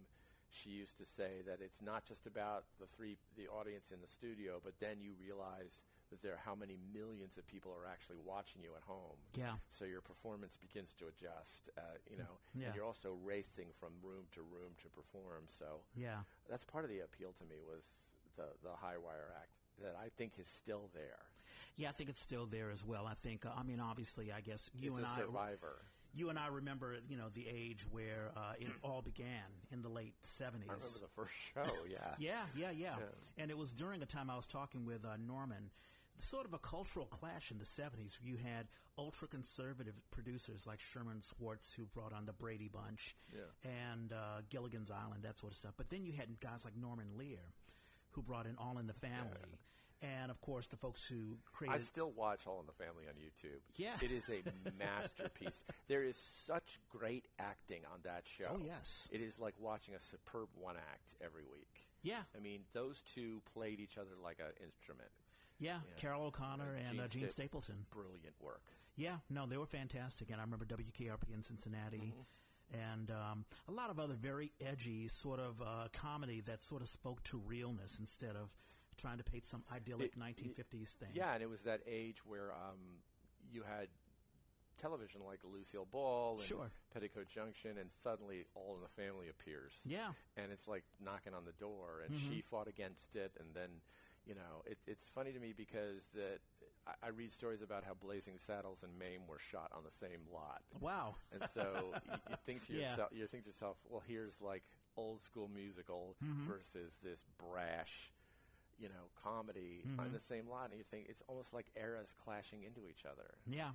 she 0.54 0.70
used 0.70 0.98
to 0.98 1.06
say 1.06 1.42
that 1.46 1.60
it's 1.62 1.82
not 1.82 2.06
just 2.06 2.26
about 2.28 2.64
the 2.80 2.86
three, 2.96 3.18
the 3.38 3.48
audience 3.50 3.90
in 3.92 4.00
the 4.02 4.08
studio, 4.08 4.62
but 4.64 4.74
then 4.80 5.02
you 5.02 5.12
realize 5.20 5.74
that 6.12 6.22
there 6.22 6.34
are 6.34 6.44
how 6.46 6.54
many 6.54 6.78
millions 6.94 7.38
of 7.38 7.48
people 7.48 7.74
are 7.74 7.90
actually 7.90 8.22
watching 8.24 8.62
you 8.62 8.70
at 8.78 8.84
home. 8.86 9.18
yeah, 9.34 9.58
So 9.74 9.86
your 9.86 10.02
performance 10.02 10.54
begins 10.62 10.94
to 11.00 11.06
adjust, 11.10 11.70
uh, 11.78 11.98
you 12.10 12.18
know, 12.18 12.38
Yeah. 12.54 12.68
and 12.68 12.76
you're 12.76 12.86
also 12.86 13.18
racing 13.26 13.74
from 13.80 13.94
room 14.04 14.26
to 14.38 14.42
room 14.44 14.76
to 14.84 14.90
perform. 14.90 15.50
So 15.58 15.82
yeah, 15.98 16.22
that's 16.48 16.66
part 16.66 16.84
of 16.86 16.92
the 16.92 17.00
appeal 17.02 17.34
to 17.40 17.46
me 17.46 17.58
was 17.66 17.82
the 18.38 18.46
the 18.62 18.76
high 18.78 18.98
wire 18.98 19.34
act 19.42 19.50
that 19.82 19.96
I 19.98 20.10
think 20.18 20.38
is 20.38 20.46
still 20.48 20.90
there. 20.94 21.26
yeah. 21.78 21.90
I 21.90 21.94
think 21.94 22.10
it's 22.10 22.22
still 22.22 22.46
there 22.46 22.70
as 22.70 22.86
well. 22.86 23.08
I 23.08 23.16
think. 23.16 23.44
Uh, 23.46 23.50
I 23.58 23.64
mean, 23.64 23.80
obviously, 23.80 24.32
I 24.32 24.42
guess 24.42 24.70
you 24.76 24.92
it's 24.92 24.98
and 25.00 25.08
I 25.08 25.18
survivor. 25.18 25.82
You 26.16 26.30
and 26.30 26.38
I 26.38 26.48
remember, 26.48 26.96
you 27.10 27.18
know, 27.18 27.30
the 27.34 27.48
age 27.50 27.86
where 27.92 28.32
uh, 28.38 28.54
it 28.60 28.70
all 28.84 29.02
began 29.02 29.44
in 29.72 29.82
the 29.82 29.90
late 29.90 30.14
seventies. 30.24 30.70
I 30.70 30.74
remember 30.74 31.00
the 31.00 31.08
first 31.16 31.34
show. 31.54 31.66
Yeah. 31.90 31.98
Yeah, 32.20 32.44
yeah, 32.56 32.72
yeah, 32.72 32.96
Yeah. 33.00 33.42
And 33.42 33.50
it 33.52 33.58
was 33.58 33.74
during 33.74 34.02
a 34.04 34.06
time 34.06 34.30
I 34.30 34.36
was 34.36 34.46
talking 34.48 34.86
with 34.86 35.04
uh, 35.06 35.18
Norman, 35.18 35.72
sort 36.20 36.46
of 36.46 36.54
a 36.54 36.60
cultural 36.60 37.08
clash 37.08 37.50
in 37.52 37.58
the 37.58 37.66
70s. 37.66 38.18
You 38.22 38.38
had 38.38 38.68
ultra 38.98 39.28
conservative 39.28 39.96
producers 40.12 40.66
like 40.68 40.80
Sherwood 40.80 41.24
Schwartz, 41.24 41.74
who 41.74 41.86
brought 41.86 42.14
on 42.14 42.26
the 42.28 42.34
Brady 42.34 42.70
Bunch, 42.72 43.16
Yeah. 43.34 43.42
and 43.90 44.14
uh, 44.14 44.42
Gilligan's 44.50 44.92
Island, 44.92 45.24
that 45.24 45.40
sort 45.40 45.52
of 45.52 45.58
stuff. 45.58 45.74
But 45.76 45.90
then 45.90 46.06
you 46.06 46.14
had 46.14 46.40
guys 46.40 46.64
like 46.64 46.76
Norman 46.80 47.08
Lear, 47.18 47.40
who 48.12 48.22
brought 48.22 48.46
in 48.46 48.56
All 48.60 48.78
in 48.78 48.86
the 48.86 48.94
Family. 48.94 49.58
And 50.04 50.30
of 50.30 50.42
course, 50.42 50.68
the 50.68 50.76
folks 50.76 51.06
who 51.06 51.38
created. 51.54 51.80
I 51.80 51.84
still 51.84 52.12
watch 52.12 52.42
All 52.46 52.60
in 52.60 52.66
the 52.66 52.74
Family 52.74 53.06
on 53.08 53.14
YouTube. 53.16 53.60
Yeah. 53.78 53.94
It 54.02 54.12
is 54.12 54.24
a 54.30 54.44
masterpiece. 54.78 55.64
There 55.88 56.04
is 56.04 56.18
such 56.46 56.78
great 56.90 57.26
acting 57.40 57.82
on 57.94 58.00
that 58.04 58.24
show. 58.26 58.52
Oh, 58.56 58.60
yes. 58.64 59.08
It 59.12 59.22
is 59.22 59.40
like 59.40 59.54
watching 59.60 59.96
a 59.96 60.00
superb 60.12 60.50
one 60.56 60.76
act 60.76 61.16
every 61.24 61.44
week. 61.50 61.88
yeah, 62.02 62.24
I 62.38 62.42
mean, 62.42 62.62
those 62.74 63.02
two 63.16 63.42
played 63.54 63.80
each 63.80 63.98
other 63.98 64.10
like 64.22 64.40
an 64.40 64.52
instrument. 64.62 65.08
yeah, 65.58 65.78
Yeah. 65.88 66.02
Carroll 66.02 66.26
O'Connor 66.26 66.76
and 66.90 67.00
uh, 67.00 67.04
Jean 67.08 67.22
Jean 67.22 67.30
Sta- 67.30 67.42
Stapleton. 67.44 67.86
Brilliant 67.90 68.36
work. 68.42 68.62
Yeah, 68.98 69.16
no, 69.30 69.46
they 69.48 69.56
were 69.58 69.66
fantastic, 69.66 70.30
and 70.32 70.40
I 70.40 70.44
remember 70.44 70.66
WKRP 70.66 71.34
in 71.34 71.42
Cincinnati, 71.44 72.14
and 72.74 73.10
um, 73.10 73.46
a 73.68 73.72
lot 73.72 73.90
of 73.90 74.00
other 74.00 74.14
very 74.16 74.52
edgy 74.62 75.08
sort 75.08 75.40
of 75.40 75.62
uh, 75.62 75.88
comedy 75.94 76.42
that 76.42 76.62
sort 76.62 76.82
of 76.82 76.90
spoke 76.90 77.24
to 77.24 77.38
realness 77.38 77.98
instead 78.00 78.36
of 78.36 78.50
trying 78.98 79.18
to 79.18 79.24
paint 79.24 79.46
some 79.46 79.64
idyllic 79.74 80.14
It- 80.16 80.20
1950s 80.20 80.90
thing. 80.90 81.10
Yeah, 81.14 81.34
and 81.34 81.42
it 81.44 81.50
was 81.50 81.62
that 81.64 81.82
age 81.88 82.26
where 82.26 82.52
um, 82.52 83.02
you 83.52 83.64
had 83.64 83.88
television 84.78 85.22
like 85.26 85.40
Lucille 85.44 85.86
Ball 85.90 86.38
and 86.40 86.48
Sure. 86.48 86.72
Petticoat 86.94 87.28
Junction, 87.30 87.78
and 87.78 87.90
suddenly 88.04 88.46
All 88.56 88.76
in 88.76 88.82
the 88.82 89.02
Family 89.02 89.30
appears. 89.30 89.74
yeah, 89.86 90.12
and 90.36 90.52
it's 90.52 90.68
like 90.68 90.84
knocking 91.00 91.34
on 91.34 91.46
the 91.46 91.52
door 91.54 92.02
and 92.06 92.14
Mm-hmm. 92.14 92.30
she 92.30 92.42
fought 92.42 92.68
against 92.68 93.16
it 93.16 93.32
and 93.40 93.54
then 93.54 93.70
you 94.26 94.34
know 94.36 94.62
it, 94.66 94.78
it's 94.88 95.04
funny 95.14 95.32
to 95.32 95.40
me 95.40 95.54
because 95.56 96.02
that 96.16 96.40
I, 96.88 97.08
I 97.08 97.10
read 97.10 97.32
stories 97.32 97.62
about 97.62 97.84
how 97.84 97.94
blazing 97.94 98.36
saddles 98.40 98.80
and 98.84 98.98
mame 98.98 99.28
were 99.28 99.40
shot 99.40 99.72
on 99.76 99.84
the 99.84 99.92
same 99.92 100.22
lot 100.34 100.62
wow, 100.80 101.16
and 101.32 101.44
so 101.54 101.94
you, 102.06 102.12
you 102.30 102.36
think 102.46 102.66
to 102.68 102.74
Yeah. 102.74 102.90
yourself 102.92 103.10
you 103.14 103.28
think 103.28 103.44
to 103.44 103.50
yourself 103.50 103.78
well 103.90 104.02
here's 104.08 104.34
like 104.42 104.64
old 104.98 105.24
school 105.24 105.50
musical 105.54 106.16
Mm-hmm. 106.24 106.48
versus 106.48 106.94
this 107.04 107.20
brash 107.38 108.12
you 108.84 108.90
know 108.90 109.06
comedy 109.24 109.82
Mm-hmm. 109.88 110.00
on 110.02 110.12
the 110.12 110.20
same 110.20 110.48
lot 110.50 110.70
and 110.70 110.78
you 110.78 110.86
think 110.92 111.08
it's 111.10 111.24
almost 111.28 111.54
like 111.54 111.68
eras 111.76 112.10
clashing 112.24 112.64
into 112.64 112.82
each 112.90 113.04
other 113.12 113.30
yeah, 113.50 113.72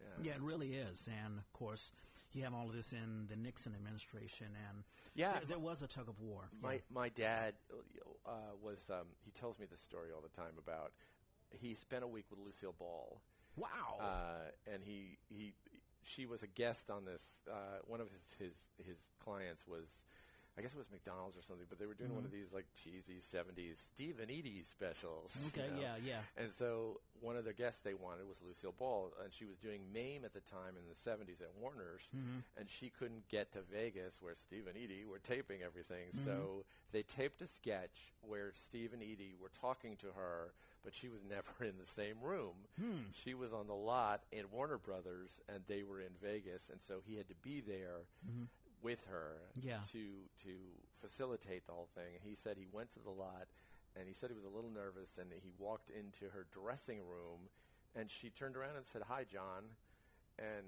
yeah, 0.00 0.06
yeah, 0.22 0.32
it 0.32 0.40
really 0.42 0.74
is, 0.74 1.08
and 1.24 1.38
of 1.38 1.50
course 1.52 1.92
you 2.32 2.42
have 2.42 2.54
all 2.54 2.66
of 2.68 2.74
this 2.74 2.92
in 2.92 3.26
the 3.28 3.36
Nixon 3.36 3.72
administration, 3.74 4.48
and 4.68 4.84
Yeah. 5.14 5.32
there, 5.34 5.42
there 5.50 5.58
was 5.58 5.82
a 5.82 5.86
tug 5.86 6.08
of 6.08 6.18
war. 6.18 6.48
My 6.60 6.74
yeah. 6.74 6.78
my 6.90 7.08
dad 7.10 7.54
uh, 8.26 8.30
was 8.60 8.78
um, 8.90 9.06
he 9.24 9.30
tells 9.30 9.58
me 9.60 9.66
this 9.70 9.80
story 9.80 10.08
all 10.14 10.22
the 10.22 10.34
time 10.42 10.54
about 10.58 10.92
he 11.50 11.74
spent 11.74 12.02
a 12.04 12.08
week 12.08 12.24
with 12.30 12.38
Lucille 12.40 12.74
Ball, 12.78 13.20
wow, 13.56 13.98
uh, 14.00 14.72
and 14.72 14.82
he 14.82 15.18
he 15.28 15.52
she 16.02 16.24
was 16.26 16.42
a 16.42 16.46
guest 16.48 16.90
on 16.90 17.04
this. 17.04 17.22
Uh, 17.48 17.78
one 17.86 18.00
of 18.00 18.08
his 18.10 18.22
his 18.38 18.54
his 18.86 18.98
clients 19.22 19.66
was 19.68 19.86
I 20.58 20.60
guess 20.60 20.72
it 20.74 20.78
was 20.78 20.90
McDonald's 20.92 21.36
or 21.36 21.42
something, 21.42 21.64
but 21.68 21.78
they 21.78 21.86
were 21.86 21.96
doing 21.96 22.12
one 22.12 22.24
of 22.24 22.30
mm-hmm. 22.30 22.44
these 22.44 22.52
like 22.52 22.66
cheesy 22.76 23.24
'70s 23.24 23.80
Steve 23.94 24.20
and 24.20 24.30
Edie 24.30 24.62
specials. 24.62 25.32
you 25.40 25.48
Okay, 25.48 25.72
know? 25.72 25.80
yeah, 25.80 25.96
yeah. 26.04 26.22
And 26.36 26.52
so 26.52 27.00
one 27.20 27.36
of 27.36 27.44
the 27.44 27.54
guests 27.54 27.80
they 27.82 27.94
wanted 27.94 28.28
was 28.28 28.36
Lucille 28.44 28.74
Ball, 28.76 29.12
and 29.24 29.32
she 29.32 29.46
was 29.46 29.56
doing 29.56 29.80
MAME 29.94 30.24
at 30.24 30.34
the 30.34 30.44
time 30.44 30.76
in 30.76 30.84
the 30.90 30.98
70s 30.98 31.40
at 31.40 31.54
Warner's, 31.60 32.02
mm-hmm. 32.14 32.44
and 32.58 32.68
she 32.68 32.90
couldn't 32.90 33.28
get 33.28 33.52
to 33.52 33.60
Vegas 33.72 34.20
where 34.20 34.34
Steve 34.36 34.66
and 34.68 34.76
Edie 34.76 35.04
were 35.08 35.20
taping 35.20 35.62
everything. 35.64 36.12
Mm-hmm. 36.12 36.26
So 36.26 36.64
they 36.92 37.02
taped 37.02 37.40
a 37.40 37.48
sketch 37.48 38.12
where 38.20 38.52
Steve 38.66 38.92
and 38.92 39.02
Edie 39.02 39.34
were 39.40 39.50
talking 39.60 39.96
to 40.04 40.08
her, 40.16 40.52
but 40.84 40.94
she 40.94 41.08
was 41.08 41.20
never 41.28 41.64
in 41.64 41.78
the 41.78 41.86
same 41.86 42.16
room. 42.22 42.68
Hmm. 42.78 43.08
She 43.12 43.34
was 43.34 43.52
on 43.52 43.68
the 43.68 43.74
lot 43.74 44.22
at 44.36 44.52
Warner 44.52 44.78
Brothers, 44.78 45.30
and 45.48 45.62
they 45.68 45.82
were 45.82 46.00
in 46.00 46.12
Vegas, 46.20 46.68
and 46.70 46.80
so 46.86 47.00
he 47.06 47.16
had 47.16 47.28
to 47.28 47.34
be 47.42 47.60
there 47.60 48.04
with 48.82 49.04
her 49.06 49.40
Yeah. 49.54 49.80
to 49.92 50.28
to 50.44 50.56
facilitate 51.00 51.66
the 51.66 51.72
whole 51.72 51.88
thing. 51.94 52.18
He 52.22 52.34
said 52.34 52.56
he 52.56 52.66
went 52.70 52.90
to 52.92 53.00
the 53.00 53.10
lot 53.10 53.48
and 53.96 54.08
he 54.08 54.14
said 54.14 54.30
he 54.30 54.34
was 54.34 54.44
a 54.44 54.48
little 54.48 54.70
nervous 54.70 55.18
and 55.18 55.32
he 55.32 55.52
walked 55.58 55.90
into 55.90 56.28
her 56.30 56.46
dressing 56.52 57.00
room 57.06 57.48
and 57.94 58.10
she 58.10 58.30
turned 58.30 58.56
around 58.56 58.76
and 58.76 58.86
said, 58.86 59.02
"Hi, 59.08 59.24
John," 59.24 59.64
and 60.38 60.66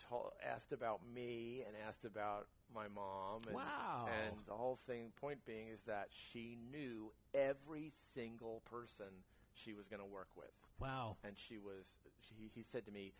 ta- 0.00 0.30
asked 0.42 0.72
about 0.72 1.00
me 1.06 1.62
and 1.66 1.76
asked 1.86 2.04
about 2.04 2.48
my 2.74 2.88
mom. 2.88 3.42
And, 3.46 3.54
Wow. 3.54 4.08
And 4.08 4.36
the 4.46 4.54
whole 4.56 4.76
thing, 4.86 5.12
point 5.12 5.44
being, 5.44 5.68
is 5.68 5.82
that 5.86 6.08
she 6.12 6.56
knew 6.70 7.12
every 7.34 7.92
single 8.14 8.60
person 8.60 9.24
she 9.54 9.74
was 9.74 9.86
going 9.88 10.00
to 10.00 10.06
work 10.06 10.28
with 10.36 10.52
Wow. 10.78 11.16
and 11.24 11.38
she 11.38 11.58
was 11.58 11.84
she, 12.20 12.50
he 12.54 12.62
said 12.62 12.84
to 12.86 12.92
me 12.92 13.12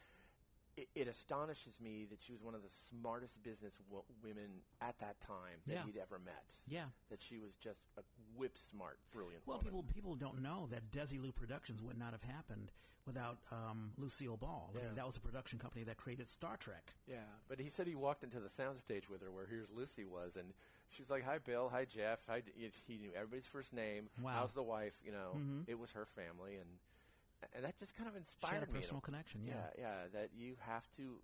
it, 0.76 0.88
it 0.94 1.08
astonishes 1.08 1.74
me 1.80 2.06
that 2.10 2.22
she 2.22 2.32
was 2.32 2.42
one 2.42 2.54
of 2.54 2.62
the 2.62 2.70
smartest 2.90 3.42
business 3.42 3.74
w- 3.90 4.04
women 4.22 4.62
at 4.80 4.98
that 5.00 5.20
time 5.20 5.58
that 5.66 5.72
Yeah. 5.74 5.84
he'd 5.84 5.96
ever 5.96 6.18
met 6.18 6.44
Yeah. 6.66 6.86
that 7.10 7.22
she 7.22 7.38
was 7.38 7.52
just 7.60 7.80
a 7.98 8.02
whip 8.36 8.56
smart 8.70 8.98
brilliant 9.12 9.46
Well, 9.46 9.58
woman. 9.58 9.72
people 9.72 9.84
people 9.94 10.14
don't 10.16 10.40
know 10.42 10.68
that 10.70 10.90
Desilu 10.92 11.34
Productions 11.34 11.82
would 11.82 11.98
not 11.98 12.12
have 12.12 12.22
happened 12.22 12.70
without 13.06 13.38
um, 13.50 13.92
Lucille 13.98 14.36
Ball. 14.36 14.70
I 14.74 14.78
Yeah. 14.78 14.84
mean, 14.86 14.94
that 14.94 15.06
was 15.06 15.16
a 15.16 15.20
production 15.20 15.58
company 15.58 15.84
that 15.84 15.96
created 15.96 16.28
Star 16.28 16.56
Trek. 16.56 16.94
yeah 17.06 17.24
but 17.48 17.58
he 17.58 17.68
said 17.68 17.86
he 17.86 17.94
walked 17.96 18.22
into 18.22 18.38
the 18.40 18.48
soundstage 18.48 19.08
with 19.08 19.20
her 19.22 19.30
where 19.32 19.46
here's 19.46 19.68
lucy 19.70 20.04
was 20.04 20.36
and 20.36 20.52
she 20.88 21.02
was 21.02 21.10
like 21.10 21.24
hi 21.24 21.38
bill 21.38 21.68
hi 21.68 21.84
jeff 21.84 22.20
hi 22.28 22.42
He- 22.54 22.70
he 22.86 22.98
knew 22.98 23.10
everybody's 23.14 23.46
first 23.46 23.72
name 23.72 24.08
Wow. 24.22 24.32
how's 24.34 24.52
the 24.52 24.62
wife 24.62 24.94
you 25.04 25.10
know 25.12 25.32
Mhm. 25.34 25.64
it 25.68 25.78
was 25.78 25.90
her 25.92 26.06
family 26.06 26.56
and 26.56 26.78
and 27.54 27.64
that 27.64 27.78
just 27.78 27.96
kind 27.96 28.08
of 28.08 28.16
inspired 28.16 28.68
a 28.68 28.72
me 28.72 28.80
personal 28.80 29.00
connection. 29.00 29.40
Yeah. 29.46 29.54
yeah, 29.54 29.82
yeah, 29.82 29.94
that 30.12 30.30
you 30.36 30.54
have 30.60 30.84
to 30.96 31.16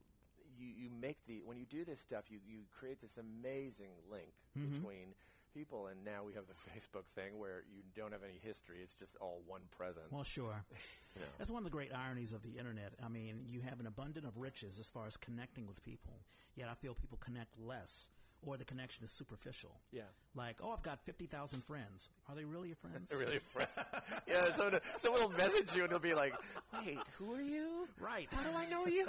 you 0.59 0.66
you 0.66 0.90
make 1.00 1.18
the 1.26 1.42
when 1.44 1.57
you 1.59 1.66
do 1.66 1.85
this 1.85 2.00
stuff 2.00 2.24
you 2.31 2.38
you 2.46 2.61
create 2.79 3.00
this 3.00 3.16
amazing 3.18 3.92
link 4.11 4.33
Mhm. 4.59 4.72
between 4.81 5.14
people 5.52 5.87
and 5.88 6.05
now 6.05 6.22
we 6.24 6.35
have 6.35 6.44
the 6.46 6.55
Facebook 6.70 7.05
thing 7.14 7.38
where 7.38 7.62
you 7.72 7.83
don't 7.94 8.12
have 8.12 8.22
any 8.22 8.38
history 8.42 8.79
it's 8.83 8.94
just 8.94 9.16
all 9.20 9.40
one 9.46 9.62
present 9.76 10.05
Well, 10.11 10.24
sure. 10.24 10.64
you 11.14 11.20
know. 11.22 11.26
That's 11.38 11.50
one 11.50 11.59
of 11.61 11.64
the 11.64 11.70
great 11.70 11.92
ironies 11.94 12.33
of 12.33 12.42
the 12.42 12.59
internet. 12.59 12.92
I 13.05 13.09
mean, 13.09 13.46
you 13.48 13.61
have 13.62 13.81
an 13.81 13.87
abundance 13.87 14.26
of 14.26 14.37
riches 14.37 14.79
as 14.79 14.88
far 14.88 15.07
as 15.07 15.16
connecting 15.16 15.66
with 15.66 15.83
people, 15.83 16.12
yet 16.57 16.68
I 16.68 16.74
feel 16.74 16.94
people 16.94 17.18
connect 17.18 17.59
less, 17.59 18.09
or 18.44 18.57
the 18.57 18.64
connection 18.64 19.05
is 19.05 19.11
superficial. 19.11 19.81
yeah 19.92 20.03
Like, 20.35 20.57
oh, 20.62 20.70
I've 20.72 20.83
got 20.83 21.01
50,000 21.05 21.64
friends. 21.64 22.11
Are 22.29 22.35
they 22.35 22.44
really 22.44 22.68
your 22.68 22.77
friends? 22.77 23.09
They're 23.11 23.18
really 23.18 23.38
friends? 23.38 23.70
yeah 24.29 24.55
someone, 24.57 24.81
someone 24.99 25.20
will 25.22 25.31
message 25.31 25.75
you 25.75 25.83
and 25.85 25.90
it'll 25.92 25.99
be 25.99 26.14
like 26.14 26.35
wait 26.85 26.99
who 27.18 27.33
are 27.35 27.40
you 27.42 27.88
Right. 27.99 28.29
how 28.31 28.42
do 28.42 28.57
I 28.57 28.66
know 28.66 28.87
you 28.87 29.07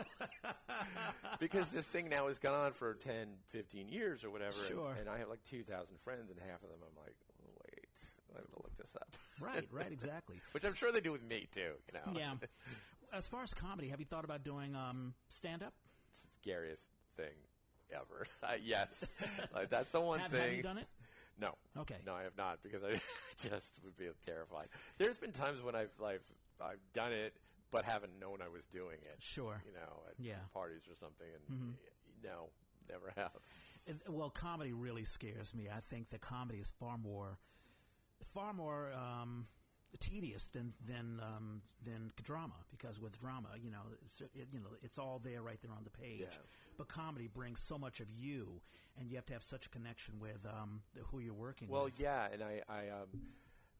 because 1.39 1.69
this 1.69 1.85
thing 1.85 2.09
now 2.09 2.27
has 2.27 2.39
gone 2.39 2.53
on 2.53 2.71
for 2.73 2.93
10 2.95 3.27
15 3.49 3.89
years 3.89 4.23
or 4.23 4.29
whatever 4.29 4.57
and- 4.59 4.67
Sure. 4.69 4.95
and, 4.99 5.09
I 5.09 5.17
have 5.19 5.29
like 5.29 5.43
2,000 5.45 5.97
friends 6.03 6.29
and 6.29 6.39
half 6.39 6.63
of 6.63 6.69
them 6.69 6.79
I'm 6.81 6.95
like 7.03 7.15
wait 7.63 7.87
I 8.35 8.39
have 8.39 8.47
to 8.49 8.57
look 8.57 8.75
this 8.77 8.95
up 8.95 9.09
right, 9.39 9.67
right, 9.71 9.91
exactly. 9.91 10.41
which 10.51 10.63
I'm 10.65 10.73
sure 10.73 10.91
they 10.91 11.01
do 11.01 11.11
with 11.11 11.23
me 11.23 11.47
too 11.53 11.73
you 11.87 11.93
know 11.93 12.13
Yeah. 12.19 12.33
As 13.13 13.25
far 13.25 13.41
as 13.41 13.53
comedy, 13.53 13.87
have 13.87 14.01
you 14.01 14.05
thought 14.05 14.25
about 14.25 14.43
doing 14.43 14.75
um, 14.75 15.13
stand 15.29 15.63
up? 15.63 15.73
it's 16.11 16.21
the 16.21 16.27
scariest 16.41 16.83
thing 17.15 17.33
ever. 17.93 18.27
Uh, 18.43 18.53
yes, 18.63 19.05
like, 19.53 19.69
that's 19.69 19.91
the 19.91 19.99
one 19.99 20.19
have, 20.19 20.31
thing. 20.31 20.41
have 20.41 20.53
you 20.53 20.63
done 20.63 20.77
it? 20.77 20.87
No, 21.39 21.53
Okay. 21.77 21.97
no, 22.05 22.13
I 22.15 22.23
have 22.23 22.37
not 22.37 22.59
because 22.63 22.83
I 22.83 22.93
just 23.49 23.73
would 23.83 23.97
be 23.97 24.07
terrified. 24.25 24.67
There's 24.97 25.15
been 25.17 25.31
times 25.31 25.61
when 25.61 25.75
I've 25.75 25.91
like 25.99 26.21
I've 26.61 26.79
done 26.93 27.11
it, 27.11 27.33
but 27.71 27.83
haven't 27.85 28.17
known 28.19 28.41
I 28.41 28.47
was 28.47 28.63
doing 28.71 28.97
it. 29.03 29.17
Sure. 29.19 29.61
You 29.65 29.73
know, 29.73 30.01
at 30.09 30.15
Yeah. 30.19 30.35
parties 30.53 30.81
or 30.89 30.95
something, 30.95 31.27
and 31.27 31.59
Mhm. 31.59 31.73
no, 32.23 32.49
never 32.89 33.11
have. 33.17 33.31
Well, 34.07 34.29
comedy 34.29 34.73
really 34.73 35.05
scares 35.05 35.53
me. 35.53 35.69
I 35.69 35.79
think 35.79 36.09
that 36.09 36.21
comedy 36.21 36.59
is 36.59 36.71
far 36.79 36.97
more, 36.97 37.37
far 38.33 38.53
more 38.53 38.91
um, 38.93 39.47
tedious 39.99 40.47
than 40.47 40.73
than 40.85 41.21
um, 41.23 41.61
than 41.85 42.11
drama 42.23 42.55
because 42.69 42.99
with 42.99 43.17
drama, 43.19 43.49
you 43.61 43.71
know, 43.71 43.87
it's, 44.03 44.21
it, 44.21 44.47
you 44.51 44.59
know, 44.59 44.75
it's 44.83 44.97
all 44.97 45.19
there 45.23 45.41
right 45.41 45.59
there 45.61 45.71
on 45.71 45.83
the 45.83 45.89
page. 45.89 46.19
Yeah. 46.21 46.37
But 46.77 46.87
comedy 46.87 47.27
brings 47.27 47.59
so 47.59 47.77
much 47.77 47.99
of 47.99 48.11
you, 48.11 48.61
and 48.99 49.09
you 49.09 49.15
have 49.15 49.25
to 49.27 49.33
have 49.33 49.43
such 49.43 49.65
a 49.65 49.69
connection 49.69 50.19
with 50.19 50.45
um, 50.45 50.81
the, 50.93 51.01
who 51.01 51.19
you're 51.19 51.33
working 51.33 51.67
with. 51.67 51.73
Well, 51.73 51.85
with. 51.85 51.99
yeah, 51.99 52.27
and 52.31 52.43
I, 52.43 52.61
I, 52.69 52.89
um, 52.89 53.09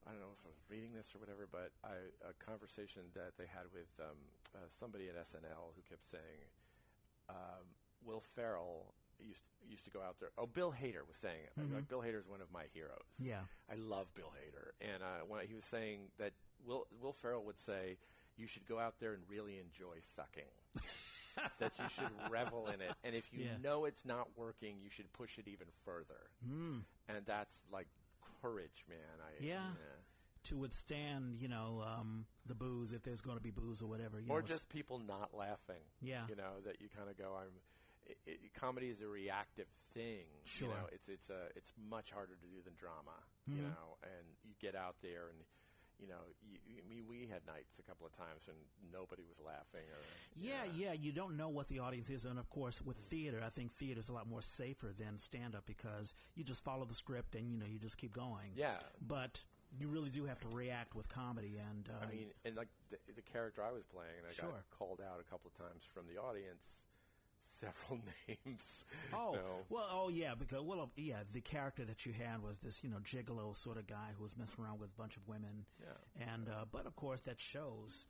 I 0.08 0.12
don't 0.12 0.22
know 0.22 0.34
if 0.34 0.46
I 0.46 0.50
was 0.50 0.64
reading 0.70 0.94
this 0.96 1.14
or 1.14 1.20
whatever, 1.20 1.48
but 1.52 1.72
I, 1.84 1.94
a 2.24 2.34
conversation 2.40 3.04
that 3.14 3.38
they 3.38 3.46
had 3.46 3.70
with 3.74 3.92
um, 4.00 4.18
uh, 4.56 4.66
somebody 4.80 5.10
at 5.10 5.16
SNL 5.16 5.76
who 5.76 5.82
kept 5.88 6.10
saying, 6.10 6.48
um, 7.30 7.68
Will 8.06 8.24
Ferrell 8.36 8.94
used 9.20 9.42
used 9.70 9.84
to 9.84 9.90
go 9.92 10.02
out 10.02 10.16
there. 10.20 10.30
Oh, 10.38 10.46
Bill 10.46 10.72
Hader 10.72 11.06
was 11.08 11.18
saying 11.22 11.44
it. 11.44 11.52
Like, 11.58 11.68
Mhm. 11.68 11.74
Like, 11.76 11.88
Bill 11.90 12.00
Hader's 12.02 12.28
one 12.28 12.40
of 12.42 12.50
my 12.52 12.64
heroes. 12.74 13.06
Yeah. 13.20 13.42
I 13.70 13.76
love 13.76 14.14
Bill 14.14 14.32
Hader, 14.40 14.72
and 14.82 15.04
uh, 15.04 15.26
when 15.28 15.46
he 15.46 15.54
was 15.56 15.66
saying 15.66 16.12
that 16.18 16.34
Will 16.66 16.88
Will 17.02 17.14
Ferrell 17.14 17.44
would 17.46 17.60
say, 17.60 17.98
"You 18.38 18.48
should 18.48 18.66
go 18.66 18.80
out 18.80 19.00
there 19.00 19.14
and 19.14 19.24
really 19.30 19.58
enjoy 19.60 20.00
sucking." 20.00 20.52
that 21.60 21.72
you 21.78 21.88
should 21.90 22.10
revel 22.32 22.68
in 22.68 22.82
it, 22.82 22.94
and 23.04 23.14
if 23.16 23.32
you 23.32 23.44
Yeah. 23.44 23.58
know 23.58 23.86
it's 23.86 24.06
not 24.06 24.36
working, 24.36 24.80
you 24.82 24.90
should 24.90 25.12
push 25.14 25.38
it 25.38 25.48
even 25.48 25.68
further 25.86 26.32
Mm. 26.46 26.84
and 27.08 27.26
that's 27.28 27.62
like 27.72 27.88
courage, 28.42 28.86
man. 28.90 29.22
I, 29.22 29.44
Yeah. 29.44 29.74
To 30.46 30.58
withstand, 30.58 31.36
you 31.42 31.48
know, 31.48 31.82
um, 31.86 32.26
the 32.46 32.56
booze 32.56 32.92
if 32.94 33.04
there's 33.04 33.22
going 33.22 33.38
to 33.38 33.44
be 33.44 33.52
booze 33.52 33.82
or 33.84 33.88
whatever. 33.88 34.20
You 34.20 34.32
Or 34.32 34.42
know, 34.42 34.48
just 34.48 34.68
people 34.70 34.98
not 34.98 35.34
laughing. 35.36 35.84
Yeah. 36.02 36.26
You 36.30 36.36
know 36.38 36.62
that 36.66 36.80
you 36.82 36.88
kind 36.90 37.10
of 37.10 37.18
go, 37.18 37.36
I'm. 37.36 37.52
It, 38.08 38.18
it, 38.26 38.54
comedy 38.54 38.88
is 38.88 39.02
a 39.02 39.08
reactive 39.08 39.68
thing. 39.94 40.26
Sure. 40.46 40.70
You 40.70 40.74
know, 40.76 40.88
it's 40.92 41.08
it's 41.10 41.30
a 41.30 41.52
it's 41.56 41.72
much 41.90 42.12
harder 42.12 42.36
to 42.36 42.48
do 42.48 42.62
than 42.64 42.74
drama. 42.76 43.20
You 43.48 43.62
Mhm. 43.62 43.70
know, 43.72 43.98
and 44.04 44.26
you 44.44 44.54
get 44.60 44.76
out 44.76 44.96
there 45.02 45.30
and. 45.30 45.44
You 46.00 46.06
know, 46.08 46.22
you, 46.48 46.60
you, 46.64 46.78
I 46.86 46.88
mean, 46.88 47.06
we 47.10 47.26
had 47.26 47.42
nights 47.48 47.80
a 47.80 47.82
couple 47.82 48.06
of 48.06 48.14
times 48.16 48.46
when 48.46 48.56
nobody 48.94 49.24
was 49.24 49.40
laughing. 49.44 49.82
Or 49.90 49.98
Yeah, 50.36 50.64
yeah, 50.76 50.94
you 50.94 51.12
don't 51.12 51.36
know 51.36 51.50
what 51.50 51.70
the 51.70 51.80
audience 51.80 52.12
is, 52.12 52.24
and 52.24 52.38
of 52.38 52.48
course, 52.52 52.84
with 52.84 52.98
theater, 52.98 53.42
I 53.44 53.50
think 53.50 53.72
theater 53.74 54.00
is 54.00 54.08
a 54.10 54.14
lot 54.14 54.28
more 54.30 54.44
safer 54.44 54.94
than 54.96 55.18
stand-up 55.18 55.66
because 55.66 56.14
you 56.36 56.44
just 56.44 56.64
follow 56.64 56.86
the 56.86 56.94
script 56.94 57.34
and 57.34 57.50
you 57.50 57.58
know 57.58 57.66
you 57.66 57.80
just 57.80 57.98
keep 57.98 58.14
going. 58.14 58.52
yeah. 58.56 58.78
But 59.02 59.44
you 59.80 59.88
really 59.88 60.12
do 60.12 60.26
have 60.26 60.40
to 60.42 60.48
react 60.50 60.94
with 60.94 61.10
comedy, 61.10 61.58
and 61.58 61.90
uh, 61.90 62.06
I 62.06 62.12
mean, 62.12 62.28
and 62.46 62.56
like 62.56 62.70
the, 62.92 62.98
the 63.16 63.24
character 63.24 63.64
I 63.64 63.72
was 63.72 63.82
playing, 63.84 64.14
and 64.22 64.28
I 64.30 64.34
Sure. 64.34 64.52
got 64.52 64.70
called 64.70 65.02
out 65.02 65.20
a 65.20 65.24
couple 65.28 65.50
of 65.50 65.58
times 65.58 65.82
from 65.96 66.06
the 66.06 66.22
audience, 66.22 66.62
several 67.60 68.00
names. 68.28 68.84
oh, 69.14 69.38
well, 69.70 69.88
oh 69.92 70.10
yeah, 70.10 70.34
because 70.36 70.62
well, 70.64 70.82
uh, 70.82 70.86
yeah, 70.96 71.24
the 71.34 71.42
character 71.42 71.86
that 71.86 72.06
you 72.06 72.14
had 72.14 72.42
was 72.44 72.58
this 72.60 72.84
you 72.84 72.90
know 72.90 72.98
gigolo 73.04 73.56
sort 73.56 73.78
of 73.78 73.88
guy 73.88 74.10
who 74.18 74.24
was 74.24 74.36
messing 74.38 74.64
around 74.64 74.80
with 74.80 74.90
a 74.90 75.02
bunch 75.02 75.18
of 75.18 75.28
women, 75.28 75.66
yeah. 75.82 76.26
and 76.34 76.48
uh, 76.50 76.66
but 76.72 76.86
of 76.86 76.96
course 76.96 77.22
that 77.22 77.40
shows 77.40 78.06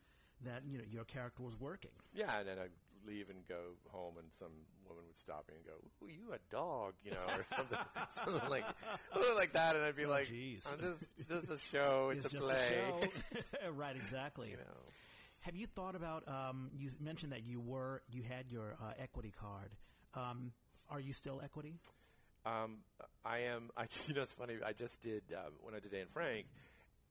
that 0.46 0.62
you 0.68 0.78
know 0.78 0.84
your 0.92 1.04
character 1.06 1.44
was 1.44 1.60
working. 1.60 1.92
Yeah, 2.14 2.40
and 2.40 2.48
then 2.48 2.58
I'd 2.60 2.72
leave 3.08 3.30
and 3.30 3.40
go 3.48 3.76
home, 3.92 4.16
and 4.18 4.28
some 4.38 4.52
woman 4.88 5.04
would 5.08 5.18
stop 5.18 5.46
me 5.50 5.56
and 5.56 5.66
go, 5.66 5.74
"Ooh, 6.06 6.10
you 6.10 6.34
a 6.34 6.40
dog?" 6.54 6.94
You 7.04 7.12
know, 7.12 7.24
or 7.28 7.46
something, 7.56 7.78
something 8.26 8.50
like 8.50 8.66
something 9.14 9.36
like 9.36 9.54
that, 9.54 9.76
and 9.76 9.86
I'd 9.86 9.96
be 9.96 10.06
Oh, 10.06 10.10
like, 10.10 10.28
jeez. 10.28 10.62
"I'm 10.72 10.80
just 10.80 11.06
just 11.30 11.50
a 11.52 11.58
show. 11.72 12.12
It's, 12.16 12.26
a 12.26 12.30
just 12.30 12.44
play." 12.44 12.84
show. 12.92 13.72
right, 13.72 13.96
exactly. 13.96 14.50
you 14.52 14.58
know, 14.58 14.64
Have 15.48 15.56
you 15.56 15.66
thought 15.66 15.96
about? 15.96 16.28
Um, 16.28 16.70
you 16.76 16.90
mentioned 17.00 17.32
that 17.32 17.46
you 17.46 17.62
were 17.62 18.02
you 18.12 18.22
had 18.22 18.52
your 18.52 18.76
uh, 18.84 18.92
equity 19.00 19.32
card. 19.32 19.72
Um, 20.14 20.52
are 20.90 21.00
you 21.00 21.14
still 21.14 21.40
equity? 21.42 21.80
um, 22.46 22.80
I 23.24 23.40
am. 23.48 23.70
I 23.78 23.88
you 24.08 24.14
know, 24.14 24.24
it's 24.24 24.34
funny. 24.34 24.56
I 24.60 24.74
just 24.74 25.00
did 25.02 25.24
um, 25.32 25.54
when 25.62 25.74
I 25.74 25.80
did 25.80 25.94
Anne 25.94 26.12
Frank. 26.12 26.48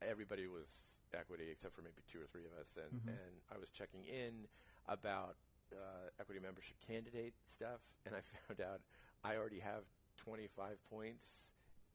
Everybody 0.03 0.46
was 0.49 0.68
equity 1.16 1.49
except 1.51 1.75
for 1.75 1.81
maybe 1.81 2.05
two 2.12 2.20
or 2.20 2.27
three 2.29 2.44
of 2.44 2.53
us, 2.61 2.68
and 2.77 2.92
Mhm. 2.92 3.09
and 3.09 3.33
I 3.51 3.57
was 3.57 3.70
checking 3.70 4.05
in 4.05 4.44
about 4.87 5.37
uh, 5.72 6.12
equity 6.20 6.38
membership 6.44 6.77
candidate 6.87 7.33
stuff, 7.49 7.81
and 8.05 8.14
I 8.14 8.20
found 8.44 8.61
out 8.61 8.81
I 9.25 9.37
already 9.37 9.61
have 9.61 9.88
25 10.18 10.77
points, 10.92 11.25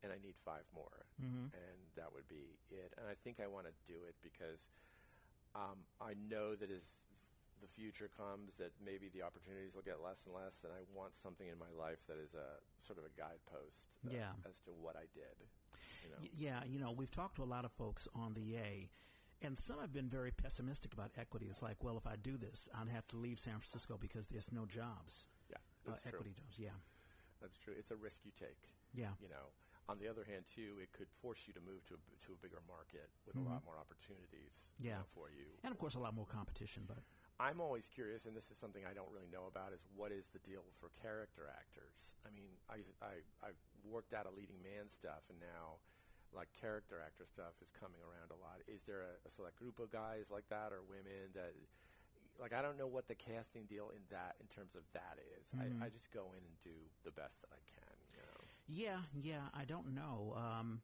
and 0.02 0.12
I 0.12 0.18
need 0.18 0.34
five 0.44 0.66
more. 0.74 1.06
Mm-hmm. 1.22 1.54
and 1.54 1.78
that 1.96 2.10
would 2.18 2.28
be 2.28 2.58
it. 2.74 2.94
And 2.98 3.06
I 3.06 3.14
think 3.24 3.38
I 3.40 3.46
want 3.46 3.68
to 3.70 3.74
do 3.86 3.94
it 4.10 4.16
because 4.26 4.58
um, 5.56 5.78
I 6.00 6.14
know 6.30 6.56
that 6.56 6.70
as 6.72 6.84
the 7.62 7.68
future 7.76 8.10
comes, 8.18 8.52
that 8.58 8.72
maybe 8.84 9.10
the 9.14 9.22
opportunities 9.22 9.74
will 9.76 9.84
get 9.86 10.02
less 10.02 10.18
and 10.26 10.34
less, 10.34 10.54
and 10.64 10.72
I 10.74 10.82
want 10.98 11.14
something 11.22 11.48
in 11.48 11.58
my 11.60 11.70
life 11.78 12.00
that 12.08 12.18
is 12.18 12.34
a 12.34 12.58
sort 12.86 12.98
of 12.98 13.06
a 13.06 13.14
guidepost 13.20 13.86
uh, 14.08 14.10
Yeah. 14.14 14.34
as 14.50 14.58
to 14.66 14.72
what 14.72 14.96
I 14.96 15.06
did. 15.14 15.38
You 16.04 16.10
know? 16.10 16.18
Yeah, 16.36 16.64
you 16.66 16.80
know, 16.80 16.92
we've 16.92 17.12
talked 17.12 17.36
to 17.36 17.44
a 17.44 17.50
lot 17.52 17.66
of 17.66 17.72
folks 17.74 18.08
on 18.16 18.34
the 18.34 18.58
A, 18.58 18.90
and 19.44 19.58
some 19.58 19.80
have 19.80 19.94
been 19.94 20.10
very 20.10 20.32
pessimistic 20.32 20.94
about 20.94 21.12
equity. 21.18 21.48
It's 21.50 21.62
like, 21.62 21.84
well, 21.84 21.98
if 21.98 22.08
I 22.08 22.16
do 22.16 22.38
this, 22.38 22.68
I'd 22.74 22.90
have 22.90 23.08
to 23.10 23.18
leave 23.18 23.40
San 23.40 23.60
Francisco 23.60 23.98
because 24.00 24.28
there's 24.28 24.52
no 24.52 24.66
jobs, 24.66 25.28
yeah, 25.50 25.58
uh, 25.88 25.98
equity 26.08 26.32
jobs. 26.34 26.58
Yeah, 26.58 26.78
That's 27.42 27.58
true. 27.58 27.74
It's 27.78 27.92
a 27.92 27.96
risk 27.96 28.18
you 28.24 28.32
take. 28.40 28.58
yeah, 28.94 29.14
You 29.22 29.30
know, 29.30 29.54
on 29.92 30.00
the 30.00 30.08
other 30.08 30.24
hand, 30.24 30.48
too, 30.48 30.80
it 30.82 30.90
could 30.96 31.12
force 31.22 31.44
you 31.48 31.54
to 31.54 31.60
move 31.60 31.84
to 31.92 32.00
a, 32.00 32.02
to 32.26 32.32
a 32.32 32.40
bigger 32.40 32.64
market 32.68 33.12
with 33.28 33.36
Mhm. 33.36 33.46
a 33.46 33.50
lot 33.52 33.62
more 33.68 33.76
opportunities. 33.78 34.64
you 34.80 34.90
know, 34.92 35.04
for 35.14 35.30
you. 35.30 35.52
and 35.64 35.72
of 35.72 35.78
course, 35.78 35.94
a 35.96 36.00
lot 36.00 36.16
more 36.16 36.26
competition. 36.26 36.86
But 36.88 37.04
I'm 37.40 37.60
always 37.60 37.86
curious, 37.88 38.26
and 38.26 38.36
this 38.36 38.50
is 38.50 38.58
something 38.58 38.86
I 38.86 38.94
don't 38.94 39.12
really 39.12 39.28
know 39.28 39.46
about, 39.48 39.74
is 39.74 39.84
what 39.94 40.12
is 40.12 40.26
the 40.32 40.40
deal 40.40 40.64
for 40.80 40.90
character 41.02 41.52
actors? 41.52 42.10
I 42.26 42.30
mean, 42.32 42.50
I, 42.70 42.82
I, 43.04 43.14
I've 43.44 43.60
worked 43.84 44.14
out 44.14 44.26
a 44.26 44.32
leading 44.32 44.62
man 44.64 44.90
stuff, 44.90 45.24
and 45.30 45.40
now, 45.40 45.78
like, 46.34 46.50
character 46.54 47.02
actor 47.04 47.26
stuff 47.28 47.54
is 47.62 47.70
coming 47.72 48.00
around 48.02 48.32
a 48.32 48.40
lot. 48.40 48.62
Is 48.68 48.84
there 48.88 49.02
a, 49.02 49.14
a 49.28 49.30
select 49.30 49.58
group 49.58 49.80
of 49.80 49.92
guys 49.92 50.32
like 50.32 50.48
that 50.50 50.72
or 50.72 50.82
women 50.82 51.30
that, 51.36 51.54
like, 52.40 52.54
I 52.54 52.62
don't 52.62 52.78
know 52.78 52.88
what 52.88 53.08
the 53.08 53.16
casting 53.16 53.66
deal 53.66 53.90
in 53.90 54.02
that, 54.10 54.36
in 54.40 54.48
terms 54.48 54.74
of 54.76 54.82
that 54.94 55.18
is. 55.38 55.46
Mhm. 55.54 55.82
I, 55.82 55.86
I 55.86 55.90
just 55.90 56.10
go 56.12 56.34
in 56.38 56.42
and 56.46 56.56
do 56.64 56.78
the 57.04 57.12
best 57.12 57.42
that 57.42 57.52
I 57.54 57.62
can, 57.70 57.96
you 58.14 58.22
know? 58.26 58.42
Yeah, 58.72 58.98
yeah, 59.14 59.42
I 59.54 59.66
don't 59.66 59.94
know. 59.94 60.34
Um, 60.38 60.82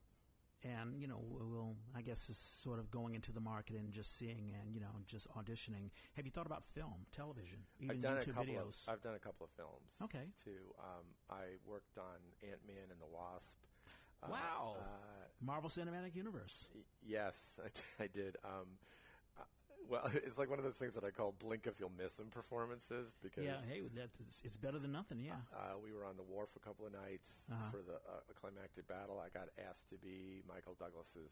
and 0.63 0.95
you 0.99 1.07
know, 1.07 1.19
we- 1.19 1.45
we'll 1.45 1.75
I 1.95 2.01
guess 2.01 2.29
is 2.29 2.37
sort 2.37 2.79
of 2.79 2.89
going 2.89 3.13
into 3.15 3.31
the 3.31 3.39
market 3.39 3.75
and 3.77 3.91
just 3.93 4.17
seeing 4.17 4.53
and 4.59 4.73
you 4.73 4.79
know 4.79 4.89
just 5.05 5.27
auditioning. 5.29 5.91
Have 6.15 6.25
you 6.25 6.31
thought 6.31 6.45
about 6.47 6.63
film, 6.73 7.05
television, 7.15 7.59
even 7.79 7.97
I've 7.97 8.01
done 8.01 8.17
YouTube 8.17 8.21
a 8.21 8.33
couple 8.33 8.53
videos? 8.53 8.87
of 8.87 8.93
I've 8.93 9.01
done 9.03 9.15
a 9.15 9.19
couple 9.19 9.45
of 9.45 9.51
films. 9.51 9.91
Okay. 10.03 10.27
Too. 10.43 10.73
Um, 10.79 11.05
I 11.29 11.43
worked 11.65 11.97
on 11.97 12.17
Ant 12.43 12.59
Man 12.67 12.89
and 12.91 12.99
the 12.99 13.05
Wasp. 13.07 13.53
Uh, 14.23 14.27
Wow. 14.31 14.77
Uh, 14.79 15.27
Marvel 15.39 15.69
Cinematic 15.69 16.15
Universe. 16.15 16.65
y- 16.73 16.81
yes, 17.05 17.35
I, 17.63 17.69
I 18.03 18.07
did. 18.07 18.35
Um, 18.43 18.79
well, 19.89 20.09
it's 20.13 20.37
like 20.37 20.49
one 20.49 20.59
of 20.59 20.65
those 20.65 20.75
things 20.75 20.93
that 20.95 21.03
I 21.03 21.11
call 21.11 21.33
blink 21.37 21.67
if 21.67 21.79
you'll 21.79 21.91
miss 21.97 22.13
them 22.15 22.27
performances 22.27 23.13
because 23.21 23.43
Yeah, 23.45 23.61
hey, 23.69 23.81
that, 23.95 24.09
it's, 24.43 24.57
better 24.57 24.79
than 24.79 24.91
nothing. 24.91 25.19
Yeah. 25.19 25.39
uh, 25.53 25.77
we 25.81 25.93
were 25.93 26.05
on 26.05 26.17
the 26.17 26.23
wharf 26.23 26.49
a 26.55 26.59
couple 26.59 26.85
of 26.85 26.93
nights 26.93 27.31
Uh-huh. 27.51 27.71
for 27.71 27.81
the 27.81 27.95
uh, 27.95 28.21
climactic 28.39 28.87
battle. 28.87 29.19
I 29.23 29.29
got 29.29 29.49
asked 29.69 29.89
to 29.89 29.97
be 29.97 30.41
Michael 30.47 30.75
Douglas's 30.79 31.31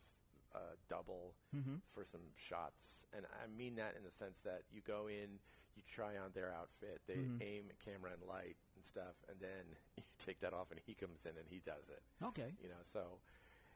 uh, 0.54 0.60
double 0.88 1.34
Mm-hmm. 1.56 1.76
for 1.94 2.06
some 2.06 2.22
shots, 2.36 3.06
and 3.16 3.26
I 3.44 3.48
mean 3.48 3.76
that 3.76 3.96
in 3.98 4.04
the 4.04 4.12
sense 4.12 4.40
that 4.44 4.64
you 4.72 4.82
go 4.86 5.08
in, 5.08 5.40
you 5.76 5.84
try 5.88 6.16
on 6.18 6.32
their 6.34 6.52
outfit, 6.54 7.02
they 7.08 7.28
Mhm. 7.28 7.42
aim 7.42 7.64
camera 7.84 8.12
and 8.14 8.24
light 8.28 8.56
and 8.76 8.86
stuff, 8.86 9.16
and 9.28 9.40
then 9.40 9.76
you 9.98 10.04
take 10.26 10.40
that 10.42 10.54
off, 10.54 10.72
and 10.72 10.80
he 10.86 10.94
comes 10.94 11.26
in 11.26 11.32
and 11.38 11.48
he 11.50 11.60
does 11.66 11.88
it. 11.90 12.02
Okay. 12.24 12.54
You 12.62 12.70
know, 12.70 12.84
so 12.94 13.20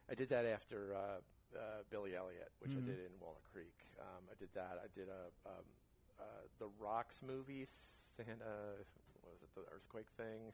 I 0.09 0.15
did 0.15 0.29
that 0.29 0.45
after 0.45 0.95
uh, 1.55 1.59
uh, 1.59 1.83
Billy 1.89 2.15
Elliot, 2.15 2.51
which 2.59 2.71
Mhm. 2.71 2.83
I 2.83 2.85
did 2.87 2.99
in 2.99 3.19
Walnut 3.19 3.43
Creek. 3.51 3.75
Um, 3.99 4.23
I 4.31 4.35
did 4.35 4.53
that. 4.53 4.79
I 4.83 4.87
did 4.87 5.09
a 5.09 5.31
um, 5.49 5.65
uh, 6.19 6.23
the 6.59 6.67
Rocks 6.79 7.21
movie, 7.21 7.65
Santa. 8.17 8.75
What 9.21 9.33
was 9.33 9.41
it? 9.43 9.53
The 9.55 9.61
earthquake 9.73 10.09
thing. 10.17 10.53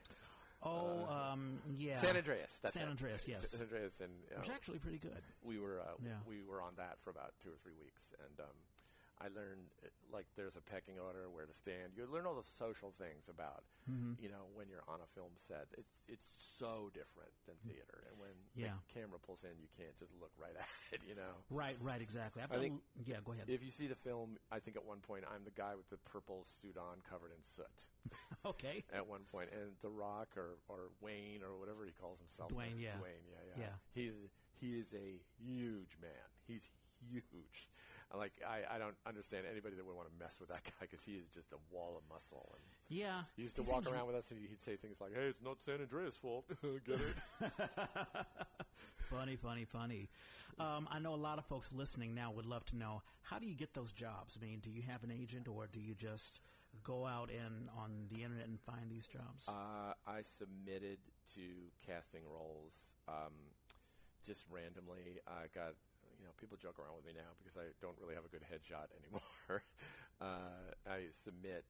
Oh, 0.61 1.05
Uh, 1.05 1.31
um, 1.33 1.61
yeah. 1.77 1.99
San 2.01 2.15
Andreas. 2.17 2.57
That's 2.61 2.73
San 2.73 2.87
it. 2.87 2.91
Andreas, 2.91 3.27
yes. 3.27 3.49
San 3.49 3.61
Andreas, 3.61 3.99
and 3.99 4.11
you 4.29 4.35
know, 4.37 4.53
actually 4.53 4.79
pretty 4.79 4.99
good. 4.99 5.21
we 5.43 5.59
were 5.59 5.79
uh, 5.81 5.93
Yeah. 6.03 6.19
we 6.25 6.41
were 6.41 6.61
on 6.61 6.75
that 6.75 6.99
for 7.03 7.09
about 7.09 7.33
two 7.43 7.49
or 7.51 7.57
three 7.57 7.75
weeks, 7.75 8.01
and 8.23 8.39
um, 8.39 8.55
I 9.21 9.31
learned 9.31 9.71
uh, 9.83 9.87
like 10.11 10.27
there's 10.35 10.55
a 10.59 10.61
pecking 10.61 10.99
order, 10.99 11.29
where 11.31 11.45
to 11.47 11.53
stand. 11.55 11.95
You 11.95 12.03
learn 12.11 12.25
all 12.27 12.35
the 12.35 12.47
social 12.59 12.91
things 12.99 13.27
about 13.29 13.63
Mm-hmm. 13.85 14.17
you 14.17 14.33
know 14.33 14.49
when 14.57 14.65
you're 14.65 14.81
on 14.89 14.97
a 14.97 15.09
film 15.13 15.29
set. 15.37 15.69
It's 15.77 15.93
it's 16.09 16.25
so 16.57 16.89
different 16.89 17.29
than 17.45 17.53
theater, 17.69 18.01
and 18.09 18.17
when 18.17 18.33
Yeah. 18.57 18.81
the 18.81 18.89
camera 18.89 19.21
pulls 19.21 19.45
in, 19.45 19.53
you 19.61 19.69
can't 19.77 19.93
just 20.01 20.09
look 20.19 20.33
right 20.41 20.57
at 20.57 20.65
it. 20.91 21.01
You 21.07 21.13
know. 21.13 21.37
Right, 21.53 21.77
right, 21.85 22.01
exactly. 22.01 22.41
I've 22.41 22.51
I 22.51 22.57
think- 22.57 22.81
yeah, 23.05 23.21
go 23.23 23.33
ahead. 23.37 23.45
If 23.47 23.61
you 23.61 23.69
see 23.69 23.85
the 23.85 23.95
film, 24.01 24.41
I 24.51 24.57
think 24.57 24.75
at 24.75 24.83
one 24.83 24.99
point 25.05 25.23
I'm 25.29 25.45
the 25.45 25.53
guy 25.53 25.77
with 25.77 25.85
the 25.93 26.01
purple 26.01 26.47
suit 26.61 26.77
on, 26.81 27.05
covered 27.05 27.29
in 27.29 27.41
soot. 27.45 27.77
okay. 28.57 28.81
At 28.89 29.05
one 29.05 29.21
point, 29.31 29.49
and 29.53 29.77
The 29.85 29.89
Rock 29.93 30.33
or, 30.35 30.57
or 30.67 30.89
Wayne 30.99 31.41
or 31.45 31.53
whatever 31.61 31.85
he 31.85 31.93
calls 31.93 32.17
himself. 32.19 32.49
Dwayne, 32.51 32.81
yeah. 32.81 32.97
Dwayne, 32.97 33.21
yeah, 33.29 33.43
yeah. 33.53 33.69
Yeah. 33.69 33.75
He's 33.93 34.17
he 34.59 34.81
is 34.81 34.89
a 34.97 35.21
huge 35.37 35.93
man. 36.01 36.25
He's 36.49 36.65
huge. 37.05 37.69
Like 38.13 38.33
I, 38.47 38.75
I 38.75 38.77
don't 38.77 38.95
understand 39.07 39.45
anybody 39.49 39.75
that 39.75 39.85
would 39.85 39.95
want 39.95 40.07
to 40.07 40.15
mess 40.23 40.35
with 40.39 40.49
that 40.49 40.63
guy 40.63 40.81
because 40.87 41.01
he 41.03 41.13
is 41.13 41.27
just 41.33 41.51
a 41.53 41.57
wall 41.73 41.97
of 41.97 42.03
muscle. 42.13 42.53
And 42.55 42.63
Yeah. 42.97 43.23
he 43.35 43.43
used 43.43 43.55
to 43.57 43.63
he 43.63 43.69
walk 43.71 43.83
seems- 43.83 43.95
around 43.95 44.07
with 44.07 44.15
us 44.15 44.29
and 44.31 44.39
he'd 44.39 44.61
say 44.63 44.75
things 44.77 45.01
like, 45.01 45.13
"Hey, 45.13 45.27
it's 45.27 45.41
not 45.41 45.57
San 45.65 45.81
Andreas' 45.81 46.15
fault." 46.15 46.45
Get 46.85 46.99
it? 47.01 47.15
funny, 49.09 49.35
funny, 49.35 49.65
funny. 49.65 50.09
Um, 50.59 50.87
I 50.89 50.99
know 50.99 51.13
a 51.13 51.17
lot 51.19 51.37
of 51.37 51.45
folks 51.45 51.73
listening 51.73 52.13
now 52.15 52.31
would 52.31 52.45
love 52.45 52.63
to 52.67 52.77
know 52.77 53.01
how 53.21 53.39
do 53.39 53.45
you 53.47 53.55
get 53.55 53.73
those 53.73 53.91
jobs? 53.91 54.37
I 54.41 54.45
mean, 54.45 54.59
do 54.59 54.69
you 54.69 54.81
have 54.83 55.03
an 55.03 55.11
agent 55.11 55.47
or 55.47 55.67
do 55.67 55.79
you 55.81 55.93
just 55.95 56.39
go 56.83 57.05
out 57.05 57.29
and 57.29 57.67
on 57.77 58.05
the 58.09 58.23
internet 58.23 58.47
and 58.47 58.59
find 58.61 58.89
these 58.89 59.07
jobs? 59.07 59.47
Uh, 59.49 59.93
I 60.07 60.21
submitted 60.37 60.99
to 61.35 61.41
casting 61.85 62.21
roles 62.31 62.73
um, 63.09 63.33
just 64.25 64.43
randomly. 64.49 65.19
I 65.27 65.47
got, 65.53 65.73
you 66.25 66.33
know, 66.33 66.41
people 66.41 66.57
joke 66.57 66.81
around 66.81 66.97
with 66.97 67.05
me 67.05 67.13
now 67.13 67.37
because 67.37 67.53
I 67.53 67.69
don't 67.85 67.93
really 68.01 68.17
have 68.17 68.25
a 68.25 68.33
good 68.33 68.41
headshot 68.41 68.89
anymore. 68.97 69.61
uh, 70.25 70.73
I 70.89 71.13
submit 71.13 71.69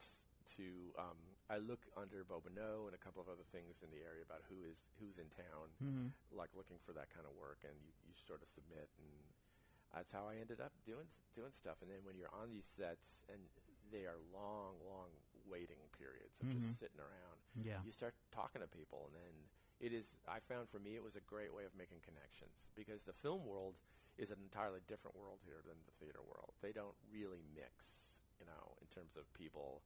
to. 0.56 0.96
Um, 0.96 1.20
I 1.52 1.60
look 1.60 1.84
under 2.00 2.24
Bobino 2.24 2.88
and 2.88 2.96
a 2.96 3.02
couple 3.04 3.20
of 3.20 3.28
other 3.28 3.44
things 3.52 3.84
in 3.84 3.92
the 3.92 4.00
area 4.00 4.24
about 4.24 4.48
who 4.48 4.64
is 4.64 4.80
who's 4.96 5.20
in 5.20 5.28
town, 5.36 5.76
Mhm. 5.84 6.16
like 6.32 6.56
looking 6.56 6.80
for 6.88 6.96
that 6.96 7.12
kind 7.12 7.28
of 7.28 7.36
work, 7.36 7.68
and 7.68 7.76
you, 7.84 7.92
you 8.08 8.16
sort 8.16 8.40
of 8.40 8.48
submit, 8.48 8.88
and 8.96 9.12
that's 9.92 10.16
how 10.16 10.24
I 10.32 10.40
ended 10.40 10.64
up 10.64 10.72
doing 10.88 11.12
doing 11.36 11.52
stuff. 11.52 11.84
And 11.84 11.92
then 11.92 12.00
when 12.08 12.16
you're 12.16 12.32
on 12.32 12.48
these 12.48 12.66
sets, 12.66 13.20
and 13.28 13.44
they 13.92 14.08
are 14.08 14.16
long, 14.32 14.80
long 14.88 15.12
waiting 15.46 15.84
periods 15.92 16.40
of 16.40 16.48
Mhm. 16.48 16.64
just 16.64 16.80
sitting 16.80 16.98
around 17.04 17.44
Yeah. 17.60 17.84
you 17.84 17.92
start 17.92 18.16
talking 18.32 18.62
to 18.62 18.68
people 18.68 19.06
and 19.12 19.16
then 19.16 19.36
it 19.80 19.94
is 19.94 20.18
i 20.28 20.40
found 20.40 20.66
for 20.70 20.80
me 20.80 20.96
it 20.96 21.04
was 21.04 21.16
a 21.16 21.22
great 21.22 21.54
way 21.54 21.66
of 21.66 21.76
making 21.78 22.02
connections 22.02 22.66
because 22.76 23.04
the 23.04 23.14
film 23.14 23.46
world 23.46 23.76
is 24.18 24.32
an 24.32 24.38
entirely 24.44 24.80
different 24.88 25.16
world 25.16 25.40
here 25.44 25.60
than 25.66 25.76
the 25.86 25.96
theater 26.00 26.22
world 26.24 26.54
they 26.62 26.72
don't 26.72 26.96
really 27.12 27.44
mix 27.54 28.12
you 28.40 28.46
know 28.46 28.76
in 28.82 28.88
terms 28.88 29.16
of 29.18 29.28
people 29.34 29.82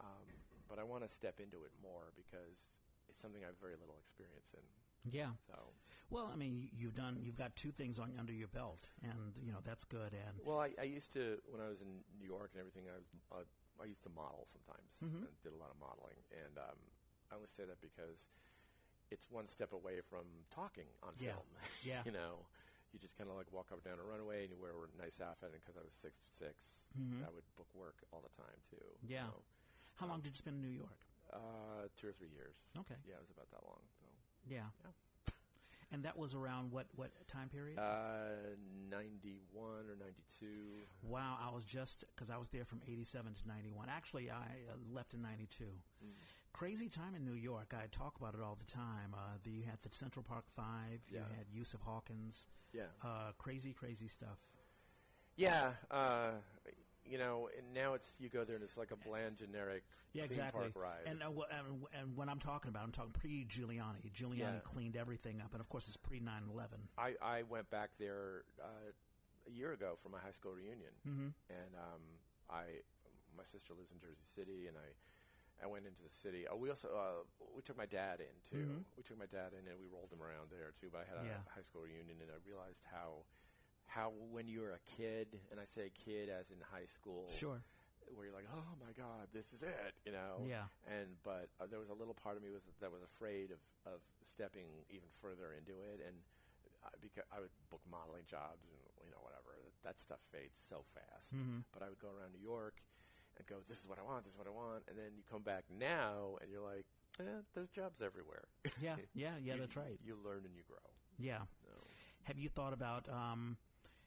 um, 0.00 0.28
but 0.68 0.78
i 0.78 0.84
want 0.84 1.02
to 1.02 1.08
step 1.08 1.40
into 1.40 1.64
it 1.64 1.72
more 1.82 2.12
because 2.16 2.68
it's 3.08 3.20
something 3.20 3.42
i 3.42 3.46
have 3.46 3.58
very 3.60 3.76
little 3.80 3.96
experience 3.98 4.52
in 4.54 4.64
Yeah. 5.10 5.32
so 5.46 5.72
Well, 6.10 6.28
I 6.32 6.36
mean, 6.36 6.54
you- 6.60 6.68
you've 6.72 6.94
done, 6.94 7.18
you've 7.24 7.36
got 7.40 7.56
two 7.56 7.72
things 7.72 7.98
on 7.98 8.12
under 8.18 8.32
your 8.34 8.46
belt, 8.48 8.92
and 9.02 9.34
you 9.40 9.50
know 9.50 9.60
that's 9.64 9.84
good. 9.84 10.12
And 10.14 10.38
well 10.44 10.60
i, 10.60 10.70
I 10.78 10.84
used 10.84 11.12
to 11.14 11.40
when 11.50 11.60
i 11.60 11.68
was 11.68 11.80
in 11.80 12.04
new 12.20 12.26
york 12.26 12.50
and 12.52 12.60
everything 12.60 12.84
i 12.92 12.96
was 13.00 13.08
uh, 13.32 13.82
i 13.82 13.86
used 13.86 14.02
to 14.04 14.10
model 14.10 14.46
sometimes 14.52 14.92
Mhm. 15.02 15.24
and 15.26 15.34
did 15.42 15.52
a 15.52 15.56
lot 15.56 15.70
of 15.74 15.78
modeling 15.80 16.20
and 16.30 16.58
um, 16.58 16.78
i 17.30 17.34
only 17.34 17.48
say 17.48 17.64
that 17.64 17.80
because 17.80 18.18
it's 19.10 19.26
one 19.30 19.48
step 19.48 19.72
away 19.72 20.00
from 20.00 20.24
talking 20.50 20.86
on 21.02 21.14
Yeah. 21.18 21.32
film 21.32 21.48
yeah, 21.90 22.02
you 22.06 22.12
know, 22.12 22.46
you 22.92 22.98
just 23.00 23.16
kind 23.16 23.28
of 23.30 23.36
like 23.36 23.50
walk 23.52 23.72
up 23.72 23.80
and 23.80 23.84
down 23.84 23.98
a 23.98 24.06
runway 24.06 24.44
and 24.44 24.50
you 24.52 24.58
wear 24.60 24.72
a 24.72 24.88
nice 25.00 25.20
outfit. 25.20 25.50
And 25.52 25.60
because 25.60 25.76
I 25.76 25.84
was 25.84 25.92
six 25.96 26.14
six, 26.38 26.54
Mhm. 26.98 27.24
I 27.24 27.30
would 27.32 27.44
book 27.56 27.68
work 27.74 27.96
all 28.12 28.20
the 28.20 28.32
time 28.36 28.60
too. 28.68 28.84
Yeah. 29.02 29.26
So, 29.32 29.42
how 29.96 30.06
long 30.06 30.20
did 30.20 30.32
you 30.32 30.38
spend 30.38 30.56
in 30.56 30.62
New 30.62 30.76
York? 30.76 30.98
uh, 31.32 31.88
two 31.96 32.08
or 32.08 32.12
three 32.12 32.28
years. 32.28 32.56
Okay, 32.76 32.96
Yeah, 33.08 33.14
it 33.16 33.20
was 33.20 33.30
about 33.30 33.48
that 33.50 33.64
long. 33.64 33.80
So, 33.98 34.04
yeah. 34.46 34.68
Yeah. 34.84 34.92
And 35.90 36.04
that 36.04 36.16
was 36.16 36.34
around 36.34 36.72
what 36.72 36.86
what 36.96 37.10
time 37.28 37.48
period? 37.48 37.78
uh, 37.78 38.56
ninety 38.90 39.40
one 39.52 39.88
or 39.88 39.96
ninety 39.96 40.24
two. 40.40 40.84
wow, 41.02 41.36
I 41.40 41.50
was 41.54 41.64
just 41.64 42.04
because 42.14 42.28
I 42.30 42.36
was 42.36 42.48
there 42.48 42.64
from 42.64 42.82
'87 42.86 43.34
to 43.34 43.48
'91. 43.48 43.88
Actually, 43.90 44.30
I 44.30 44.64
uh, 44.70 44.76
left 44.90 45.12
in 45.14 45.20
'92. 45.22 45.64
Mm. 46.04 46.12
Crazy 46.52 46.88
time 46.88 47.14
in 47.14 47.24
New 47.24 47.32
York. 47.34 47.72
I 47.76 47.86
talk 47.90 48.14
about 48.20 48.34
it 48.34 48.40
all 48.40 48.56
the 48.58 48.70
time. 48.72 49.14
Uh, 49.14 49.38
the, 49.42 49.50
you 49.50 49.62
had 49.64 49.78
the 49.82 49.88
Central 49.94 50.22
Park 50.22 50.44
Five. 50.54 51.00
You 51.08 51.16
Yeah. 51.18 51.36
had 51.36 51.46
Yusuf 51.52 51.80
Hawkins. 51.82 52.46
Yeah. 52.72 52.82
Uh, 53.02 53.32
crazy, 53.38 53.72
crazy 53.72 54.06
stuff. 54.08 54.38
Yeah. 55.36 55.72
Uh, 55.90 56.32
you 57.04 57.18
know, 57.18 57.48
and 57.58 57.74
now 57.74 57.94
it's 57.94 58.06
you 58.20 58.28
go 58.28 58.44
there 58.44 58.54
and 58.54 58.64
it's 58.64 58.76
like 58.76 58.92
a 58.92 58.96
bland 58.96 59.36
generic 59.38 59.82
Yeah, 60.12 60.22
theme 60.22 60.30
exactly. 60.30 60.60
park 60.70 60.76
ride. 60.76 61.06
And, 61.06 61.22
uh, 61.22 61.30
wh- 61.30 61.50
and 61.52 61.82
and 61.98 62.16
when 62.16 62.28
I'm 62.28 62.38
talking 62.38 62.68
about, 62.68 62.84
I'm 62.84 62.92
talking 62.92 63.10
pre 63.12 63.44
Giuliani. 63.46 64.12
Giuliani 64.14 64.38
Yeah. 64.38 64.58
cleaned 64.62 64.96
everything 64.96 65.40
up, 65.40 65.52
and 65.52 65.60
of 65.60 65.68
course, 65.68 65.88
it's 65.88 65.96
pre 65.96 66.20
9/11. 66.20 66.78
I, 66.98 67.14
I 67.20 67.42
went 67.42 67.68
back 67.70 67.90
there 67.98 68.44
uh, 68.62 68.92
a 69.48 69.50
year 69.50 69.72
ago 69.72 69.96
for 70.02 70.10
my 70.10 70.18
high 70.20 70.30
school 70.32 70.52
reunion. 70.52 70.92
Mm-hmm. 71.08 71.28
and 71.50 71.74
um, 71.76 72.02
I, 72.48 72.62
my 73.36 73.44
sister 73.50 73.74
lives 73.74 73.90
in 73.90 73.98
Jersey 73.98 74.22
City, 74.36 74.68
and 74.68 74.76
I, 74.76 74.86
I 75.60 75.66
went 75.66 75.86
into 75.86 76.02
the 76.02 76.10
city. 76.22 76.46
Uh, 76.46 76.56
we 76.56 76.70
also 76.70 76.88
uh, 76.94 77.22
we 77.54 77.62
took 77.62 77.76
my 77.76 77.86
dad 77.86 78.20
in 78.20 78.34
too. 78.48 78.66
Mhm. 78.66 78.84
We 78.96 79.02
took 79.02 79.18
my 79.18 79.26
dad 79.26 79.52
in, 79.52 79.66
and 79.68 79.78
we 79.78 79.86
rolled 79.86 80.12
him 80.12 80.22
around 80.22 80.50
there 80.50 80.72
too. 80.80 80.88
But 80.90 81.02
I 81.02 81.04
had 81.04 81.18
a 81.18 81.26
Yeah. 81.26 81.42
high 81.54 81.62
school 81.62 81.82
reunion, 81.82 82.20
and 82.20 82.30
I 82.30 82.38
realized 82.46 82.82
how, 82.90 83.24
how 83.86 84.10
when 84.10 84.48
you're 84.48 84.72
a 84.74 84.80
kid, 84.80 85.40
and 85.50 85.60
I 85.60 85.64
say 85.66 85.90
kid 85.90 86.28
as 86.28 86.50
in 86.50 86.60
high 86.60 86.86
school, 86.86 87.28
Sure. 87.30 87.62
where 88.14 88.26
you're 88.26 88.34
like, 88.34 88.48
oh 88.52 88.74
my 88.80 88.92
god, 88.92 89.28
this 89.32 89.52
is 89.52 89.62
it, 89.62 89.94
you 90.04 90.12
know. 90.12 90.42
Yeah. 90.46 90.66
And 90.86 91.22
but 91.22 91.50
uh, 91.60 91.66
there 91.66 91.78
was 91.78 91.90
a 91.90 91.94
little 91.94 92.14
part 92.14 92.36
of 92.36 92.42
me 92.42 92.50
was 92.50 92.62
that 92.80 92.90
was 92.90 93.02
afraid 93.02 93.50
of 93.50 93.60
of 93.86 94.00
stepping 94.26 94.84
even 94.90 95.08
further 95.20 95.52
into 95.52 95.72
it, 95.92 96.00
and 96.06 96.16
uh, 96.82 96.88
because 97.00 97.24
I 97.30 97.38
would 97.40 97.52
book 97.70 97.82
modeling 97.86 98.24
jobs 98.26 98.66
and 98.66 98.80
you 99.04 99.10
know 99.12 99.20
whatever 99.22 99.54
that 99.84 99.98
stuff 100.00 100.18
fades 100.32 100.58
so 100.68 100.82
fast. 100.94 101.32
Mhm. 101.34 101.62
But 101.72 101.82
I 101.82 101.88
would 101.88 101.98
go 102.00 102.08
around 102.10 102.32
New 102.32 102.42
York 102.42 102.82
and 103.38 103.46
go, 103.46 103.56
this 103.68 103.78
is 103.78 103.88
what 103.88 103.98
I 103.98 104.02
want, 104.02 104.24
this 104.24 104.32
is 104.32 104.38
what 104.38 104.46
I 104.46 104.50
want, 104.50 104.84
and 104.88 104.96
then 104.96 105.12
you 105.16 105.22
come 105.30 105.42
back 105.42 105.64
now 105.70 106.36
and 106.40 106.50
you're 106.50 106.62
like, 106.62 106.84
eh, 107.20 107.42
there's 107.54 107.70
jobs 107.70 108.00
everywhere. 108.02 108.44
Yeah, 108.80 108.96
yeah, 109.14 109.30
yeah, 109.42 109.54
You- 109.54 109.60
that's 109.60 109.76
right. 109.76 109.98
You 110.04 110.16
learn 110.24 110.44
and 110.44 110.54
you 110.54 110.62
grow. 110.66 110.78
Yeah. 111.18 111.38
So. 111.64 111.70
Have 112.24 112.38
you 112.38 112.48
thought 112.48 112.72
about 112.72 113.08
um, 113.08 113.56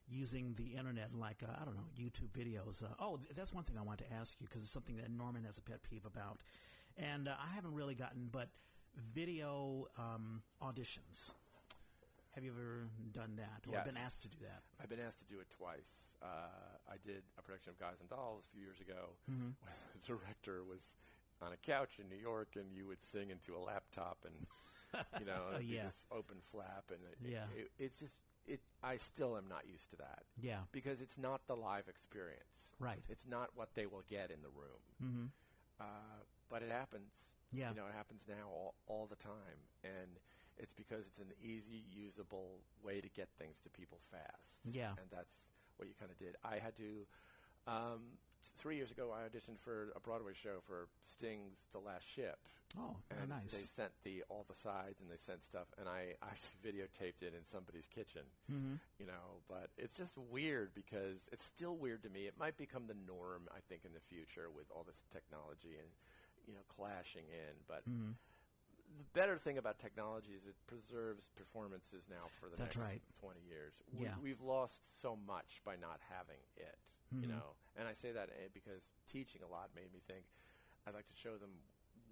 using 0.08 0.54
the 0.58 0.76
internet 0.78 1.10
like, 1.14 1.44
uh, 1.44 1.52
I 1.62 1.66
don't 1.66 1.76
know, 1.76 1.90
YouTube 2.00 2.30
videos? 2.32 2.82
Uh, 2.84 2.88
oh, 3.00 3.20
that's 3.36 3.54
one 3.54 3.64
thing 3.64 3.78
I 3.78 3.82
wanted 3.82 4.06
to 4.10 4.14
ask 4.14 4.36
you 4.40 4.48
because 4.48 4.64
it's 4.64 4.72
something 4.72 4.96
that 4.98 5.10
Norman 5.12 5.44
has 5.46 5.58
a 5.58 5.62
pet 5.62 5.82
peeve 5.84 6.06
about. 6.06 6.40
And 6.98 7.28
uh, 7.28 7.34
I 7.40 7.54
haven't 7.54 7.74
really 7.74 7.96
gotten, 7.96 8.30
but 8.32 8.50
video 9.14 9.88
um, 9.98 10.42
auditions. 10.64 11.32
Have 12.36 12.44
you 12.44 12.52
ever 12.52 12.90
done 13.14 13.38
that 13.38 13.64
or 13.68 13.74
Yes. 13.74 13.86
been 13.86 13.98
asked 13.98 14.22
to 14.24 14.28
do 14.28 14.38
that? 14.42 14.62
I've 14.80 14.90
been 14.90 15.00
asked 15.00 15.20
to 15.20 15.26
do 15.26 15.40
it 15.40 15.50
twice. 15.50 16.04
Uh, 16.22 16.78
I 16.88 16.98
did 16.98 17.24
a 17.38 17.42
production 17.42 17.70
of 17.72 17.80
Guys 17.80 18.02
and 18.02 18.10
Dolls 18.10 18.44
a 18.46 18.50
few 18.52 18.62
years 18.62 18.80
ago 18.82 19.16
Mhm. 19.30 19.56
when 19.62 19.74
the 19.94 20.00
director 20.00 20.64
was 20.64 20.82
on 21.42 21.54
a 21.54 21.58
couch 21.58 21.98
in 22.00 22.10
New 22.10 22.18
York 22.18 22.56
and 22.58 22.74
you 22.76 22.88
would 22.88 23.02
sing 23.04 23.30
into 23.30 23.56
a 23.56 23.60
laptop 23.60 24.26
and, 24.26 24.48
you 25.20 25.26
know, 25.26 25.52
Oh, 25.54 25.60
yeah. 25.60 25.86
this 25.86 26.02
open 26.12 26.42
flap. 26.42 26.92
And 26.92 27.00
it, 27.06 27.18
Yeah. 27.32 27.48
it, 27.56 27.72
it's 27.78 28.00
just, 28.00 28.16
it. 28.46 28.62
I 28.84 28.98
still 28.98 29.38
am 29.38 29.48
not 29.48 29.66
used 29.68 29.90
to 29.92 29.96
that 29.98 30.26
Yeah, 30.38 30.66
because 30.74 31.00
it's 31.02 31.18
not 31.18 31.48
the 31.48 31.56
live 31.56 31.88
experience. 31.88 32.68
right. 32.80 33.04
It's 33.08 33.26
not 33.26 33.56
what 33.56 33.74
they 33.76 33.86
will 33.86 34.04
get 34.10 34.30
in 34.30 34.42
the 34.42 34.50
room. 34.50 34.82
hmm 35.00 35.26
Uh, 35.80 36.24
but 36.50 36.64
it 36.64 36.72
happens. 36.72 37.12
Yeah. 37.54 37.70
You 37.70 37.76
know, 37.76 37.88
it 37.88 37.94
happens 37.94 38.24
now 38.28 38.50
all, 38.50 38.76
all 38.88 39.08
the 39.08 39.16
time. 39.16 39.60
And 39.84 40.20
it's 40.58 40.74
because 40.74 41.06
it's 41.08 41.20
an 41.20 41.34
easy, 41.42 41.84
usable 41.92 42.60
way 42.84 43.02
to 43.02 43.10
get 43.10 43.30
things 43.38 43.58
to 43.64 43.70
people 43.70 44.00
fast. 44.12 44.60
Yeah. 44.72 44.92
And 44.98 45.08
that's 45.12 45.34
what 45.78 45.88
you 45.88 45.94
kind 46.00 46.12
of 46.12 46.18
did. 46.18 46.36
I 46.44 46.58
had 46.58 46.76
to, 46.78 47.06
um, 47.68 48.20
three 48.58 48.76
years 48.78 48.92
ago, 48.92 49.12
I 49.14 49.28
auditioned 49.28 49.60
for 49.60 49.92
a 49.96 50.00
Broadway 50.00 50.34
show 50.34 50.60
for 50.66 50.88
Sting's 51.04 51.58
The 51.74 51.80
Last 51.80 52.06
Ship. 52.08 52.38
Oh, 52.78 52.98
very 53.10 53.22
And 53.22 53.30
nice. 53.30 53.52
they 53.52 53.66
sent 53.66 53.92
the 54.04 54.24
all 54.30 54.46
the 54.48 54.56
sides 54.56 55.00
and 55.00 55.10
they 55.10 55.18
sent 55.18 55.44
stuff, 55.44 55.68
and 55.78 55.88
I 55.88 56.16
actually 56.24 56.58
videotaped 56.66 57.22
it 57.22 57.34
in 57.38 57.46
somebody's 57.46 57.88
kitchen. 57.88 58.24
hmm 58.50 58.76
You 59.00 59.06
know, 59.06 59.44
but 59.48 59.70
it's 59.78 59.98
just 59.98 60.18
weird 60.18 60.74
because 60.74 61.20
it's 61.32 61.44
still 61.44 61.76
weird 61.78 62.04
to 62.04 62.10
me. 62.10 62.28
It 62.28 62.36
might 62.40 62.58
become 62.58 62.88
the 62.88 62.96
norm, 63.08 63.48
I 63.52 63.60
think, 63.68 63.84
in 63.86 63.94
the 63.94 64.00
future 64.00 64.50
with 64.50 64.66
all 64.74 64.84
this 64.84 65.04
technology 65.12 65.76
and 65.78 65.90
you 66.48 66.54
know 66.54 66.64
clashing 66.68 67.26
in. 67.30 67.56
But 67.68 67.84
hmm 67.86 68.12
the 68.98 69.04
better 69.14 69.38
thing 69.38 69.58
about 69.58 69.80
technology 69.80 70.32
is 70.32 70.46
it 70.48 70.56
preserves 70.68 71.28
performances 71.36 72.04
now 72.10 72.28
for 72.40 72.50
the 72.50 72.58
That's 72.58 72.76
next 72.78 72.88
right. 72.88 73.02
20 73.20 73.40
years. 73.48 73.74
Yeah. 73.92 74.16
We, 74.22 74.32
we've 74.32 74.42
lost 74.42 74.80
so 75.02 75.18
much 75.28 75.62
by 75.66 75.76
not 75.76 76.00
having 76.10 76.40
it, 76.56 76.78
you 77.12 77.28
Mhm. 77.28 77.36
know. 77.36 77.56
And 77.76 77.88
I 77.88 77.94
say 77.94 78.12
that 78.12 78.30
eh, 78.30 78.48
because 78.54 78.84
teaching 79.08 79.42
a 79.44 79.48
lot 79.48 79.70
made 79.76 79.92
me 79.94 80.00
think 80.08 80.26
I'd 80.88 80.94
like 80.94 81.08
to 81.08 81.16
show 81.16 81.38
them 81.38 81.52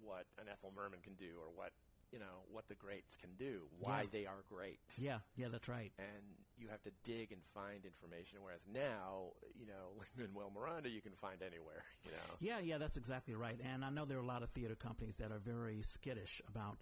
what 0.00 0.26
an 0.38 0.48
Ethel 0.48 0.72
Merman 0.74 1.00
can 1.00 1.14
do 1.14 1.38
or 1.40 1.48
what, 1.54 1.72
you 2.14 2.20
know, 2.20 2.46
what 2.48 2.68
the 2.68 2.76
greats 2.76 3.16
can 3.16 3.30
do, 3.36 3.62
why 3.80 4.02
Yeah. 4.02 4.08
they 4.12 4.26
are 4.26 4.44
great. 4.48 4.78
Yeah, 4.96 5.18
yeah, 5.34 5.48
that's 5.48 5.66
right. 5.68 5.90
And 5.98 6.22
you 6.56 6.68
have 6.68 6.80
to 6.84 6.92
dig 7.02 7.32
and 7.32 7.42
find 7.52 7.84
information, 7.84 8.38
whereas 8.40 8.64
now, 8.72 9.32
you 9.58 9.66
know, 9.66 10.00
Lin-Manuel 10.16 10.52
Miranda 10.54 10.88
you 10.88 11.02
can 11.02 11.14
find 11.16 11.42
anywhere, 11.42 11.82
you 12.04 12.12
know. 12.12 12.36
Yeah, 12.38 12.60
yeah, 12.60 12.78
that's 12.78 12.96
exactly 12.96 13.34
right. 13.34 13.58
And 13.72 13.84
I 13.84 13.90
know 13.90 14.04
there 14.04 14.18
are 14.18 14.22
a 14.22 14.26
lot 14.26 14.44
of 14.44 14.50
theater 14.50 14.76
companies 14.76 15.16
that 15.16 15.32
are 15.32 15.40
very 15.40 15.82
skittish 15.82 16.40
about 16.48 16.78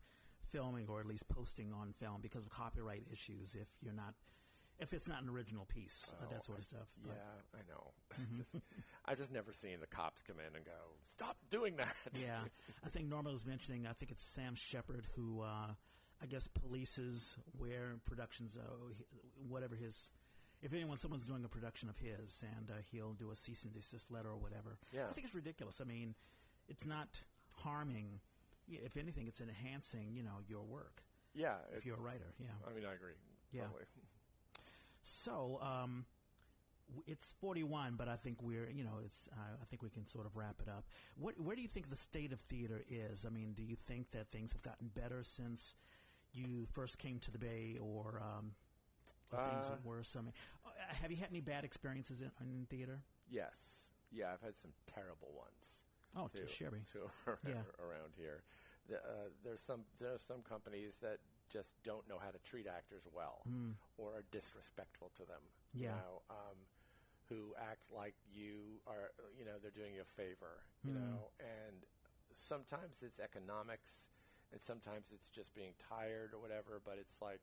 filming 0.51 0.87
or 0.89 1.01
at 1.01 1.07
least 1.07 1.26
posting 1.28 1.72
on 1.72 1.95
film 1.99 2.20
because 2.20 2.45
of 2.45 2.51
copyright 2.51 3.07
issues 3.11 3.55
if 3.55 3.68
you're 3.80 3.95
not 3.95 4.12
if 4.83 4.93
it's 4.93 5.09
not 5.09 5.22
an 5.22 5.28
original 5.28 5.64
piece, 5.66 6.11
uh, 6.12 6.24
Oh, 6.26 6.33
that 6.35 6.45
sort 6.45 6.59
of 6.59 6.64
stuff. 6.64 6.89
Yeah, 7.07 7.12
But, 7.53 7.61
I 7.61 7.62
know. 7.72 7.93
Just- 8.37 8.64
I've 9.05 9.18
just 9.18 9.33
never 9.33 9.53
seen 9.53 9.80
the 9.80 9.87
cops 9.87 10.22
come 10.22 10.37
in 10.39 10.55
and 10.55 10.64
go, 10.64 10.97
"Stop 11.16 11.37
doing 11.51 11.76
that." 11.76 11.97
yeah. 12.14 12.41
I 12.85 12.89
think 12.89 13.09
Norma 13.09 13.33
was 13.33 13.45
mentioning, 13.47 13.87
I 13.87 13.93
think 13.95 14.11
it's 14.12 14.24
Sam 14.24 14.55
Shepard 14.55 15.07
who, 15.16 15.41
uh, 15.41 15.74
I 16.22 16.26
guess, 16.26 16.49
polices 16.49 17.37
where 17.59 17.95
productions, 18.05 18.57
uh, 18.57 18.70
he- 18.97 19.05
whatever 19.49 19.74
his, 19.74 20.09
if 20.62 20.72
anyone, 20.72 20.99
someone's 20.99 21.24
doing 21.26 21.45
a 21.45 21.49
production 21.49 21.89
of 21.89 21.99
his 21.99 22.45
and 22.57 22.70
uh, 22.70 22.74
he'll 22.93 23.14
do 23.14 23.30
a 23.33 23.37
cease 23.37 23.64
and 23.64 23.72
desist 23.72 24.11
letter 24.11 24.28
or 24.30 24.37
whatever. 24.39 24.78
Yeah. 24.93 25.09
I 25.11 25.12
think 25.14 25.26
it's 25.26 25.35
ridiculous. 25.35 25.80
I 25.80 25.85
mean, 25.85 26.14
it's 26.68 26.87
not 26.87 27.20
harming. 27.57 28.20
If 28.68 28.97
anything, 28.97 29.26
it's 29.26 29.41
enhancing, 29.41 30.14
you 30.14 30.22
know, 30.22 30.39
your 30.49 30.62
work. 30.62 31.03
yeah, 31.35 31.57
If 31.76 31.85
you're 31.85 31.97
a 31.97 32.01
writer, 32.01 32.33
yeah. 32.39 32.55
I 32.68 32.72
mean, 32.72 32.85
I 32.87 32.95
agree. 32.95 33.14
Yeah. 33.51 33.62
Totally. 33.62 33.85
So, 35.03 35.59
um, 35.63 36.05
it's 37.07 37.33
41, 37.41 37.95
but 37.97 38.09
I 38.09 38.17
think 38.17 38.43
we're, 38.43 38.69
you 38.71 38.85
know, 38.85 39.01
it's, 39.05 39.29
uh, 39.33 39.57
I 39.61 39.65
think 39.67 39.83
we 39.83 39.91
can 39.91 40.05
sort 40.07 40.27
of 40.27 40.37
wrap 40.37 40.57
it 40.61 40.69
up. 40.69 40.85
What, 41.17 41.41
where 41.41 41.57
do 41.57 41.63
you 41.63 41.69
think 41.69 41.89
the 41.91 41.97
state 41.97 42.33
of 42.33 42.41
theater 42.43 42.83
is? 42.89 43.25
I 43.27 43.31
mean, 43.31 43.55
do 43.55 43.63
you 43.63 43.77
think 43.77 44.11
that 44.13 44.31
things 44.31 44.53
have 44.53 44.63
gotten 44.63 44.89
better 44.95 45.23
since 45.25 45.75
you 46.33 46.67
first 46.73 46.99
came 46.99 47.19
to 47.21 47.31
the 47.31 47.39
Bay 47.39 47.79
or, 47.81 48.23
um, 48.23 48.53
things 49.31 49.67
Uh, 49.71 49.77
worse? 49.85 50.15
I 50.17 50.21
mean, 50.23 50.35
uh, 50.67 50.95
have 51.01 51.11
you 51.11 51.17
had 51.17 51.31
any 51.31 51.41
bad 51.41 51.65
experiences 51.65 52.21
in, 52.21 52.31
in 52.41 52.67
theater? 52.67 53.01
Yes. 53.29 53.55
Yeah, 54.11 54.33
I've 54.35 54.43
had 54.43 54.55
some 54.61 54.73
terrible 54.87 55.33
ones. 55.35 55.79
Oh, 56.15 56.29
too, 56.29 56.43
just 56.45 56.55
Sherry. 56.57 56.83
too 56.93 57.11
Yeah. 57.49 57.63
around 57.81 58.13
here. 58.19 58.43
Uh, 58.91 59.30
there's 59.45 59.62
some 59.62 59.85
there 60.01 60.12
are 60.12 60.18
some 60.26 60.43
companies 60.43 60.95
that 61.01 61.18
just 61.51 61.70
don't 61.85 62.09
know 62.09 62.18
how 62.18 62.30
to 62.30 62.39
treat 62.39 62.66
actors 62.66 63.03
well, 63.12 63.47
Mm. 63.49 63.74
or 63.99 64.14
are 64.16 64.24
disrespectful 64.30 65.11
to 65.16 65.24
them. 65.24 65.43
Yeah. 65.74 65.80
You 65.83 65.89
know, 65.89 66.22
um, 66.30 66.59
who 67.28 67.55
act 67.59 67.91
like 67.91 68.14
you 68.30 68.80
are, 68.87 69.12
you 69.39 69.45
know, 69.45 69.59
they're 69.61 69.70
doing 69.70 69.95
you 69.95 70.03
a 70.03 70.05
favor. 70.05 70.64
You 70.85 70.93
Mm. 70.93 70.97
know, 70.99 71.30
and 71.41 71.85
sometimes 72.39 73.03
it's 73.03 73.20
economics, 73.20 74.03
and 74.53 74.61
sometimes 74.61 75.07
it's 75.12 75.30
just 75.30 75.55
being 75.55 75.74
tired 75.78 76.35
or 76.35 76.41
whatever. 76.41 76.80
But 76.85 76.99
it's 76.99 77.20
like 77.20 77.41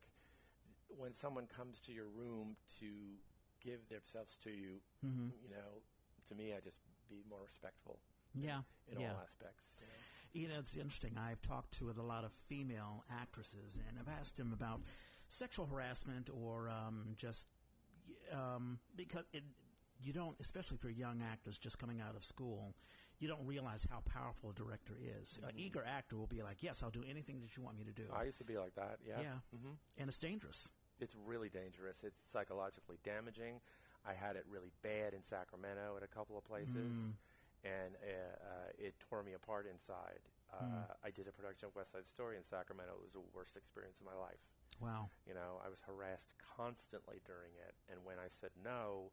when 0.90 1.14
someone 1.14 1.48
comes 1.48 1.80
to 1.82 1.92
your 1.92 2.08
room 2.10 2.58
to 2.80 3.18
give 3.62 3.88
themselves 3.90 4.38
to 4.44 4.50
you, 4.52 4.82
hmm 5.02 5.30
you 5.42 5.50
know, 5.50 5.84
to 6.28 6.36
me, 6.36 6.54
I 6.54 6.60
just 6.60 6.80
be 7.10 7.24
more 7.30 7.42
respectful 7.46 8.00
Yeah. 8.36 8.62
in 8.88 8.98
yeah. 8.98 9.14
all 9.14 9.22
aspects. 9.24 9.74
You 9.80 9.88
know? 9.88 10.02
You 10.34 10.48
know, 10.48 10.56
it's 10.60 10.78
interesting. 10.78 11.18
I've 11.18 11.42
talked 11.42 11.78
to 11.80 11.86
with 11.86 11.98
a 11.98 12.04
lot 12.04 12.24
of 12.24 12.32
female 12.48 13.04
actresses, 13.12 13.80
and 13.88 13.98
I've 14.00 14.14
asked 14.20 14.38
them 14.38 14.54
about 14.54 14.82
sexual 15.28 15.66
harassment 15.66 16.30
or 16.32 16.70
um, 16.70 17.16
just 17.18 17.48
um, 18.32 18.80
because 18.96 19.26
it, 19.34 19.44
you 20.02 20.14
don't, 20.14 20.36
especially 20.40 20.78
for 20.78 20.90
young 20.90 21.22
actors 21.22 21.58
just 21.58 21.80
coming 21.80 22.00
out 22.00 22.16
of 22.16 22.24
school, 22.24 22.74
you 23.20 23.28
don't 23.28 23.46
realize 23.46 23.86
how 23.90 24.02
powerful 24.06 24.52
a 24.52 24.54
director 24.54 24.94
is. 25.22 25.40
An 25.44 25.58
eager 25.58 25.84
actor 25.86 26.16
will 26.16 26.28
be 26.28 26.42
like, 26.42 26.62
"Yes, 26.62 26.84
I'll 26.84 26.90
do 26.92 27.04
anything 27.10 27.42
that 27.42 27.58
you 27.58 27.64
want 27.64 27.78
me 27.78 27.84
to 27.86 27.92
do," 27.92 28.06
I 28.14 28.24
used 28.24 28.38
to 28.38 28.46
be 28.46 28.58
like 28.58 28.76
that. 28.76 29.00
Yeah. 29.06 29.22
Yeah. 29.22 29.58
hmm 29.58 29.74
and 29.98 30.08
it's 30.08 30.20
dangerous. 30.20 30.70
It's 31.02 31.16
really 31.26 31.50
dangerous. 31.50 31.98
It's 32.04 32.20
psychologically 32.32 32.98
damaging. 33.04 33.62
I 34.06 34.14
had 34.14 34.36
it 34.36 34.46
really 34.50 34.72
bad 34.84 35.14
in 35.14 35.24
Sacramento 35.24 35.96
at 35.98 36.04
a 36.04 36.08
couple 36.08 36.38
of 36.38 36.46
places, 36.46 36.92
Mm. 36.92 37.14
And 37.64 37.96
uh, 38.02 38.36
uh, 38.44 38.70
it 38.78 38.96
tore 39.00 39.24
me 39.24 39.34
apart 39.34 39.66
inside. 39.70 40.20
Uh, 40.52 40.56
Mm. 40.66 40.86
I 41.06 41.10
did 41.12 41.28
a 41.28 41.32
production 41.32 41.68
of 41.68 41.76
West 41.76 41.92
Side 41.92 42.08
Story 42.08 42.36
in 42.38 42.44
Sacramento. 42.44 42.94
It 42.98 43.02
was 43.02 43.14
the 43.14 43.22
worst 43.36 43.56
experience 43.56 43.98
of 44.00 44.06
my 44.06 44.18
life. 44.20 44.42
Wow. 44.80 45.10
You 45.28 45.34
know, 45.34 45.62
I 45.64 45.70
was 45.70 45.80
harassed 45.86 46.34
constantly 46.58 47.22
during 47.26 47.54
it, 47.68 47.76
and 47.92 48.04
when 48.04 48.18
I 48.18 48.28
said 48.30 48.50
no, 48.64 49.12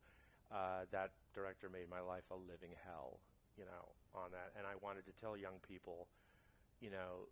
uh, 0.50 0.86
that 0.92 1.12
director 1.34 1.68
made 1.68 1.88
my 1.90 2.00
life 2.00 2.24
a 2.30 2.36
living 2.36 2.72
hell. 2.84 3.20
You 3.58 3.64
know, 3.64 3.94
on 4.14 4.30
that, 4.32 4.52
and 4.56 4.66
I 4.66 4.74
wanted 4.82 5.04
to 5.06 5.12
tell 5.12 5.36
young 5.36 5.60
people, 5.66 6.08
you 6.80 6.90
know, 6.90 7.28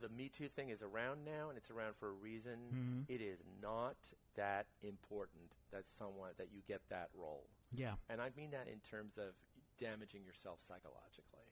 the 0.00 0.08
Me 0.08 0.28
Too 0.28 0.48
thing 0.48 0.70
is 0.70 0.82
around 0.82 1.24
now, 1.24 1.48
and 1.48 1.56
it's 1.56 1.70
around 1.70 1.96
for 1.96 2.08
a 2.08 2.12
reason. 2.12 2.58
Mhm. 2.72 3.04
It 3.08 3.20
is 3.20 3.42
not 3.60 3.96
that 4.34 4.66
important 4.82 5.54
that 5.70 5.88
someone 5.88 6.32
that 6.38 6.50
you 6.52 6.62
get 6.62 6.88
that 6.88 7.10
role, 7.14 7.48
Yeah. 7.70 7.96
and 8.08 8.20
I 8.20 8.30
mean 8.30 8.50
that 8.50 8.68
in 8.68 8.80
terms 8.80 9.16
of 9.18 9.34
damaging 9.78 10.24
yourself 10.24 10.60
psychologically. 10.66 11.46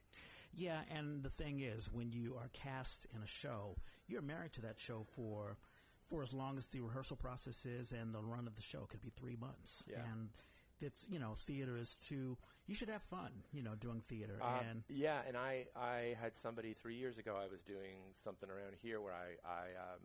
Yeah, 0.53 0.81
and 0.93 1.23
the 1.23 1.29
thing 1.29 1.61
is, 1.61 1.91
when 1.91 2.11
you 2.11 2.35
are 2.37 2.49
cast 2.53 3.05
in 3.15 3.21
a 3.21 3.27
show, 3.27 3.77
you're 4.07 4.21
married 4.21 4.53
to 4.53 4.61
that 4.61 4.79
show 4.79 5.05
for 5.15 5.57
for 6.09 6.23
as 6.23 6.33
long 6.33 6.57
as 6.57 6.67
the 6.67 6.81
rehearsal 6.81 7.15
process 7.15 7.65
is, 7.65 7.93
and 7.93 8.13
the 8.13 8.21
run 8.21 8.47
of 8.47 8.55
the 8.55 8.61
show 8.61 8.85
could 8.89 9.01
be 9.01 9.09
three 9.09 9.37
months. 9.39 9.83
Yeah. 9.89 9.99
And 10.11 10.29
it's 10.81 11.07
you 11.09 11.19
know, 11.19 11.35
theater 11.45 11.77
is 11.77 11.95
to 12.07 12.37
you 12.67 12.75
should 12.75 12.89
have 12.89 13.01
fun, 13.03 13.31
you 13.53 13.63
know, 13.63 13.75
doing 13.75 14.01
theater. 14.01 14.37
Uh, 14.41 14.59
and 14.69 14.83
yeah, 14.89 15.19
and 15.27 15.37
I, 15.37 15.65
I 15.75 16.15
had 16.21 16.33
somebody 16.41 16.73
three 16.73 16.95
years 16.95 17.17
ago. 17.17 17.35
I 17.37 17.47
was 17.49 17.61
doing 17.61 17.99
something 18.23 18.49
around 18.49 18.75
here 18.81 18.99
where 18.99 19.13
I, 19.13 19.47
I 19.47 19.93
um, 19.93 20.01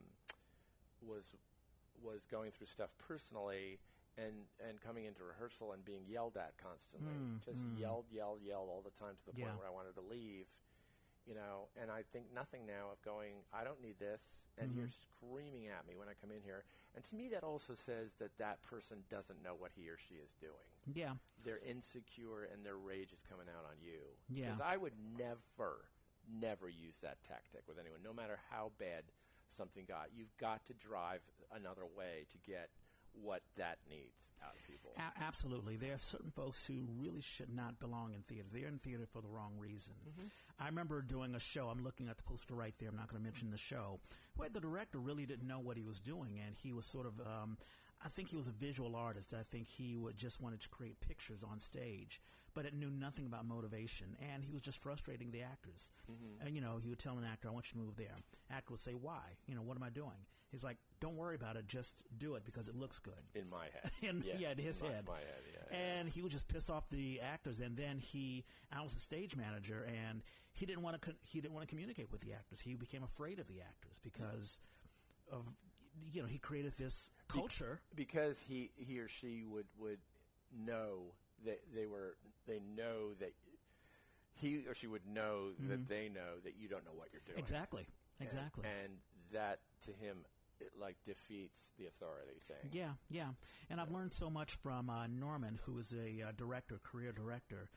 was 1.03 1.25
was 2.03 2.21
going 2.31 2.51
through 2.53 2.67
stuff 2.67 2.91
personally, 3.09 3.79
coming 4.87 5.05
into 5.05 5.25
rehearsal 5.25 5.73
and 5.73 5.85
being 5.85 6.07
yelled 6.07 6.37
at 6.37 6.57
constantly, 6.63 7.13
Mm, 7.19 7.41
just 7.45 7.59
mm. 7.59 7.79
yelled, 7.79 8.07
yelled, 8.11 8.41
yelled 8.43 8.69
all 8.71 8.83
the 8.83 8.91
time 8.99 9.17
to 9.19 9.27
the 9.27 9.33
point 9.33 9.51
Yeah. 9.53 9.57
where 9.59 9.67
I 9.67 9.71
wanted 9.71 9.95
to 9.97 10.01
leave. 10.03 10.47
You 11.27 11.35
know, 11.35 11.69
and 11.77 11.91
I 11.91 12.05
think 12.13 12.31
nothing 12.33 12.67
now 12.67 12.91
of 12.93 13.03
going. 13.03 13.43
I 13.53 13.65
don't 13.65 13.81
need 13.83 13.99
this, 13.99 14.23
and 14.59 14.71
Mhm. 14.71 14.77
you're 14.77 14.91
screaming 14.91 15.67
at 15.67 15.85
me 15.85 15.97
when 15.97 16.09
I 16.09 16.15
come 16.15 16.31
in 16.31 16.41
here. 16.41 16.65
And 16.95 17.05
to 17.05 17.17
me, 17.17 17.29
that 17.31 17.43
also 17.43 17.75
says 17.75 18.15
that 18.19 18.37
that 18.39 18.63
person 18.63 19.05
doesn't 19.09 19.43
know 19.43 19.55
what 19.57 19.73
he 19.73 19.89
or 19.91 19.97
she 19.99 20.15
is 20.19 20.33
doing. 20.35 20.71
Yeah. 20.95 21.17
They're 21.43 21.59
insecure, 21.59 22.45
and 22.45 22.65
their 22.65 22.77
rage 22.79 23.13
is 23.13 23.21
coming 23.23 23.49
out 23.49 23.65
on 23.65 23.81
you. 23.81 24.17
Yeah. 24.29 24.55
Because 24.55 24.61
I 24.61 24.77
would 24.77 24.97
never, 25.19 25.91
never 26.29 26.69
use 26.69 26.97
that 26.99 27.21
tactic 27.25 27.67
with 27.67 27.79
anyone, 27.81 28.03
no 28.05 28.13
matter 28.13 28.37
how 28.49 28.71
bad 28.79 29.11
something 29.57 29.85
got. 29.85 30.13
You've 30.13 30.37
got 30.37 30.65
to 30.67 30.75
drive 30.75 31.23
another 31.51 31.87
way 31.87 32.27
to 32.31 32.39
get 32.39 32.71
what 33.23 33.43
that 33.57 33.79
needs 33.89 34.15
out 34.45 34.55
of 34.55 34.67
people. 34.67 34.91
A- 34.97 35.23
absolutely. 35.25 35.77
There 35.77 35.95
are 35.95 35.99
certain 35.99 36.31
folks 36.31 36.65
who 36.67 36.87
really 36.99 37.21
should 37.23 37.55
not 37.55 37.79
belong 37.81 38.13
in 38.15 38.23
theater. 38.23 38.49
They're 38.53 38.69
in 38.69 38.79
theater 38.79 39.07
for 39.13 39.21
the 39.23 39.29
wrong 39.29 39.53
reason. 39.59 39.95
I 40.59 40.67
remember 40.67 41.03
doing 41.03 41.35
a 41.35 41.41
show. 41.41 41.69
I'm 41.69 41.83
looking 41.83 42.09
at 42.09 42.17
the 42.17 42.23
poster 42.23 42.55
right 42.55 42.75
there. 42.79 42.89
I'm 42.89 42.97
not 42.97 43.09
going 43.09 43.21
to 43.21 43.25
mention 43.25 43.51
the 43.51 43.57
show. 43.59 44.01
Where 44.37 44.49
the 44.49 44.61
director 44.61 44.99
really 44.99 45.27
didn't 45.27 45.49
know 45.49 45.61
what 45.61 45.77
he 45.77 45.83
was 45.83 46.01
doing, 46.01 46.41
and 46.45 46.55
he 46.63 46.73
was 46.73 46.87
sort 46.87 47.07
of. 47.07 47.21
Um, 47.21 47.57
I 48.05 48.09
think 48.09 48.29
he 48.29 48.37
was 48.37 48.47
a 48.47 48.53
visual 48.53 48.95
artist. 48.95 49.33
I 49.33 49.43
think 49.43 49.67
he 49.67 49.97
would 49.97 50.17
just 50.19 50.41
wanted 50.41 50.61
to 50.61 50.69
create 50.69 51.01
pictures 51.01 51.43
on 51.43 51.59
stage, 51.59 52.21
but 52.53 52.67
it 52.67 52.75
knew 52.75 52.91
nothing 52.91 53.25
about 53.25 53.47
motivation, 53.47 54.17
and 54.33 54.45
he 54.45 54.53
was 54.53 54.61
just 54.61 54.79
frustrating 54.83 55.31
the 55.31 55.43
actors. 55.43 55.91
And 56.45 56.55
you 56.55 56.61
know, 56.61 56.79
he 56.83 56.91
would 56.91 56.99
tell 56.99 57.17
an 57.17 57.25
actor, 57.25 57.49
"I 57.49 57.53
want 57.53 57.73
you 57.73 57.81
to 57.81 57.85
move 57.87 57.97
there." 57.97 58.15
Actor 58.51 58.73
would 58.75 58.81
say, 58.83 58.93
"Why? 58.93 59.23
You 59.47 59.55
know, 59.55 59.63
what 59.63 59.79
am 59.79 59.83
I 59.83 59.89
doing?" 59.91 60.27
He's 60.57 60.65
like, 60.65 60.79
"Don't 61.01 61.17
worry 61.17 61.35
about 61.35 61.57
it. 61.57 61.69
Just 61.69 61.93
do 62.17 62.35
it 62.37 62.47
because 62.47 62.67
it 62.67 62.75
looks 62.75 62.99
good." 62.99 63.13
in 63.35 63.51
my 63.51 63.65
head. 63.65 63.91
In- 64.03 64.25
yeah, 64.25 64.53
in 64.53 64.59
his 64.59 64.81
my, 64.81 64.89
head. 64.89 65.05
My 65.07 65.19
head, 65.19 65.43
yeah. 65.53 65.61
yeah. 65.71 65.77
and 65.99 66.09
he 66.09 66.23
would 66.23 66.33
just 66.33 66.49
piss 66.49 66.71
off 66.71 66.89
the 66.89 67.21
actors. 67.21 67.61
And 67.61 67.77
then 67.77 67.99
he, 67.99 68.47
I 68.73 68.83
was 68.83 68.95
the 68.95 69.01
stage 69.01 69.37
manager, 69.37 69.87
and 69.87 70.23
he 70.53 70.65
didn't 70.65 70.81
want 70.83 71.03
to. 71.03 71.15
He 71.25 71.43
didn't 71.43 71.53
want 71.53 71.69
to 71.69 71.71
communicate 71.71 72.11
with 72.11 72.23
the 72.23 72.33
actors. 72.33 72.59
He 72.61 72.75
became 72.75 73.03
afraid 73.03 73.39
of 73.39 73.47
the 73.49 73.61
actors 73.61 73.99
because 74.03 74.59
of, 75.31 75.45
you 76.11 76.23
know, 76.23 76.29
he 76.29 76.39
created 76.39 76.73
this 76.79 77.11
culture. 77.29 77.81
because 77.95 78.41
he 78.41 78.71
he 78.77 78.99
or 78.99 79.09
she 79.09 79.45
would 79.45 79.67
would 79.79 79.99
know 80.59 81.13
that 81.45 81.61
they 81.75 81.85
were 81.85 82.17
they 82.47 82.61
know 82.75 83.13
that 83.21 83.35
he 84.33 84.65
or 84.67 84.75
she 84.75 84.87
would 84.87 85.07
know 85.07 85.51
that 85.69 85.87
they 85.87 86.09
know 86.09 86.41
that 86.45 86.55
you 86.59 86.67
don't 86.69 86.85
know 86.87 86.93
what 86.95 87.09
you're 87.13 87.21
doing 87.27 87.37
Mm-hmm. 87.37 87.45
Exactly. 87.45 87.87
And- 88.21 88.29
Exactly. 88.29 88.65
and, 88.65 88.93
that 89.33 89.59
to 89.85 89.91
him 89.91 90.19
it 90.61 90.73
like 90.81 90.97
defeats 91.05 91.71
the 91.79 91.87
authority 91.87 92.41
thing 92.47 92.71
Yeah, 92.73 92.93
yeah. 93.09 93.29
And 93.71 93.81
I've 93.81 93.91
learned 93.91 94.13
so 94.13 94.31
much 94.31 94.55
from 94.63 94.91
uh, 94.91 95.07
Norman, 95.07 95.59
who 95.65 95.79
is 95.79 95.93
a 95.93 96.29
uh, 96.29 96.33
director, 96.37 96.81
career 96.83 97.13
director. 97.13 97.69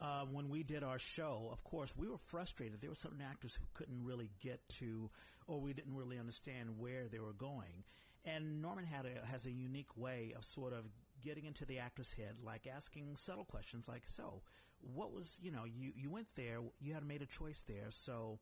Uh, 0.00 0.24
when 0.30 0.48
we 0.48 0.62
did 0.62 0.82
our 0.82 0.98
show, 0.98 1.48
of 1.52 1.62
course, 1.62 1.94
we 1.96 2.08
were 2.08 2.18
frustrated. 2.18 2.80
There 2.80 2.90
were 2.90 2.96
certain 2.96 3.22
actors 3.22 3.54
who 3.54 3.64
couldn't 3.74 4.04
really 4.04 4.30
get 4.40 4.60
to, 4.80 5.10
or 5.46 5.60
we 5.60 5.72
didn't 5.72 5.94
really 5.94 6.18
understand 6.18 6.78
where 6.78 7.06
they 7.08 7.20
were 7.20 7.32
going. 7.32 7.84
And 8.24 8.60
Norman 8.60 8.84
had 8.84 9.06
a, 9.06 9.26
has 9.26 9.46
a 9.46 9.52
unique 9.52 9.96
way 9.96 10.34
of 10.36 10.44
sort 10.44 10.72
of 10.72 10.84
getting 11.22 11.44
into 11.44 11.64
the 11.64 11.78
actor's 11.78 12.12
head, 12.12 12.36
like 12.42 12.66
asking 12.66 13.16
subtle 13.16 13.44
questions, 13.44 13.86
like, 13.86 14.02
"So, 14.06 14.42
what 14.80 15.12
was 15.12 15.38
you 15.42 15.50
know 15.50 15.64
you 15.64 15.92
you 15.94 16.10
went 16.10 16.28
there, 16.34 16.58
you 16.80 16.94
had 16.94 17.06
made 17.06 17.22
a 17.22 17.26
choice 17.26 17.62
there, 17.66 17.90
so." 17.90 18.40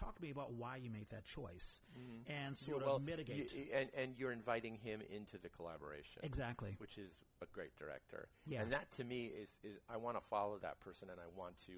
Talk 0.00 0.16
to 0.16 0.22
me 0.22 0.30
about 0.30 0.52
why 0.54 0.76
you 0.76 0.90
made 0.90 1.08
that 1.10 1.24
choice, 1.26 1.80
and 2.26 2.26
Yeah, 2.26 2.54
sort 2.54 2.84
well, 2.86 2.96
of 2.96 3.02
mitigate. 3.02 3.52
you- 3.52 3.68
and 3.72 3.90
and 3.94 4.16
you're 4.18 4.32
inviting 4.32 4.76
him 4.76 5.02
into 5.02 5.36
the 5.36 5.50
collaboration 5.50 6.22
exactly. 6.24 6.74
which 6.78 6.96
is 6.96 7.12
a 7.42 7.46
great 7.46 7.76
director. 7.76 8.28
Yeah. 8.46 8.62
And 8.62 8.72
that 8.72 8.90
to 8.92 9.04
me 9.04 9.26
is, 9.26 9.50
is 9.62 9.78
I 9.90 9.98
want 9.98 10.16
to 10.16 10.22
follow 10.28 10.58
that 10.58 10.80
person 10.80 11.10
and 11.10 11.20
I 11.20 11.26
want 11.36 11.58
to 11.66 11.72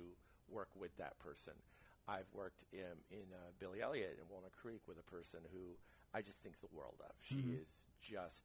work 0.48 0.68
with 0.76 0.96
that 0.98 1.18
person. 1.18 1.54
I've 2.06 2.26
worked 2.32 2.62
in, 2.72 2.94
in 3.10 3.26
uh, 3.32 3.50
Billy 3.58 3.80
Elliot 3.82 4.18
in 4.20 4.28
Walnut 4.28 4.52
Creek 4.56 4.82
with 4.86 4.98
a 4.98 5.02
person 5.10 5.40
who 5.52 5.76
I 6.14 6.22
just 6.22 6.38
think 6.42 6.60
the 6.60 6.68
world 6.76 7.00
of. 7.00 7.12
She 7.20 7.36
Mm-hmm. 7.36 7.54
is 7.62 7.66
just 8.00 8.42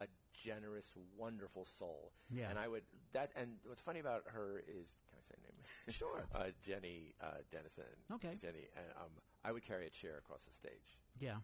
a 0.00 0.06
generous, 0.34 0.92
wonderful 1.16 1.64
soul. 1.78 2.12
Yeah. 2.30 2.50
And 2.50 2.58
I 2.58 2.68
would 2.68 2.84
that 3.12 3.30
and 3.34 3.56
what's 3.64 3.80
funny 3.80 4.00
about 4.00 4.24
her 4.26 4.62
is 4.68 4.88
Sure. 5.90 6.24
uh, 6.34 6.46
Jenny 6.62 7.14
uh, 7.22 7.38
Dennison. 7.52 7.84
Okay. 8.12 8.36
Jenny, 8.40 8.68
and 8.76 8.86
um, 8.98 9.10
I 9.44 9.52
would 9.52 9.62
carry 9.64 9.86
a 9.86 9.90
chair 9.90 10.18
across 10.18 10.40
the 10.46 10.52
stage 10.54 10.98
Yeah. 11.20 11.36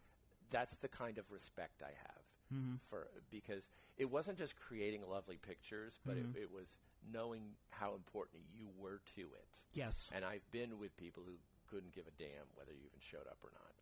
that's 0.51 0.77
the 0.79 0.89
kind 0.89 1.19
of 1.19 1.25
respect 1.31 1.83
I 1.83 1.93
have 2.07 2.23
Mm-hmm. 2.53 2.75
for 2.91 3.07
because 3.31 3.63
it 3.97 4.11
wasn't 4.11 4.37
just 4.37 4.55
creating 4.57 5.01
lovely 5.09 5.39
pictures, 5.39 5.95
but 6.05 6.17
Mm-hmm. 6.17 6.37
it, 6.37 6.43
it 6.43 6.53
was 6.53 6.67
knowing 7.11 7.43
how 7.71 7.95
important 7.95 8.43
you 8.55 8.69
were 8.79 9.01
to 9.17 9.23
it. 9.23 9.49
Yes. 9.73 10.11
And 10.15 10.23
I've 10.25 10.49
been 10.51 10.79
with 10.79 10.95
people 10.99 11.23
who 11.27 11.33
couldn't 11.71 11.95
give 11.95 12.05
a 12.07 12.11
damn 12.19 12.45
whether 12.55 12.73
you 12.73 12.81
even 12.85 13.01
showed 13.01 13.27
up 13.27 13.39
or 13.43 13.51
not. 13.55 13.73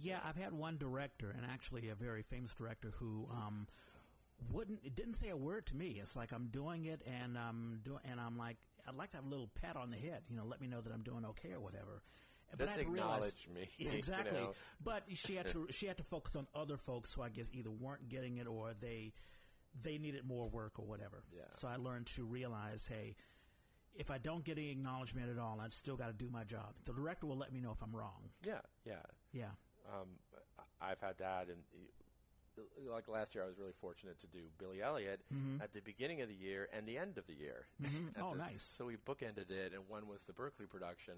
Yeah, 0.00 0.18
I've 0.24 0.36
had 0.36 0.52
one 0.52 0.76
director, 0.78 1.30
and 1.36 1.44
actually 1.44 1.88
a 1.88 1.94
very 1.96 2.22
famous 2.22 2.54
director, 2.54 2.92
who 2.98 3.26
um, 3.32 3.66
wouldn't 4.52 4.80
it 4.84 4.94
didn't 4.94 5.14
say 5.14 5.28
a 5.30 5.36
word 5.36 5.66
to 5.66 5.76
me. 5.76 5.98
It's 6.00 6.14
like 6.16 6.32
I'm 6.32 6.46
doing 6.48 6.84
it, 6.86 7.00
and 7.22 7.36
I'm 7.38 7.80
doing, 7.84 8.00
and 8.10 8.20
I'm 8.20 8.36
like, 8.38 8.56
I'd 8.86 8.94
like 8.94 9.10
to 9.12 9.16
have 9.18 9.26
a 9.26 9.28
little 9.28 9.50
pat 9.60 9.76
on 9.76 9.90
the 9.90 9.96
head, 9.96 10.22
you 10.28 10.36
know, 10.36 10.44
let 10.44 10.60
me 10.60 10.66
know 10.66 10.80
that 10.80 10.92
I'm 10.92 11.02
doing 11.02 11.24
okay 11.26 11.52
or 11.52 11.60
whatever. 11.60 12.02
But 12.50 12.58
Just 12.66 12.68
I 12.68 12.76
had 12.78 12.86
to 12.86 12.92
realize- 12.92 13.34
acknowledge 13.34 13.48
me, 13.54 13.68
Yeah, 13.78 13.90
you 13.92 13.98
exactly. 13.98 14.38
know. 14.38 14.52
But 14.82 15.04
she 15.14 15.34
had 15.36 15.46
to 15.52 15.66
she 15.70 15.86
had 15.86 15.96
to 15.98 16.04
focus 16.04 16.36
on 16.36 16.46
other 16.54 16.76
folks 16.76 17.12
who 17.12 17.22
I 17.22 17.28
guess 17.30 17.48
either 17.52 17.70
weren't 17.70 18.08
getting 18.08 18.36
it 18.36 18.46
or 18.46 18.74
they 18.78 19.12
they 19.82 19.98
needed 19.98 20.24
more 20.24 20.48
work 20.48 20.78
or 20.78 20.86
whatever. 20.86 21.24
Yeah. 21.34 21.42
So 21.50 21.66
I 21.66 21.76
learned 21.76 22.06
to 22.14 22.24
realize, 22.24 22.86
hey, 22.88 23.16
if 23.96 24.10
I 24.10 24.18
don't 24.18 24.44
get 24.44 24.56
any 24.58 24.70
acknowledgement 24.70 25.30
at 25.30 25.38
all, 25.38 25.60
I've 25.60 25.74
still 25.74 25.96
got 25.96 26.06
to 26.08 26.12
do 26.12 26.28
my 26.30 26.44
job. 26.44 26.74
The 26.84 26.92
director 26.92 27.26
will 27.26 27.38
let 27.38 27.52
me 27.52 27.60
know 27.60 27.72
if 27.72 27.82
I'm 27.82 27.94
wrong. 27.94 28.30
Yeah, 28.44 28.60
yeah. 28.84 29.02
Yeah. 29.32 29.50
Um, 29.92 30.10
I've 30.80 31.00
had 31.00 31.18
that, 31.18 31.48
and 31.48 31.62
like 32.92 33.08
last 33.08 33.34
year, 33.34 33.44
I 33.44 33.46
was 33.46 33.58
really 33.58 33.72
fortunate 33.80 34.20
to 34.20 34.26
do 34.28 34.40
Billy 34.58 34.80
Elliot 34.82 35.20
at 35.62 35.72
the 35.72 35.80
beginning 35.80 36.20
of 36.22 36.28
the 36.28 36.34
year 36.34 36.68
and 36.72 36.86
the 36.86 36.98
end 36.98 37.18
of 37.18 37.26
the 37.26 37.34
year. 37.34 37.66
Mhm. 37.82 38.14
Oh, 38.20 38.32
the- 38.32 38.38
nice. 38.38 38.62
So 38.76 38.86
we 38.86 38.96
bookended 38.96 39.50
it, 39.50 39.72
and 39.72 39.88
one 39.88 40.06
was 40.08 40.20
the 40.26 40.32
Berkeley 40.32 40.66
production, 40.66 41.14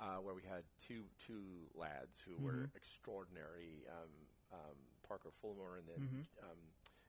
uh, 0.00 0.16
where 0.22 0.34
we 0.34 0.42
had 0.42 0.62
two 0.86 1.04
two 1.26 1.42
lads 1.74 2.14
who 2.26 2.36
were 2.44 2.70
extraordinary, 2.76 3.84
um, 3.90 4.10
um, 4.52 4.76
Parker 5.06 5.30
Fulmer 5.42 5.76
and 5.78 5.86
then 5.88 6.00
um, 6.42 6.58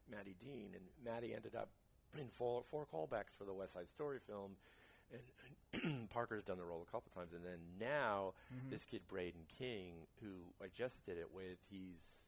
Maddie 0.10 0.36
Dean, 0.44 0.70
and 0.74 0.84
Maddie 1.06 1.34
ended 1.34 1.56
up 1.56 1.70
in 2.18 2.28
four, 2.30 2.64
four 2.70 2.86
callbacks 2.92 3.34
for 3.38 3.46
the 3.46 3.54
West 3.54 3.74
Side 3.74 3.90
Story 3.90 4.20
film. 4.28 4.56
And 5.14 6.10
Parker's 6.10 6.44
done 6.44 6.58
the 6.58 6.66
role 6.66 6.82
a 6.88 6.92
couple 6.92 7.12
times, 7.14 7.34
and 7.34 7.44
then 7.46 7.60
now 7.80 8.34
this 8.70 8.84
kid 8.84 9.02
Braden 9.08 9.46
King, 9.58 9.94
who 10.22 10.32
I 10.62 10.68
just 10.76 11.04
did 11.06 11.18
it 11.18 11.28
with, 11.34 11.58
he's 11.70 12.00
maybe 12.00 12.00
I 12.00 12.12
can 12.12 12.21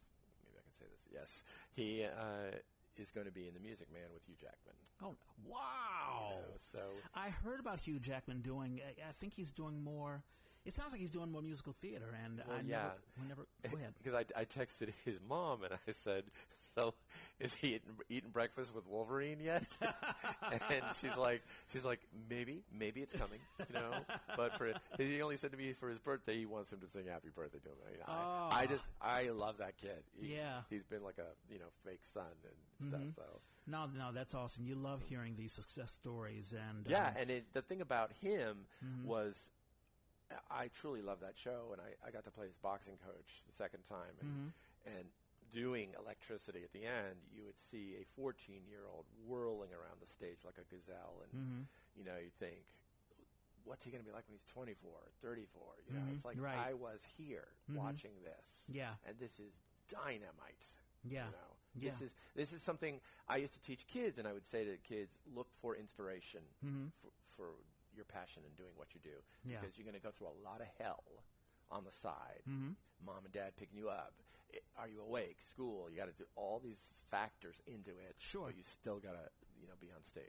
say 0.84 0.90
this. 0.92 1.14
Yes, 1.14 1.44
he 1.74 2.04
uh, 2.04 2.58
is 2.98 3.12
going 3.12 3.26
to 3.26 3.32
be 3.32 3.48
in 3.48 3.54
the 3.54 3.60
Music 3.60 3.88
Man 3.92 4.04
with 4.14 4.24
Hugh 4.26 4.36
Jackman. 4.40 4.76
Oh, 5.02 5.16
wow. 5.48 6.30
You 6.30 6.36
know, 6.36 6.58
so 6.72 6.80
I 7.16 7.30
heard 7.30 7.60
about 7.60 7.80
Hugh 7.80 8.00
Jackman 8.00 8.42
doing. 8.42 8.82
I, 8.86 9.12
think 9.20 9.34
he's 9.34 9.52
doing 9.52 9.84
more. 9.84 10.24
It 10.66 10.74
sounds 10.74 10.92
like 10.92 11.02
he's 11.02 11.12
doing 11.12 11.32
more 11.32 11.42
musical 11.42 11.74
theater, 11.74 12.16
and 12.24 12.42
Well, 12.48 12.58
I 12.58 12.62
yeah. 12.62 12.90
never. 13.28 13.28
Never 13.28 13.48
go 13.70 13.78
ahead. 13.78 13.94
because 14.04 14.16
I, 14.16 14.40
I 14.40 14.46
texted 14.46 14.94
his 15.06 15.20
mom 15.28 15.64
and 15.64 15.74
I 15.74 15.92
said, 15.92 16.24
"So, 16.76 16.94
is 17.40 17.54
he 17.54 17.76
eating, 17.76 17.96
eating 18.10 18.30
breakfast 18.32 18.74
with 18.74 18.88
Wolverine 18.88 19.40
yet?" 19.40 19.64
and 20.52 20.84
she's 21.02 21.16
like, 21.18 21.42
"She's 21.72 21.86
like, 21.86 22.00
maybe, 22.30 22.64
maybe 22.78 23.02
it's 23.02 23.14
coming, 23.16 23.40
you 23.60 23.80
know." 23.80 23.94
But 24.36 24.54
for 24.58 24.74
he 24.98 25.22
only 25.22 25.38
said 25.38 25.52
to 25.52 25.58
me 25.58 25.74
for 25.74 25.90
his 25.90 26.00
birthday, 26.00 26.38
he 26.38 26.46
wants 26.46 26.72
him 26.74 26.80
to 26.80 26.88
sing 26.88 27.06
"Happy 27.08 27.30
Birthday" 27.36 27.60
to 27.60 27.70
him. 27.70 27.76
You 27.92 27.98
know, 28.00 28.06
I, 28.52 28.64
I 28.64 28.66
Oh. 28.66 28.68
just, 28.68 28.84
I 29.02 29.30
love 29.30 29.58
that 29.58 29.78
kid. 29.78 30.04
He, 30.20 30.28
Yeah. 30.34 30.62
he's 30.70 30.84
been 30.84 31.04
like 31.04 31.18
a 31.18 31.52
you 31.54 31.60
know 31.60 31.70
fake 31.86 32.02
son 32.14 32.24
and 32.44 32.88
stuff. 32.90 33.02
So 33.16 33.40
No, 33.68 33.86
no, 33.98 34.12
that's 34.12 34.34
awesome. 34.36 34.66
You 34.66 34.76
love 34.76 35.02
hearing 35.08 35.36
these 35.36 35.52
success 35.54 35.92
stories, 35.92 36.54
and 36.54 36.88
yeah, 36.88 37.08
um, 37.08 37.14
and 37.18 37.30
it, 37.32 37.54
the 37.54 37.62
thing 37.62 37.82
about 37.82 38.12
him 38.22 38.66
Mm-hmm. 38.84 39.10
was. 39.10 39.36
I 40.50 40.70
truly 40.74 41.04
love 41.04 41.20
that 41.20 41.34
show, 41.38 41.70
and 41.74 41.82
I, 41.82 42.08
I 42.08 42.10
got 42.10 42.24
to 42.26 42.32
play 42.32 42.48
his 42.48 42.56
boxing 42.56 42.96
coach 43.06 43.44
the 43.48 43.54
second 43.56 43.82
time, 43.88 44.18
and 44.18 44.28
Mm-hmm. 44.28 44.98
and 44.98 45.06
doing 45.54 45.94
electricity 46.00 46.64
at 46.64 46.74
the 46.74 46.86
end, 46.86 47.22
you 47.32 47.46
would 47.46 47.60
see 47.60 47.96
a 48.02 48.06
14 48.20 48.62
year 48.68 48.84
old 48.92 49.06
whirling 49.26 49.70
around 49.72 50.02
the 50.02 50.08
stage 50.12 50.40
like 50.44 50.58
a 50.58 50.66
gazelle, 50.74 51.22
and 51.24 51.32
Mm-hmm. 51.34 51.62
you 51.96 52.04
know, 52.04 52.18
you'd 52.22 52.34
think, 52.40 52.66
what's 53.64 53.86
he 53.86 53.92
going 53.92 54.04
to 54.04 54.08
be 54.10 54.12
like 54.14 54.26
when 54.28 54.34
he's 54.36 54.46
24 54.54 54.92
or 54.92 55.12
34? 55.22 55.62
You 55.88 55.94
know, 55.94 56.02
Mhm, 56.02 56.16
it's 56.18 56.26
like 56.26 56.42
right. 56.42 56.58
I 56.58 56.74
was 56.74 57.06
here 57.18 57.48
Mhm. 57.70 57.76
watching 57.76 58.12
this, 58.24 58.66
Yeah. 58.68 58.96
and 59.06 59.18
this 59.20 59.40
is 59.40 59.54
dynamite. 59.88 60.66
Yeah. 61.06 61.26
You 61.28 61.32
know, 61.32 61.58
Yeah. 61.76 61.90
this 61.92 62.02
is 62.02 62.16
this 62.36 62.52
is 62.54 62.62
something 62.64 63.00
I 63.28 63.38
used 63.38 63.54
to 63.54 63.60
teach 63.62 63.86
kids, 63.88 64.18
and 64.18 64.28
I 64.28 64.34
would 64.34 64.48
say 64.48 64.66
to 64.66 64.78
kids, 64.80 65.20
look 65.26 65.54
for 65.54 65.76
inspiration 65.76 66.44
Mhm. 66.66 66.92
for, 67.02 67.12
for 67.36 67.56
your 67.94 68.06
passion 68.06 68.44
in 68.46 68.54
doing 68.56 68.76
what 68.76 68.94
you 68.96 69.00
do, 69.02 69.22
Yeah. 69.44 69.60
because 69.62 69.78
you're 69.78 69.86
going 69.86 69.94
to 69.94 70.00
go 70.02 70.12
through 70.12 70.28
a 70.30 70.40
lot 70.44 70.62
of 70.62 70.68
hell 70.80 71.04
on 71.70 71.84
the 71.84 71.92
side. 71.92 72.42
Mhm. 72.48 72.76
Mom 73.06 73.24
and 73.26 73.34
dad 73.34 73.56
picking 73.56 73.78
you 73.78 73.90
up. 73.90 74.14
Are 74.78 74.88
you 74.88 75.02
awake? 75.02 75.38
School. 75.54 75.90
You 75.90 75.98
got 75.98 76.06
to 76.06 76.18
do 76.18 76.26
all 76.36 76.62
these 76.64 76.80
factors 77.10 77.56
into 77.68 77.92
it. 77.92 78.16
Sure. 78.18 78.48
But 78.48 78.58
you 78.58 78.64
still 78.66 79.00
got 79.00 79.14
to, 79.14 79.30
you 79.60 79.68
know, 79.68 79.74
be 79.80 79.88
on 79.96 80.04
stage. 80.04 80.24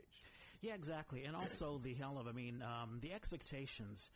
Yeah, 0.61 0.73
exactly. 0.73 1.25
And 1.25 1.35
also 1.35 1.79
the 1.81 1.93
hell 1.93 2.17
of, 2.17 2.27
I 2.27 2.31
mean, 2.31 2.63
um, 2.63 2.99
the 3.01 3.13
expectations. 3.13 4.09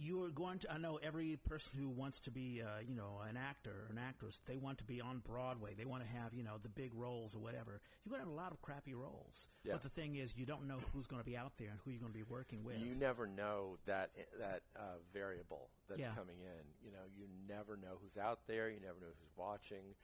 You 0.00 0.22
are 0.22 0.28
going 0.28 0.60
to. 0.60 0.72
I 0.72 0.78
know 0.78 1.00
every 1.02 1.36
person 1.48 1.72
who 1.76 1.88
wants 1.88 2.20
to 2.20 2.30
be, 2.30 2.62
uh, 2.64 2.80
you 2.86 2.94
know, 2.94 3.20
an 3.28 3.36
actor 3.36 3.70
or 3.72 3.90
an 3.90 3.98
actress. 3.98 4.40
They 4.46 4.56
want 4.56 4.78
to 4.78 4.84
be 4.84 5.00
on 5.00 5.18
Broadway. 5.26 5.74
They 5.76 5.84
want 5.84 6.04
to 6.04 6.08
have, 6.08 6.32
you 6.32 6.44
know, 6.44 6.54
the 6.62 6.68
big 6.68 6.92
roles 6.94 7.34
or 7.34 7.38
whatever. 7.40 7.80
You're 8.04 8.10
going 8.10 8.22
to 8.22 8.28
have 8.30 8.32
a 8.32 8.40
lot 8.40 8.52
of 8.52 8.62
crappy 8.62 8.94
roles. 8.94 9.48
Yeah. 9.64 9.72
But 9.72 9.82
the 9.82 9.88
thing 9.88 10.14
is, 10.14 10.34
you 10.36 10.46
don't 10.46 10.68
know 10.68 10.78
who's 10.92 11.08
going 11.08 11.20
to 11.20 11.26
be 11.26 11.36
out 11.36 11.52
there 11.58 11.70
and 11.70 11.80
who 11.84 11.90
you're 11.90 12.00
going 12.00 12.12
to 12.12 12.16
be 12.18 12.22
working 12.22 12.62
with. 12.62 12.78
You 12.78 12.94
never 12.94 13.26
know 13.26 13.76
that 13.86 14.10
that 14.38 14.62
uh, 14.76 15.02
variable 15.12 15.68
that's 15.88 16.00
Yeah. 16.00 16.14
coming 16.14 16.38
in. 16.42 16.64
You 16.84 16.92
know, 16.92 17.02
you 17.16 17.26
never 17.48 17.76
know 17.76 17.98
who's 18.00 18.16
out 18.16 18.40
there. 18.46 18.70
You 18.70 18.78
never 18.80 19.00
know 19.00 19.08
who's 19.08 19.36
watching. 19.36 19.96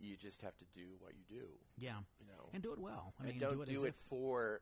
You 0.00 0.16
just 0.16 0.40
have 0.42 0.56
to 0.58 0.64
do 0.74 0.86
what 1.00 1.12
you 1.14 1.24
do. 1.38 1.44
yeah, 1.78 1.98
You 2.18 2.26
know, 2.26 2.48
and 2.52 2.62
do 2.62 2.72
it 2.72 2.78
well. 2.80 3.14
I 3.20 3.24
and 3.24 3.32
mean, 3.32 3.40
don't 3.40 3.56
do 3.56 3.62
it, 3.62 3.68
do 3.68 3.84
it 3.84 3.94
for 4.08 4.60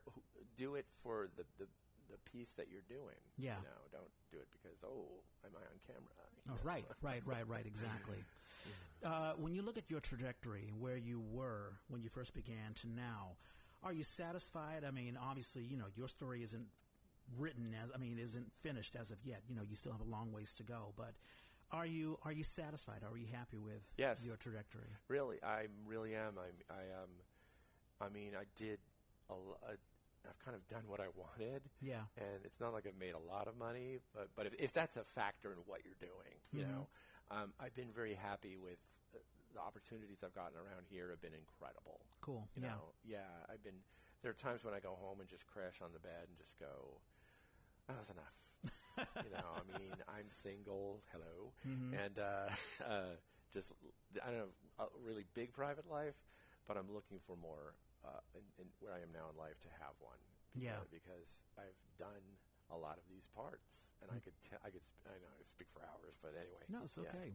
do 0.59 0.75
it 0.75 0.87
for 1.03 1.29
the, 1.37 1.45
the 1.59 1.67
the 2.13 2.21
piece 2.31 2.53
that 2.57 2.69
you're 2.71 2.87
doing. 2.89 3.19
Yeah. 3.39 3.57
You 3.59 3.65
know, 3.65 3.81
don't 3.91 4.13
do 4.31 4.39
it 4.39 4.49
because 4.53 4.79
oh, 4.85 5.25
am 5.45 5.53
I 5.57 5.65
on 5.67 5.79
camera? 5.87 6.09
Oh, 6.51 6.59
right, 6.65 6.85
right, 7.03 7.23
right, 7.25 7.49
right, 7.49 7.67
exactly. 7.67 8.19
Uh, 9.05 9.33
when 9.37 9.53
you 9.53 9.63
look 9.63 9.77
at 9.77 9.91
your 9.91 9.99
trajectory, 9.99 10.71
where 10.79 10.97
you 10.97 11.21
were 11.33 11.73
when 11.89 12.01
you 12.01 12.09
first 12.09 12.35
began 12.35 12.73
to 12.73 12.89
now, 12.89 13.33
are 13.83 13.93
you 13.93 14.05
satisfied? 14.05 14.85
I 14.87 14.93
mean, 14.93 15.19
obviously, 15.21 15.65
you 15.65 15.77
know, 15.77 15.87
your 15.97 16.07
story 16.07 16.45
isn't 16.45 16.67
written 17.37 17.75
as, 17.83 17.91
I 17.93 17.99
mean, 17.99 18.17
isn't 18.17 18.53
finished 18.63 18.95
as 18.95 19.11
of 19.11 19.19
yet. 19.25 19.43
You 19.49 19.57
know, 19.57 19.63
you 19.69 19.75
still 19.75 19.91
have 19.91 20.01
a 20.01 20.09
long 20.09 20.31
ways 20.31 20.53
to 20.55 20.63
go, 20.63 20.93
but 20.97 21.15
are 21.73 21.85
you, 21.85 22.17
are 22.23 22.31
you 22.31 22.45
satisfied? 22.45 23.01
Are 23.03 23.19
you 23.19 23.27
happy 23.33 23.59
with 23.59 23.93
Yes. 23.97 24.19
your 24.25 24.37
trajectory? 24.37 24.87
Really, 25.09 25.39
I 25.43 25.67
really 25.85 26.15
am. 26.15 26.35
I, 26.39 26.73
I 26.73 27.03
um, 27.03 27.11
I 28.01 28.09
mean, 28.09 28.33
I 28.39 28.45
did 28.57 28.79
a, 29.31 29.35
a 29.35 29.75
I've 30.29 30.39
kind 30.45 30.57
of 30.57 30.67
done 30.69 30.85
what 30.87 31.01
I 31.01 31.09
wanted. 31.15 31.63
Yeah. 31.81 32.07
And 32.17 32.45
it's 32.45 32.61
not 32.61 32.73
like 32.73 32.87
I've 32.87 32.99
made 32.99 33.15
a 33.15 33.19
lot 33.19 33.49
of 33.49 33.57
money, 33.57 33.99
but 34.15 34.29
but 34.37 34.47
if, 34.47 34.55
if 34.59 34.73
that's 34.73 34.97
a 34.97 35.05
factor 35.05 35.53
in 35.53 35.59
what 35.67 35.81
you're 35.85 35.99
doing, 35.99 36.37
you 36.53 36.63
Mhm. 36.63 36.69
know, 36.69 36.89
um, 37.31 37.53
I've 37.59 37.75
been 37.75 37.91
very 37.93 38.15
happy 38.15 38.57
with 38.57 38.79
uh, 39.15 39.19
the 39.55 39.61
opportunities 39.61 40.19
I've 40.23 40.35
gotten 40.35 40.59
around 40.59 40.87
here. 40.91 41.09
Have 41.11 41.23
been 41.23 41.35
incredible. 41.35 42.01
Cool. 42.21 42.49
You 42.55 42.63
yeah. 42.63 42.69
know, 42.69 42.95
yeah. 43.05 43.47
I've 43.49 43.63
been. 43.65 43.81
There 44.23 44.31
are 44.31 44.35
times 44.35 44.63
when 44.63 44.75
I 44.75 44.81
go 44.81 44.95
home 44.95 45.21
and 45.21 45.29
just 45.29 45.47
crash 45.47 45.81
on 45.83 45.93
the 45.93 45.99
bed 45.99 46.29
and 46.29 46.37
just 46.39 46.59
go, 46.59 47.01
"That 47.89 47.99
was 47.99 48.11
enough." 48.11 48.37
you 49.25 49.31
know, 49.31 49.49
I 49.59 49.65
mean, 49.65 49.97
I'm 50.09 50.31
single. 50.31 51.03
Hello, 51.13 51.53
Mhm. 51.67 51.95
and 52.05 52.19
uh, 52.19 52.49
uh, 52.87 53.17
just 53.53 53.73
I 54.23 54.31
don't 54.31 54.39
know 54.39 54.49
a 54.79 54.87
really 55.05 55.25
big 55.35 55.53
private 55.53 55.89
life, 55.91 56.15
but 56.69 56.77
I'm 56.77 56.93
looking 56.93 57.19
for 57.27 57.37
more 57.37 57.75
uh, 58.05 58.21
in, 58.35 58.45
in 58.59 58.67
where 58.81 58.93
I 58.93 59.01
am 59.01 59.11
now 59.15 59.31
in 59.31 59.37
life 59.39 59.59
to 59.63 59.71
have 59.81 59.95
one. 59.99 60.19
Yeah. 60.55 60.83
Uh, 60.83 60.89
because 60.93 61.29
I've 61.57 61.79
done 61.99 62.25
a 62.71 62.77
lot 62.77 62.99
of 62.99 63.05
these 63.09 63.25
parts, 63.35 63.89
and 64.03 64.11
I 64.11 64.21
could 64.21 64.37
te- 64.45 64.61
I 64.61 64.69
could 64.69 64.85
sp- 64.85 65.09
I 65.09 65.17
know 65.21 65.33
I 65.33 65.45
speak 65.49 65.69
for 65.73 65.81
hours, 65.81 66.17
but 66.21 66.37
anyway. 66.37 66.65
No, 66.69 66.85
it's 66.85 66.99
yeah. 67.01 67.09
okay. 67.09 67.33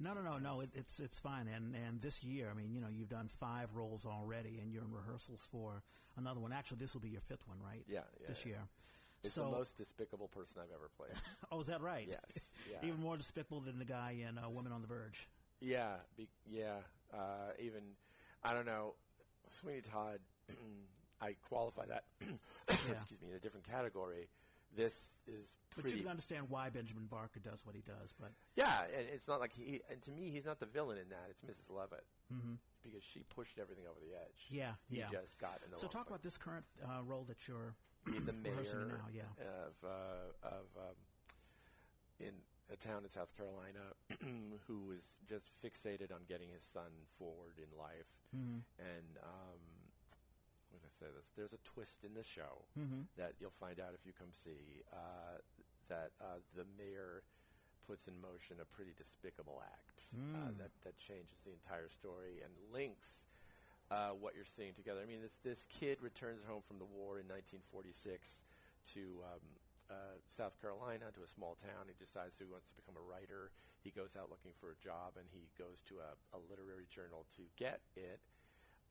No, 0.00 0.14
no, 0.14 0.22
no, 0.22 0.38
no. 0.38 0.60
It, 0.60 0.70
it's 0.74 0.98
it's 0.98 1.18
fine. 1.18 1.46
And 1.46 1.74
and 1.74 2.02
this 2.02 2.24
year, 2.24 2.50
I 2.50 2.54
mean, 2.54 2.74
you 2.74 2.80
know, 2.80 2.90
you've 2.90 3.08
done 3.08 3.30
five 3.38 3.74
roles 3.74 4.06
already, 4.06 4.58
and 4.62 4.72
you're 4.72 4.82
in 4.82 4.92
rehearsals 4.92 5.46
for 5.50 5.82
another 6.16 6.40
one. 6.40 6.52
Actually, 6.52 6.78
this 6.78 6.94
will 6.94 7.02
be 7.02 7.10
your 7.10 7.22
fifth 7.22 7.46
one, 7.46 7.58
right? 7.62 7.84
Yeah, 7.86 8.00
yeah, 8.20 8.28
this 8.28 8.42
yeah. 8.44 8.50
year. 8.50 8.60
It's 9.22 9.34
so, 9.34 9.44
the 9.44 9.56
most 9.56 9.78
despicable 9.78 10.28
person 10.28 10.60
I've 10.60 10.74
ever 10.74 10.90
played. 10.98 11.16
oh, 11.52 11.60
is 11.60 11.66
that 11.68 11.80
right? 11.80 12.06
yes. 12.08 12.44
Yeah. 12.70 12.76
Even 12.86 13.00
more 13.00 13.16
despicable 13.16 13.60
than 13.60 13.78
the 13.78 13.84
guy 13.86 14.16
in 14.28 14.36
uh, 14.36 14.50
Women 14.50 14.72
on 14.72 14.82
the 14.82 14.86
Verge. 14.86 15.28
Yeah, 15.60 15.96
be, 16.16 16.28
yeah. 16.46 16.76
Uh, 17.12 17.52
even 17.58 17.80
I 18.42 18.52
don't 18.52 18.66
know, 18.66 18.94
Sweeney 19.60 19.80
Todd. 19.80 20.18
I 21.20 21.36
qualify 21.48 21.86
that. 21.86 22.04
excuse 22.68 23.20
me, 23.22 23.30
in 23.30 23.36
a 23.36 23.40
different 23.40 23.68
category. 23.68 24.28
This 24.76 24.92
is 25.28 25.46
pretty. 25.70 25.90
But 25.90 25.96
you 25.96 26.02
can 26.02 26.10
understand 26.10 26.46
why 26.50 26.68
Benjamin 26.68 27.06
Barker 27.06 27.38
does 27.38 27.64
what 27.64 27.74
he 27.76 27.82
does. 27.82 28.12
But 28.18 28.32
yeah, 28.56 28.82
and 28.96 29.06
it's 29.12 29.28
not 29.28 29.38
like 29.40 29.52
he. 29.52 29.80
And 29.88 30.02
to 30.02 30.10
me, 30.10 30.30
he's 30.30 30.44
not 30.44 30.58
the 30.58 30.66
villain 30.66 30.98
in 30.98 31.08
that. 31.10 31.30
It's 31.30 31.40
Mrs. 31.46 31.72
Lovett 31.74 32.04
mhm. 32.34 32.56
because 32.82 33.02
she 33.04 33.20
pushed 33.34 33.58
everything 33.58 33.84
over 33.88 34.00
the 34.00 34.14
edge. 34.18 34.46
yeah, 34.50 34.72
He 34.90 34.98
yeah. 34.98 35.06
just 35.12 35.38
got 35.38 35.60
in 35.64 35.70
the 35.70 35.76
So 35.78 35.86
talk 35.86 35.92
place. 35.92 36.06
about 36.08 36.22
this 36.22 36.36
current 36.36 36.64
uh, 36.84 37.02
role 37.06 37.24
that 37.28 37.46
you're 37.46 37.74
the 38.04 38.32
mayor 38.32 38.86
now. 38.88 39.06
Yeah. 39.14 39.22
of 39.38 39.74
uh, 39.84 40.48
of 40.48 40.66
um, 40.76 40.96
a 42.72 42.76
town 42.76 43.04
in 43.04 43.10
South 43.10 43.28
Carolina 43.36 43.92
who 44.66 44.80
was 44.88 45.02
just 45.28 45.50
fixated 45.62 46.12
on 46.12 46.24
getting 46.28 46.48
his 46.48 46.62
son 46.64 46.90
forward 47.18 47.58
in 47.58 47.68
life, 47.78 48.08
Mhm. 48.34 48.62
and 48.78 49.18
um, 49.22 49.60
I'm 50.72 50.78
going 50.80 50.88
to 50.90 50.96
say 50.98 51.06
this: 51.14 51.28
there's 51.36 51.52
a 51.52 51.62
twist 51.64 52.04
in 52.04 52.14
the 52.14 52.24
show 52.24 52.64
Mhm. 52.78 53.06
that 53.16 53.34
you'll 53.40 53.54
find 53.60 53.78
out 53.80 53.94
if 53.94 54.04
you 54.06 54.12
come 54.12 54.32
see 54.32 54.82
uh, 54.92 55.38
that 55.88 56.12
uh, 56.20 56.40
the 56.56 56.64
mayor 56.78 57.22
puts 57.86 58.08
in 58.08 58.18
motion 58.20 58.56
a 58.60 58.64
pretty 58.64 58.94
despicable 58.96 59.60
act 59.62 60.08
uh, 60.16 60.48
Mm. 60.48 60.56
that 60.58 60.72
that 60.82 60.96
changes 60.98 61.36
the 61.44 61.52
entire 61.52 61.88
story 61.90 62.40
and 62.42 62.52
links 62.72 63.20
uh, 63.90 64.10
what 64.16 64.34
you're 64.34 64.48
seeing 64.56 64.72
together. 64.72 65.00
I 65.02 65.06
mean, 65.06 65.20
this 65.20 65.36
this 65.44 65.66
kid 65.68 66.00
returns 66.00 66.42
home 66.44 66.62
from 66.66 66.78
the 66.78 66.86
war 66.86 67.20
in 67.20 67.28
1946 67.28 68.40
to 68.94 69.20
um, 69.22 69.40
uh, 69.90 70.16
South 70.28 70.56
Carolina 70.60 71.12
to 71.12 71.22
a 71.22 71.30
small 71.30 71.56
town. 71.60 71.90
He 71.90 71.96
decides 71.98 72.40
he 72.40 72.48
wants 72.48 72.68
to 72.72 72.76
become 72.76 72.96
a 72.96 73.04
writer. 73.04 73.52
He 73.84 73.92
goes 73.92 74.16
out 74.16 74.32
looking 74.32 74.56
for 74.56 74.72
a 74.72 74.78
job, 74.80 75.20
and 75.20 75.28
he 75.28 75.52
goes 75.60 75.84
to 75.92 76.00
a, 76.00 76.16
a 76.32 76.40
literary 76.48 76.88
journal 76.88 77.28
to 77.36 77.44
get 77.60 77.84
it. 77.94 78.20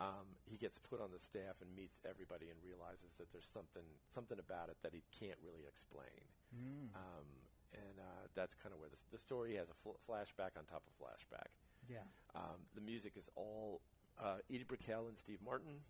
Um, 0.01 0.25
he 0.49 0.57
gets 0.57 0.81
put 0.81 1.01
on 1.01 1.13
the 1.13 1.21
staff 1.21 1.61
and 1.61 1.69
meets 1.73 2.01
everybody 2.01 2.49
and 2.49 2.57
realizes 2.65 3.13
that 3.21 3.29
there's 3.29 3.49
something 3.53 3.85
something 4.09 4.41
about 4.41 4.69
it 4.73 4.77
that 4.81 4.93
he 4.93 5.05
can't 5.13 5.37
really 5.45 5.69
explain. 5.69 6.25
Mm. 6.49 6.89
Um, 6.97 7.27
and 7.73 7.97
uh, 8.01 8.25
that's 8.33 8.53
kind 8.57 8.73
of 8.73 8.81
where 8.81 8.89
the, 8.89 8.97
the 9.13 9.21
story 9.21 9.57
has 9.57 9.69
a 9.69 9.77
fl- 9.81 10.01
flashback 10.05 10.57
on 10.57 10.65
top 10.65 10.85
of 10.85 10.93
flashback. 10.97 11.49
Yeah. 11.89 12.05
Um, 12.35 12.65
the 12.73 12.81
music 12.81 13.13
is 13.17 13.29
all 13.35 13.81
uh, 14.21 14.41
Edie 14.49 14.65
Brickell 14.65 15.07
and 15.09 15.17
Steve 15.17 15.41
Martin. 15.45 15.81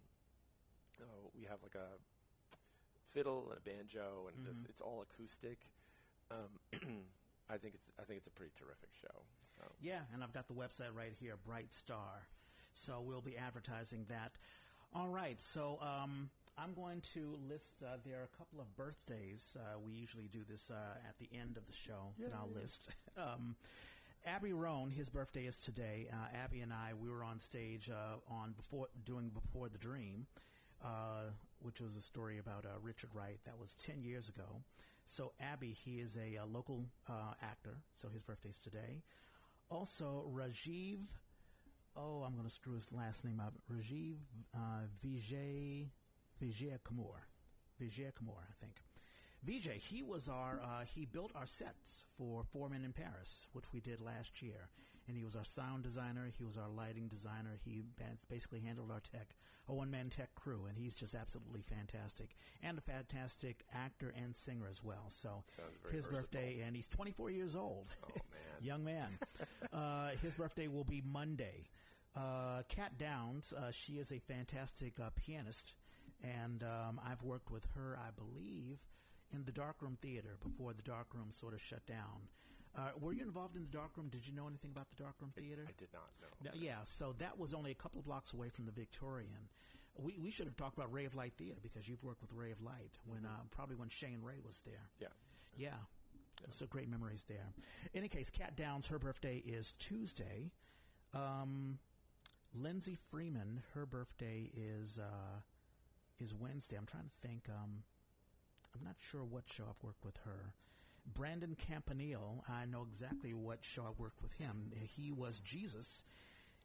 Uh, 1.00 1.28
we 1.36 1.44
have 1.44 1.60
like 1.64 1.76
a 1.76 2.00
fiddle 3.14 3.50
and 3.50 3.58
a 3.58 3.62
banjo, 3.62 4.28
and 4.28 4.38
Mhm. 4.38 4.46
just, 4.46 4.70
it's 4.70 4.82
all 4.82 5.02
acoustic. 5.02 5.60
Um, 6.32 6.60
I 7.50 7.58
think 7.58 7.76
it's 7.76 7.92
I 8.00 8.04
think 8.04 8.18
it's 8.18 8.28
a 8.28 8.32
pretty 8.32 8.54
terrific 8.58 8.90
show. 9.02 9.24
So. 9.58 9.64
Yeah, 9.82 10.02
and 10.14 10.24
I've 10.24 10.34
got 10.34 10.48
the 10.48 10.54
website 10.54 10.94
right 10.96 11.14
here, 11.20 11.38
Bright 11.46 11.74
Star. 11.74 12.28
So 12.74 13.02
we'll 13.02 13.22
be 13.22 13.38
advertising 13.38 14.06
that. 14.10 14.32
All 14.96 15.10
right, 15.10 15.40
so 15.40 15.78
um, 15.82 16.30
I'm 16.58 16.74
going 16.74 17.02
to 17.14 17.38
list. 17.48 17.76
Uh, 17.84 17.98
there 18.04 18.20
are 18.22 18.24
a 18.24 18.38
couple 18.38 18.60
of 18.60 18.76
birthdays. 18.76 19.56
Uh, 19.56 19.78
we 19.80 19.92
usually 19.94 20.28
do 20.28 20.44
this 20.50 20.72
uh, 20.72 20.98
at 21.08 21.18
the 21.20 21.30
end 21.38 21.58
of 21.58 21.66
the 21.68 21.74
show 21.74 22.14
that 22.20 22.34
I'll 22.34 22.50
Yay. 22.56 22.62
list. 22.62 22.90
um, 23.18 23.56
Abby 24.26 24.54
Roan, 24.54 24.90
his 24.90 25.10
birthday 25.10 25.46
is 25.46 25.58
today. 25.58 26.08
Uh, 26.12 26.36
Abby 26.44 26.62
and 26.62 26.72
I, 26.74 26.94
we 27.00 27.10
were 27.10 27.24
on 27.24 27.40
stage 27.40 27.90
uh, 27.90 28.18
on 28.34 28.54
before 28.54 28.88
doing 29.04 29.30
Before 29.30 29.68
the 29.70 29.78
Dream, 29.78 30.26
uh, 30.84 31.26
which 31.64 31.82
was 31.82 31.96
a 31.96 32.02
story 32.02 32.38
about 32.38 32.66
uh, 32.66 32.80
Richard 32.82 33.10
Wright. 33.14 33.40
That 33.46 33.60
was 33.60 33.76
ten 33.86 34.04
years 34.04 34.30
ago. 34.30 34.62
So 35.08 35.34
Abby, 35.40 35.76
he 35.84 36.00
is 36.00 36.18
a, 36.18 36.38
uh 36.38 36.46
local 36.46 36.86
uh, 37.10 37.34
actor. 37.42 37.78
So 38.02 38.10
his 38.10 38.22
birthday's 38.22 38.60
today. 38.60 39.02
Also, 39.70 40.30
Rajiv. 40.34 41.00
Oh, 41.96 42.24
I'm 42.26 42.34
going 42.34 42.48
to 42.48 42.54
screw 42.54 42.74
his 42.74 42.92
last 42.92 43.24
name 43.24 43.40
up. 43.40 43.54
Rajiv 43.72 44.16
uh, 44.56 44.86
Vijay 45.04 45.88
Vijay 46.42 46.78
Kamoor. 46.84 47.22
Vijay 47.82 48.08
I 48.08 48.54
think. 48.60 48.82
Vijay, 49.46 49.78
he 49.78 50.04
was 50.04 50.30
our, 50.30 50.62
uh, 50.64 50.86
he 50.86 51.06
built 51.06 51.32
our 51.36 51.46
sets 51.46 52.06
for 52.18 52.44
Four 52.54 52.70
Men 52.70 52.86
in 52.86 52.94
Paris, 52.94 53.48
which 53.52 53.66
we 53.74 53.82
did 53.82 54.00
last 54.00 54.42
year. 54.42 54.70
And 55.08 55.18
he 55.18 55.24
was 55.24 55.36
our 55.36 55.44
sound 55.44 55.84
designer, 55.84 56.32
he 56.38 56.46
was 56.46 56.58
our 56.58 56.70
lighting 56.70 57.08
designer, 57.10 57.58
he 57.64 57.84
basically 58.30 58.62
handled 58.62 58.90
our 58.90 59.02
tech, 59.02 59.36
a 59.68 59.74
one 59.74 59.92
man 59.92 60.10
tech 60.10 60.34
crew, 60.36 60.66
and 60.68 60.78
he's 60.78 60.96
just 60.96 61.14
absolutely 61.14 61.62
fantastic. 61.62 62.36
And 62.62 62.78
a 62.78 62.82
fantastic 62.82 63.66
actor 63.74 64.14
and 64.16 64.36
singer 64.36 64.68
as 64.72 64.82
well. 64.82 65.06
So 65.10 65.44
his 65.92 66.06
versatile. 66.06 66.20
birthday, 66.22 66.64
and 66.66 66.76
he's 66.76 66.88
24 66.88 67.32
years 67.32 67.56
old. 67.56 67.88
Oh 68.04 68.12
man, 68.14 68.64
Young 68.64 68.84
man. 68.86 69.08
uh, 69.74 70.12
his 70.22 70.34
birthday 70.36 70.68
will 70.70 70.86
be 70.86 71.02
Monday. 71.06 71.68
Uh, 72.16 72.62
Kat 72.70 72.98
Downs, 72.98 73.54
uh, 73.58 73.72
she 73.72 73.94
is 73.94 74.12
a 74.12 74.20
fantastic 74.20 75.00
uh, 75.00 75.10
pianist, 75.16 75.74
and 76.24 76.64
um, 76.64 77.02
I've 77.06 77.24
worked 77.24 77.52
with 77.52 77.66
her, 77.76 77.98
I 78.00 78.12
believe, 78.12 78.80
in 79.34 79.44
the 79.46 79.52
Darkroom 79.52 79.98
Theater 80.02 80.38
before 80.42 80.74
the 80.74 80.84
Darkroom 80.84 81.32
sort 81.32 81.54
of 81.54 81.62
shut 81.62 81.86
down. 81.88 82.30
Uh, 82.76 82.90
were 83.00 83.14
you 83.14 83.22
involved 83.22 83.56
in 83.56 83.62
the 83.62 83.70
Darkroom? 83.70 84.10
Did 84.10 84.26
you 84.28 84.34
know 84.34 84.48
anything 84.48 84.72
about 84.74 84.88
the 84.90 85.04
Darkroom 85.04 85.32
Theater? 85.38 85.66
I 85.68 85.74
did 85.78 85.90
not 85.94 86.10
know. 86.22 86.28
No, 86.44 86.52
yeah, 86.54 86.78
so 86.86 87.14
that 87.20 87.38
was 87.38 87.54
only 87.54 87.72
a 87.72 87.76
couple 87.76 88.00
of 88.00 88.06
blocks 88.06 88.34
away 88.34 88.50
from 88.50 88.66
the 88.66 88.72
Victorian. 88.72 89.50
We, 89.96 90.18
we 90.18 90.32
should 90.32 90.48
have 90.48 90.58
talked 90.58 90.76
about 90.76 90.92
Ray 90.92 91.06
of 91.06 91.14
Light 91.14 91.34
Theater 91.38 91.60
because 91.62 91.88
you've 91.88 92.04
worked 92.04 92.22
with 92.22 92.32
Ray 92.34 92.50
of 92.52 92.62
Light 92.62 92.98
when 93.06 93.26
uh, 93.26 93.44
probably 93.52 93.76
when 93.76 93.90
Shane 93.90 94.22
Ray 94.24 94.40
was 94.44 94.62
there. 94.66 94.90
Yeah. 95.00 95.08
Yeah. 95.56 95.78
So 96.50 96.66
great 96.66 96.90
memories 96.90 97.26
there. 97.28 97.54
In 97.94 98.00
any 98.00 98.08
case, 98.08 98.32
Cat 98.32 98.56
Downs, 98.56 98.88
her 98.88 98.98
birthday 98.98 99.44
is 99.46 99.76
Tuesday. 99.80 100.50
Um, 101.14 101.78
Lindsay 102.56 102.98
Freeman, 103.12 103.62
her 103.76 103.86
birthday 103.86 104.50
is 104.56 104.98
uh, 104.98 105.40
is 106.20 106.34
Wednesday. 106.34 106.76
I'm 106.76 106.86
trying 106.88 107.06
to 107.06 107.28
think. 107.28 107.44
Um, 107.50 107.84
I'm 108.76 108.84
not 108.84 108.96
sure 109.12 109.24
what 109.24 109.44
show 109.46 109.66
I've 109.70 109.84
worked 109.84 110.04
with 110.04 110.18
her. 110.26 110.54
Brandon 111.06 111.56
Campanile, 111.68 112.44
I 112.48 112.66
know 112.66 112.86
exactly 112.90 113.34
what 113.34 113.60
show 113.62 113.84
I 113.84 113.92
worked 113.98 114.22
with 114.22 114.34
him. 114.34 114.72
He 114.96 115.12
was 115.12 115.40
Jesus 115.40 116.04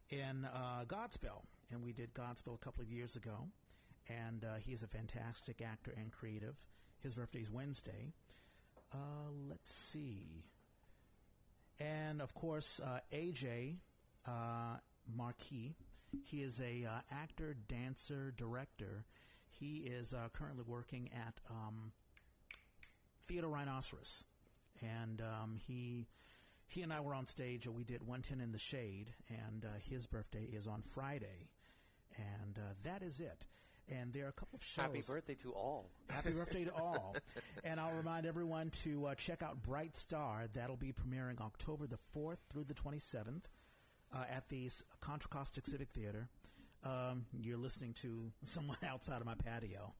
in 0.09 0.45
uh, 0.45 0.85
Godspell, 0.87 1.43
and 1.71 1.83
we 1.83 1.91
did 1.93 2.13
Godspell 2.13 2.55
a 2.55 2.63
couple 2.63 2.81
of 2.81 2.91
years 2.91 3.15
ago. 3.15 3.47
And 4.07 4.43
uh, 4.43 4.55
he 4.59 4.71
is 4.73 4.81
a 4.81 4.87
fantastic 4.87 5.61
actor 5.61 5.93
and 5.95 6.11
creative. 6.11 6.55
His 7.01 7.13
birthday 7.13 7.39
is 7.39 7.51
Wednesday. 7.51 8.11
Uh, 8.91 9.29
let's 9.47 9.71
see. 9.91 10.43
And 11.79 12.21
of 12.21 12.33
course, 12.33 12.81
uh, 12.83 12.99
AJ 13.13 13.75
uh, 14.27 14.77
Marquis. 15.15 15.75
He 16.23 16.41
is 16.41 16.59
a 16.59 16.85
uh, 16.85 16.99
actor, 17.11 17.55
dancer, 17.67 18.33
director. 18.35 19.05
He 19.47 19.77
is 19.77 20.13
uh, 20.13 20.29
currently 20.33 20.63
working 20.65 21.09
at 21.13 21.39
um, 21.49 21.91
Theater 23.29 23.47
Rhinoceros, 23.47 24.23
and 24.81 25.21
um, 25.21 25.55
he 25.55 26.07
he 26.65 26.81
and 26.81 26.91
I 26.91 26.99
were 26.99 27.13
on 27.13 27.27
stage. 27.27 27.67
we 27.67 27.83
did 27.83 28.01
110 28.01 28.41
in 28.41 28.51
the 28.51 28.57
Shade, 28.57 29.13
and 29.29 29.63
uh, 29.63 29.67
his 29.87 30.07
birthday 30.07 30.49
is 30.51 30.65
on 30.65 30.81
Friday, 30.93 31.49
and 32.17 32.57
uh, 32.57 32.73
that 32.83 33.03
is 33.03 33.19
it. 33.19 33.45
And 33.87 34.13
there 34.13 34.25
are 34.25 34.29
a 34.29 34.33
couple 34.33 34.57
of 34.57 34.63
shows. 34.63 34.83
Happy 34.83 35.01
birthday 35.01 35.35
to 35.43 35.51
all. 35.51 35.89
Happy 36.09 36.31
birthday 36.35 36.63
to 36.63 36.73
all. 36.73 37.15
And 37.63 37.79
I'll 37.79 37.95
remind 37.95 38.27
everyone 38.27 38.71
to 38.83 39.07
uh, 39.07 39.15
check 39.15 39.41
out 39.41 39.63
Bright 39.63 39.95
Star. 39.95 40.45
That'll 40.53 40.75
be 40.75 40.93
premiering 40.93 41.41
October 41.41 41.87
the 41.87 41.97
4th 42.15 42.37
through 42.51 42.65
the 42.65 42.75
27th 42.75 43.45
uh, 44.13 44.25
at 44.31 44.47
the 44.49 44.69
Contra 45.01 45.29
Costa 45.29 45.61
Civic 45.63 45.89
Theater. 45.89 46.29
Um, 46.83 47.25
you're 47.41 47.57
listening 47.57 47.93
to 48.01 48.31
someone 48.43 48.77
outside 48.87 49.21
of 49.21 49.25
my 49.25 49.35
patio. 49.35 49.93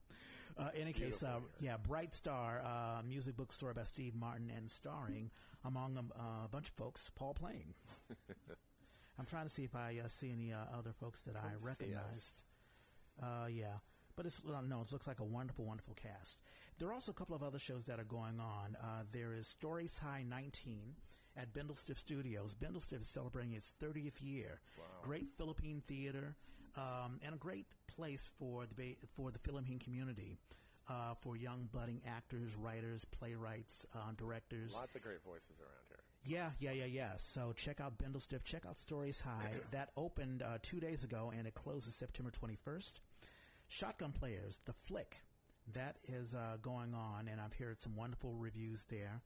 Uh, 0.60 0.70
in 0.76 0.82
any 0.82 0.94
case, 0.94 1.24
uh, 1.24 1.40
yeah, 1.62 1.78
Bright 1.78 2.14
Star, 2.14 2.62
uh, 2.66 3.02
music 3.08 3.38
bookstore 3.38 3.74
by 3.74 3.84
Steve 3.84 4.14
Martin 4.14 4.52
and 4.56 4.70
starring 4.70 5.32
among 5.64 5.98
um, 5.98 6.12
uh, 6.18 6.46
a 6.46 6.48
bunch 6.50 6.68
of 6.68 6.74
folks, 6.74 7.10
Paul 7.16 7.34
Plain. 7.34 7.74
I'm 9.20 9.26
trying 9.26 9.46
to 9.46 9.50
see 9.50 9.64
if 9.64 9.76
I 9.76 10.02
uh, 10.04 10.08
see 10.10 10.32
any 10.32 10.52
uh, 10.52 10.58
other 10.78 10.92
folks 11.00 11.22
that 11.22 11.36
I 11.36 11.52
recognized. 11.62 12.44
yeah, 13.50 13.78
but 14.18 14.26
it's 14.26 14.42
no, 14.46 14.82
it 14.82 14.92
looks 14.92 15.08
like 15.08 15.22
a 15.22 15.26
wonderful, 15.26 15.64
wonderful 15.66 15.96
cast. 15.96 16.38
There 16.78 16.90
are 16.90 16.94
also 16.94 17.12
a 17.12 17.16
couple 17.16 17.36
of 17.36 17.44
other 17.44 17.60
shows 17.60 17.86
that 17.86 18.00
are 18.00 18.06
going 18.06 18.40
on. 18.40 18.76
there 19.14 19.34
is 19.34 19.48
Stories 19.48 19.98
High 19.98 20.24
19 20.28 20.96
at 21.38 21.54
Bindlestiff 21.54 21.98
Studios. 21.98 22.54
Bindlestiff 22.54 23.02
is 23.02 23.08
celebrating 23.08 23.54
its 23.54 23.74
30th 23.82 24.22
year. 24.22 24.60
Wow. 24.78 24.86
Great 25.04 25.28
Philippine 25.38 25.84
theater 25.88 26.36
um, 26.76 27.20
and 27.24 27.36
a 27.36 27.38
great 27.38 27.66
place 27.88 28.32
for 28.38 28.66
the 28.78 28.98
for 29.16 29.32
the 29.32 29.40
Philippine 29.40 29.80
community. 29.80 30.38
Uh, 30.92 31.14
for 31.22 31.38
young 31.38 31.70
budding 31.72 32.02
actors, 32.08 32.56
writers, 32.56 33.06
playwrights, 33.06 33.86
uh, 33.94 34.12
directors. 34.18 34.74
Lots 34.74 34.96
of 34.96 35.04
great 35.04 35.24
voices 35.24 35.60
around 35.60 35.86
here. 35.88 36.00
Yeah, 36.26 36.50
yeah, 36.60 36.72
yeah, 36.72 36.86
yeah. 36.86 37.12
So 37.18 37.54
check 37.56 37.80
out 37.80 38.00
Bindlestiff. 38.00 38.44
Check 38.44 38.66
out 38.68 38.80
Stories 38.80 39.20
High. 39.20 39.52
that 39.72 39.90
opened 39.96 40.42
uh, 40.42 40.58
two 40.64 40.80
days 40.80 41.04
ago 41.04 41.32
and 41.38 41.46
it 41.46 41.54
closes 41.54 41.94
September 41.94 42.32
21st. 42.32 42.94
Shotgun 43.68 44.12
Players, 44.12 44.62
The 44.66 44.74
Flick. 44.88 45.18
That 45.74 45.98
is 46.08 46.34
uh, 46.34 46.58
going 46.64 46.96
on, 46.96 47.28
and 47.28 47.40
I've 47.40 47.54
heard 47.54 47.80
some 47.80 47.96
wonderful 47.96 48.34
reviews 48.34 48.86
there. 48.90 49.22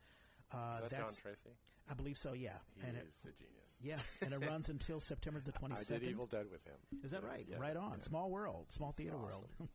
Uh, 0.52 0.82
is 0.84 0.90
that 0.90 1.00
John 1.00 1.14
Tracy? 1.22 1.56
I 1.90 1.94
believe 1.94 2.18
so. 2.18 2.34
Yeah, 2.34 2.52
he 2.76 2.88
and 2.88 2.98
is 2.98 3.04
it, 3.04 3.30
a 3.30 3.32
genius. 3.40 3.63
Yeah, 3.84 3.98
and 4.22 4.34
it 4.34 4.50
runs 4.50 4.70
until 4.70 5.00
September 5.00 5.42
the 5.44 5.52
twenty 5.52 5.76
second. 5.78 5.96
I 5.96 6.00
did 6.00 6.10
Evil 6.10 6.26
Dead 6.26 6.46
with 6.52 6.66
him. 6.66 7.02
Is 7.04 7.12
that 7.12 7.24
right? 7.24 7.46
Yeah, 7.50 7.58
right 7.60 7.76
on. 7.76 7.96
Yeah. 7.98 8.04
Small 8.04 8.30
world, 8.30 8.66
small 8.70 8.94
theater 8.94 9.16
awesome. 9.16 9.42
world. 9.60 9.70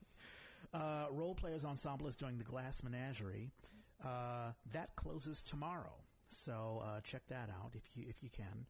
uh, 0.74 1.06
Role 1.12 1.34
Players 1.34 1.64
Ensemble 1.64 2.06
is 2.06 2.16
doing 2.16 2.38
the 2.38 2.44
Glass 2.44 2.82
Menagerie. 2.82 3.50
Uh, 4.04 4.52
that 4.72 4.94
closes 4.96 5.42
tomorrow, 5.42 5.94
so 6.30 6.82
uh, 6.84 7.00
check 7.02 7.22
that 7.28 7.50
out 7.50 7.72
if 7.74 7.82
you 7.94 8.04
if 8.08 8.22
you 8.22 8.30
can. 8.30 8.66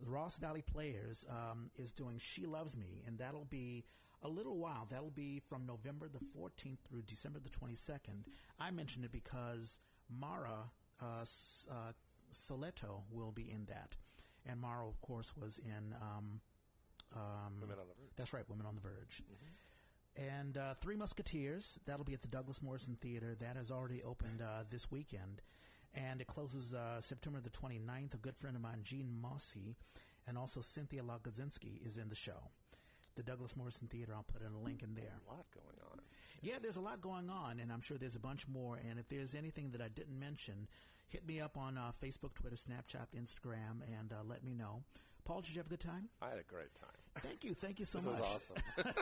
The 0.00 0.08
Ross 0.08 0.36
Valley 0.36 0.62
Players 0.62 1.24
um, 1.28 1.70
is 1.76 1.90
doing 1.90 2.20
She 2.20 2.46
Loves 2.46 2.76
Me, 2.76 3.02
and 3.06 3.18
that'll 3.18 3.46
be 3.46 3.84
a 4.22 4.28
little 4.28 4.58
while. 4.58 4.86
That'll 4.88 5.10
be 5.10 5.40
from 5.48 5.66
November 5.66 6.08
the 6.08 6.24
14th 6.38 6.78
through 6.88 7.02
December 7.02 7.40
the 7.40 7.50
22nd. 7.50 8.24
I 8.60 8.70
mentioned 8.70 9.04
it 9.04 9.12
because 9.12 9.80
Mara 10.08 10.70
uh, 11.02 11.24
uh, 11.24 11.92
Soleto 12.32 13.02
will 13.10 13.32
be 13.32 13.50
in 13.50 13.66
that. 13.66 13.96
And 14.46 14.60
Mara, 14.60 14.86
of 14.86 15.00
course, 15.00 15.32
was 15.40 15.58
in. 15.58 15.94
Um, 16.00 16.40
um, 17.14 17.60
Women 17.60 17.78
on 17.78 17.88
the 17.88 17.94
Verge. 17.94 18.12
That's 18.16 18.32
right, 18.32 18.44
Women 18.48 18.66
on 18.66 18.74
the 18.74 18.80
Verge. 18.80 19.22
Mm-hmm. 19.22 20.38
And 20.38 20.58
uh, 20.58 20.74
Three 20.80 20.96
Musketeers, 20.96 21.78
that'll 21.86 22.04
be 22.04 22.14
at 22.14 22.22
the 22.22 22.28
Douglass 22.28 22.60
Morrison 22.60 22.96
Theater. 23.00 23.36
That 23.40 23.56
has 23.56 23.70
already 23.70 24.02
opened 24.02 24.42
uh, 24.42 24.64
this 24.70 24.90
weekend. 24.90 25.40
And 25.94 26.20
it 26.20 26.26
closes 26.26 26.74
uh, 26.74 27.00
September 27.00 27.40
the 27.40 27.50
29th. 27.50 28.14
A 28.14 28.16
good 28.18 28.36
friend 28.36 28.56
of 28.56 28.62
mine, 28.62 28.80
Gene 28.82 29.08
Moscy, 29.22 29.74
and 30.26 30.36
also 30.36 30.60
Cynthia 30.60 31.02
Lagodzinski 31.02 31.86
is 31.86 31.98
in 31.98 32.08
the 32.08 32.14
show. 32.14 32.50
The 33.16 33.22
Douglass 33.22 33.56
Morrison 33.56 33.88
Theater, 33.88 34.12
I'll 34.14 34.24
put 34.24 34.42
in 34.42 34.52
a 34.52 34.64
link 34.64 34.82
in 34.82 34.94
there. 34.94 35.14
A 35.26 35.30
lot 35.30 35.46
going 35.54 35.78
on. 35.90 35.98
Yeah, 36.40 36.58
there's 36.62 36.76
a 36.76 36.80
lot 36.80 37.00
going 37.00 37.30
on, 37.30 37.58
and 37.58 37.72
I'm 37.72 37.80
sure 37.80 37.98
there's 37.98 38.14
a 38.14 38.20
bunch 38.20 38.46
more. 38.46 38.78
And 38.88 38.98
if 38.98 39.08
there's 39.08 39.34
anything 39.34 39.70
that 39.72 39.80
I 39.80 39.88
didn't 39.88 40.18
mention, 40.18 40.68
hit 41.08 41.26
me 41.26 41.40
up 41.40 41.56
on 41.56 41.76
uh, 41.78 41.92
Facebook, 42.02 42.34
Twitter, 42.34 42.56
Snapchat, 42.56 43.06
Instagram, 43.18 43.82
and 43.98 44.12
uh, 44.12 44.16
let 44.28 44.44
me 44.44 44.54
know. 44.54 44.82
Paul, 45.24 45.42
did 45.42 45.50
you 45.50 45.58
have 45.58 45.66
a 45.66 45.70
good 45.70 45.80
time? 45.80 46.08
I 46.22 46.30
had 46.30 46.38
a 46.38 46.42
great 46.42 46.74
time. 46.80 46.88
Thank 47.22 47.42
you, 47.44 47.52
thank 47.52 47.78
you 47.80 47.84
so 47.84 47.98
this 47.98 48.06
much. 48.06 48.20
was 48.20 48.50
awesome. 48.78 48.94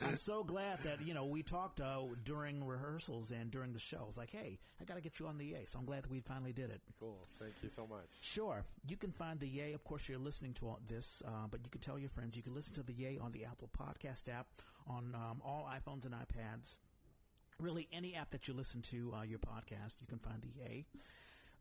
I'm 0.02 0.16
so 0.16 0.42
glad 0.42 0.78
that 0.84 1.02
you 1.04 1.12
know 1.12 1.24
we 1.26 1.42
talked 1.42 1.80
uh, 1.80 1.98
during 2.24 2.64
rehearsals 2.64 3.30
and 3.30 3.50
during 3.50 3.72
the 3.72 3.78
show. 3.78 3.98
I 4.02 4.06
was 4.06 4.16
like, 4.16 4.30
hey, 4.30 4.58
I 4.80 4.84
got 4.84 4.94
to 4.94 5.00
get 5.02 5.18
you 5.18 5.26
on 5.26 5.36
the 5.36 5.44
Yay. 5.44 5.64
So 5.66 5.78
I'm 5.78 5.84
glad 5.84 6.04
that 6.04 6.10
we 6.10 6.20
finally 6.20 6.52
did 6.52 6.70
it. 6.70 6.80
Cool. 6.98 7.26
Thank 7.38 7.54
you 7.62 7.68
so 7.74 7.86
much. 7.86 8.06
Sure. 8.20 8.64
You 8.86 8.96
can 8.96 9.10
find 9.12 9.38
the 9.40 9.48
Yay. 9.48 9.72
Of 9.74 9.84
course, 9.84 10.08
you're 10.08 10.18
listening 10.18 10.54
to 10.54 10.68
all 10.68 10.78
this, 10.88 11.22
uh, 11.26 11.46
but 11.50 11.60
you 11.64 11.70
can 11.70 11.80
tell 11.80 11.98
your 11.98 12.10
friends. 12.10 12.36
You 12.36 12.42
can 12.42 12.54
listen 12.54 12.72
to 12.74 12.82
the 12.82 12.94
Yay 12.94 13.18
on 13.20 13.32
the 13.32 13.44
Apple 13.44 13.68
Podcast 13.78 14.32
app, 14.32 14.46
on 14.86 15.14
um, 15.14 15.42
all 15.44 15.68
iPhones 15.70 16.04
and 16.06 16.14
iPads. 16.14 16.76
Really, 17.58 17.86
any 17.92 18.14
app 18.14 18.30
that 18.30 18.48
you 18.48 18.54
listen 18.54 18.80
to 18.82 19.12
uh, 19.18 19.22
your 19.24 19.40
podcast, 19.40 19.96
you 20.00 20.06
can 20.08 20.18
find 20.20 20.40
the 20.40 20.48
Yay. 20.62 20.86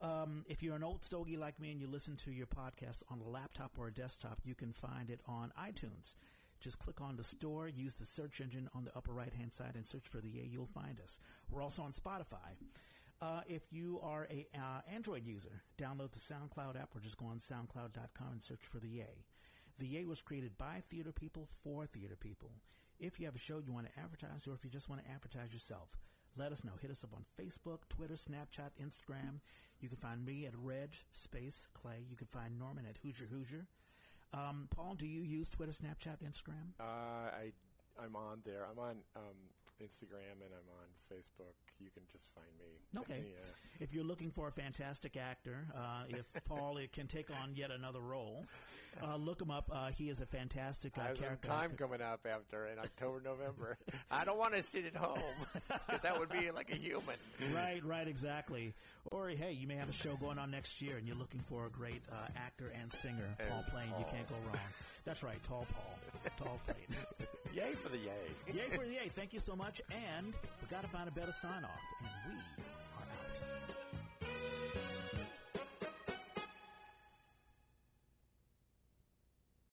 Um, 0.02 0.45
if 0.47 0.64
you're 0.64 0.76
an 0.76 0.84
old 0.84 1.04
stogie 1.04 1.36
like 1.38 1.60
me 1.60 1.72
and 1.72 1.82
you 1.82 1.88
listen 1.88 2.16
to 2.18 2.32
your 2.32 2.47
podcast 2.47 3.04
on 3.10 3.20
a 3.20 3.30
laptop 3.30 3.78
or 3.78 3.88
a 3.88 3.93
desktop, 3.93 4.39
you 4.45 4.56
can 4.56 4.72
find 4.72 5.10
it 5.10 5.20
on 5.28 5.52
iTunes. 5.60 6.16
Just 6.62 6.80
click 6.80 7.02
on 7.02 7.16
the 7.16 7.24
store, 7.24 7.68
use 7.68 7.95
the 7.95 8.06
search 8.06 8.41
engine 8.41 8.70
on 8.74 8.86
the 8.86 8.95
upper 8.95 9.12
right 9.14 9.34
hand 9.34 9.54
side, 9.54 9.74
and 9.76 9.86
search 9.86 10.08
for 10.08 10.20
the 10.20 10.30
Yay. 10.30 10.50
You'll 10.52 10.68
find 10.68 11.00
us. 11.02 11.20
We're 11.50 11.62
also 11.62 11.82
on 11.84 11.91
Spotify. 11.91 12.56
Uh, 13.22 13.41
if 13.47 13.64
you 13.72 14.00
are 14.02 14.28
a 14.32 14.47
uh, 14.56 14.82
Android 14.93 15.26
user, 15.26 15.62
download 15.78 16.12
the 16.12 16.20
SoundCloud 16.20 16.80
app 16.80 16.95
or 16.95 17.00
just 17.02 17.18
go 17.18 17.26
on 17.26 17.38
SoundCloud.com 17.38 18.32
and 18.32 18.41
search 18.41 18.62
for 18.72 18.80
the 18.80 18.88
Yay. 18.88 19.26
The 19.78 19.88
Yay 19.88 20.06
was 20.06 20.22
created 20.22 20.58
by 20.58 20.84
theater 20.89 21.12
people 21.12 21.50
for 21.64 21.86
theater 21.86 22.16
people. 22.18 22.52
If 23.00 23.20
you 23.20 23.26
have 23.26 23.36
a 23.36 23.39
show 23.39 23.60
you 23.60 23.74
want 23.74 23.88
to 23.88 24.00
advertise, 24.00 24.45
or 24.47 24.54
if 24.54 24.64
you 24.64 24.70
just 24.70 24.89
want 24.89 25.04
to 25.04 25.12
advertise 25.12 25.54
yourself, 25.54 25.89
let 26.38 26.52
us 26.52 26.64
know. 26.64 26.74
Hit 26.82 26.91
us 26.91 27.04
up 27.04 27.14
on 27.14 27.26
Facebook, 27.39 27.80
Twitter, 27.89 28.16
Snapchat, 28.16 28.72
Instagram. 28.82 29.39
You 29.80 29.88
can 29.88 29.97
find 29.97 30.25
me 30.25 30.45
at 30.45 30.53
Reg 30.57 30.91
Space 31.11 31.67
Clay. 31.73 32.03
You 32.09 32.17
can 32.17 32.27
find 32.27 32.59
Norman 32.59 32.86
at 32.88 32.97
Hoosier 33.03 33.27
Hoosier. 33.32 33.65
Um, 34.34 34.67
Paul, 34.69 34.95
do 34.95 35.07
you 35.07 35.21
use 35.21 35.49
Twitter, 35.49 35.71
Snapchat, 35.71 36.17
Instagram? 36.23 36.75
Uh, 36.80 36.84
I 36.84 37.51
I'm 38.01 38.15
on 38.15 38.41
there. 38.45 38.65
I'm 38.69 38.80
on 38.80 38.97
um, 39.15 39.38
Instagram 39.82 40.43
and 40.43 40.51
I'm 40.53 40.69
on 40.80 40.88
Facebook. 41.11 41.55
You 41.80 41.89
can 41.93 42.03
just 42.11 42.25
find 42.36 42.47
me. 42.59 42.99
Okay. 43.01 43.27
yeah. 43.30 43.84
If 43.84 43.93
you're 43.93 44.03
looking 44.03 44.32
for 44.32 44.47
a 44.47 44.51
fantastic 44.51 45.17
actor, 45.17 45.67
uh, 45.75 46.03
if 46.09 46.25
Paul 46.45 46.77
can 46.91 47.07
take 47.07 47.30
on 47.32 47.55
yet 47.55 47.71
another 47.71 48.01
role, 48.01 48.45
uh, 49.01 49.15
look 49.15 49.41
him 49.41 49.51
up. 49.51 49.69
Uh, 49.71 49.89
he 49.89 50.09
is 50.09 50.21
a 50.21 50.25
fantastic 50.25 50.97
uh, 50.97 51.01
I 51.01 51.07
have 51.07 51.19
character. 51.19 51.47
time 51.47 51.71
coming 51.77 52.01
up 52.01 52.25
after 52.30 52.67
in 52.67 52.80
October, 52.80 53.21
November. 53.23 53.77
I 54.11 54.25
don't 54.25 54.38
want 54.38 54.55
to 54.55 54.63
sit 54.63 54.86
at 54.86 54.95
home 54.95 55.19
because 55.67 56.01
that 56.01 56.19
would 56.19 56.30
be 56.30 56.51
like 56.51 56.71
a 56.71 56.75
human. 56.75 57.15
Right, 57.53 57.84
right, 57.84 58.07
exactly. 58.07 58.73
Or 59.05 59.30
hey, 59.30 59.53
you 59.53 59.67
may 59.67 59.75
have 59.75 59.89
a 59.89 59.93
show 59.93 60.15
going 60.15 60.38
on 60.38 60.51
next 60.51 60.82
year, 60.82 60.97
and 60.97 61.07
you're 61.07 61.17
looking 61.17 61.41
for 61.47 61.65
a 61.65 61.69
great 61.69 62.01
uh, 62.11 62.27
actor 62.36 62.71
and 62.80 62.91
singer, 62.91 63.36
And 63.39 63.49
Paul 63.49 63.63
Plain. 63.69 63.88
You 63.97 64.05
can't 64.11 64.27
go 64.27 64.36
wrong. 64.45 64.59
That's 65.05 65.23
right, 65.23 65.41
tall 65.43 65.65
Paul, 65.73 65.99
tall 66.38 66.59
Plain. 66.65 67.27
Yay 67.60 67.74
for 67.76 67.89
the 67.89 67.97
yay. 67.97 68.55
yay 68.55 68.70
for 68.78 68.86
the 68.86 68.93
yay! 68.93 69.12
Thank 69.14 69.34
you 69.34 69.41
so 69.41 69.53
much, 69.53 69.82
and 69.91 70.28
we 70.62 70.68
got 70.72 70.82
to 70.82 70.88
find 70.88 71.10
a 71.10 71.12
better 71.12 71.34
sign 71.34 71.66
off, 71.66 71.84
and 71.99 72.38
we 72.38 72.39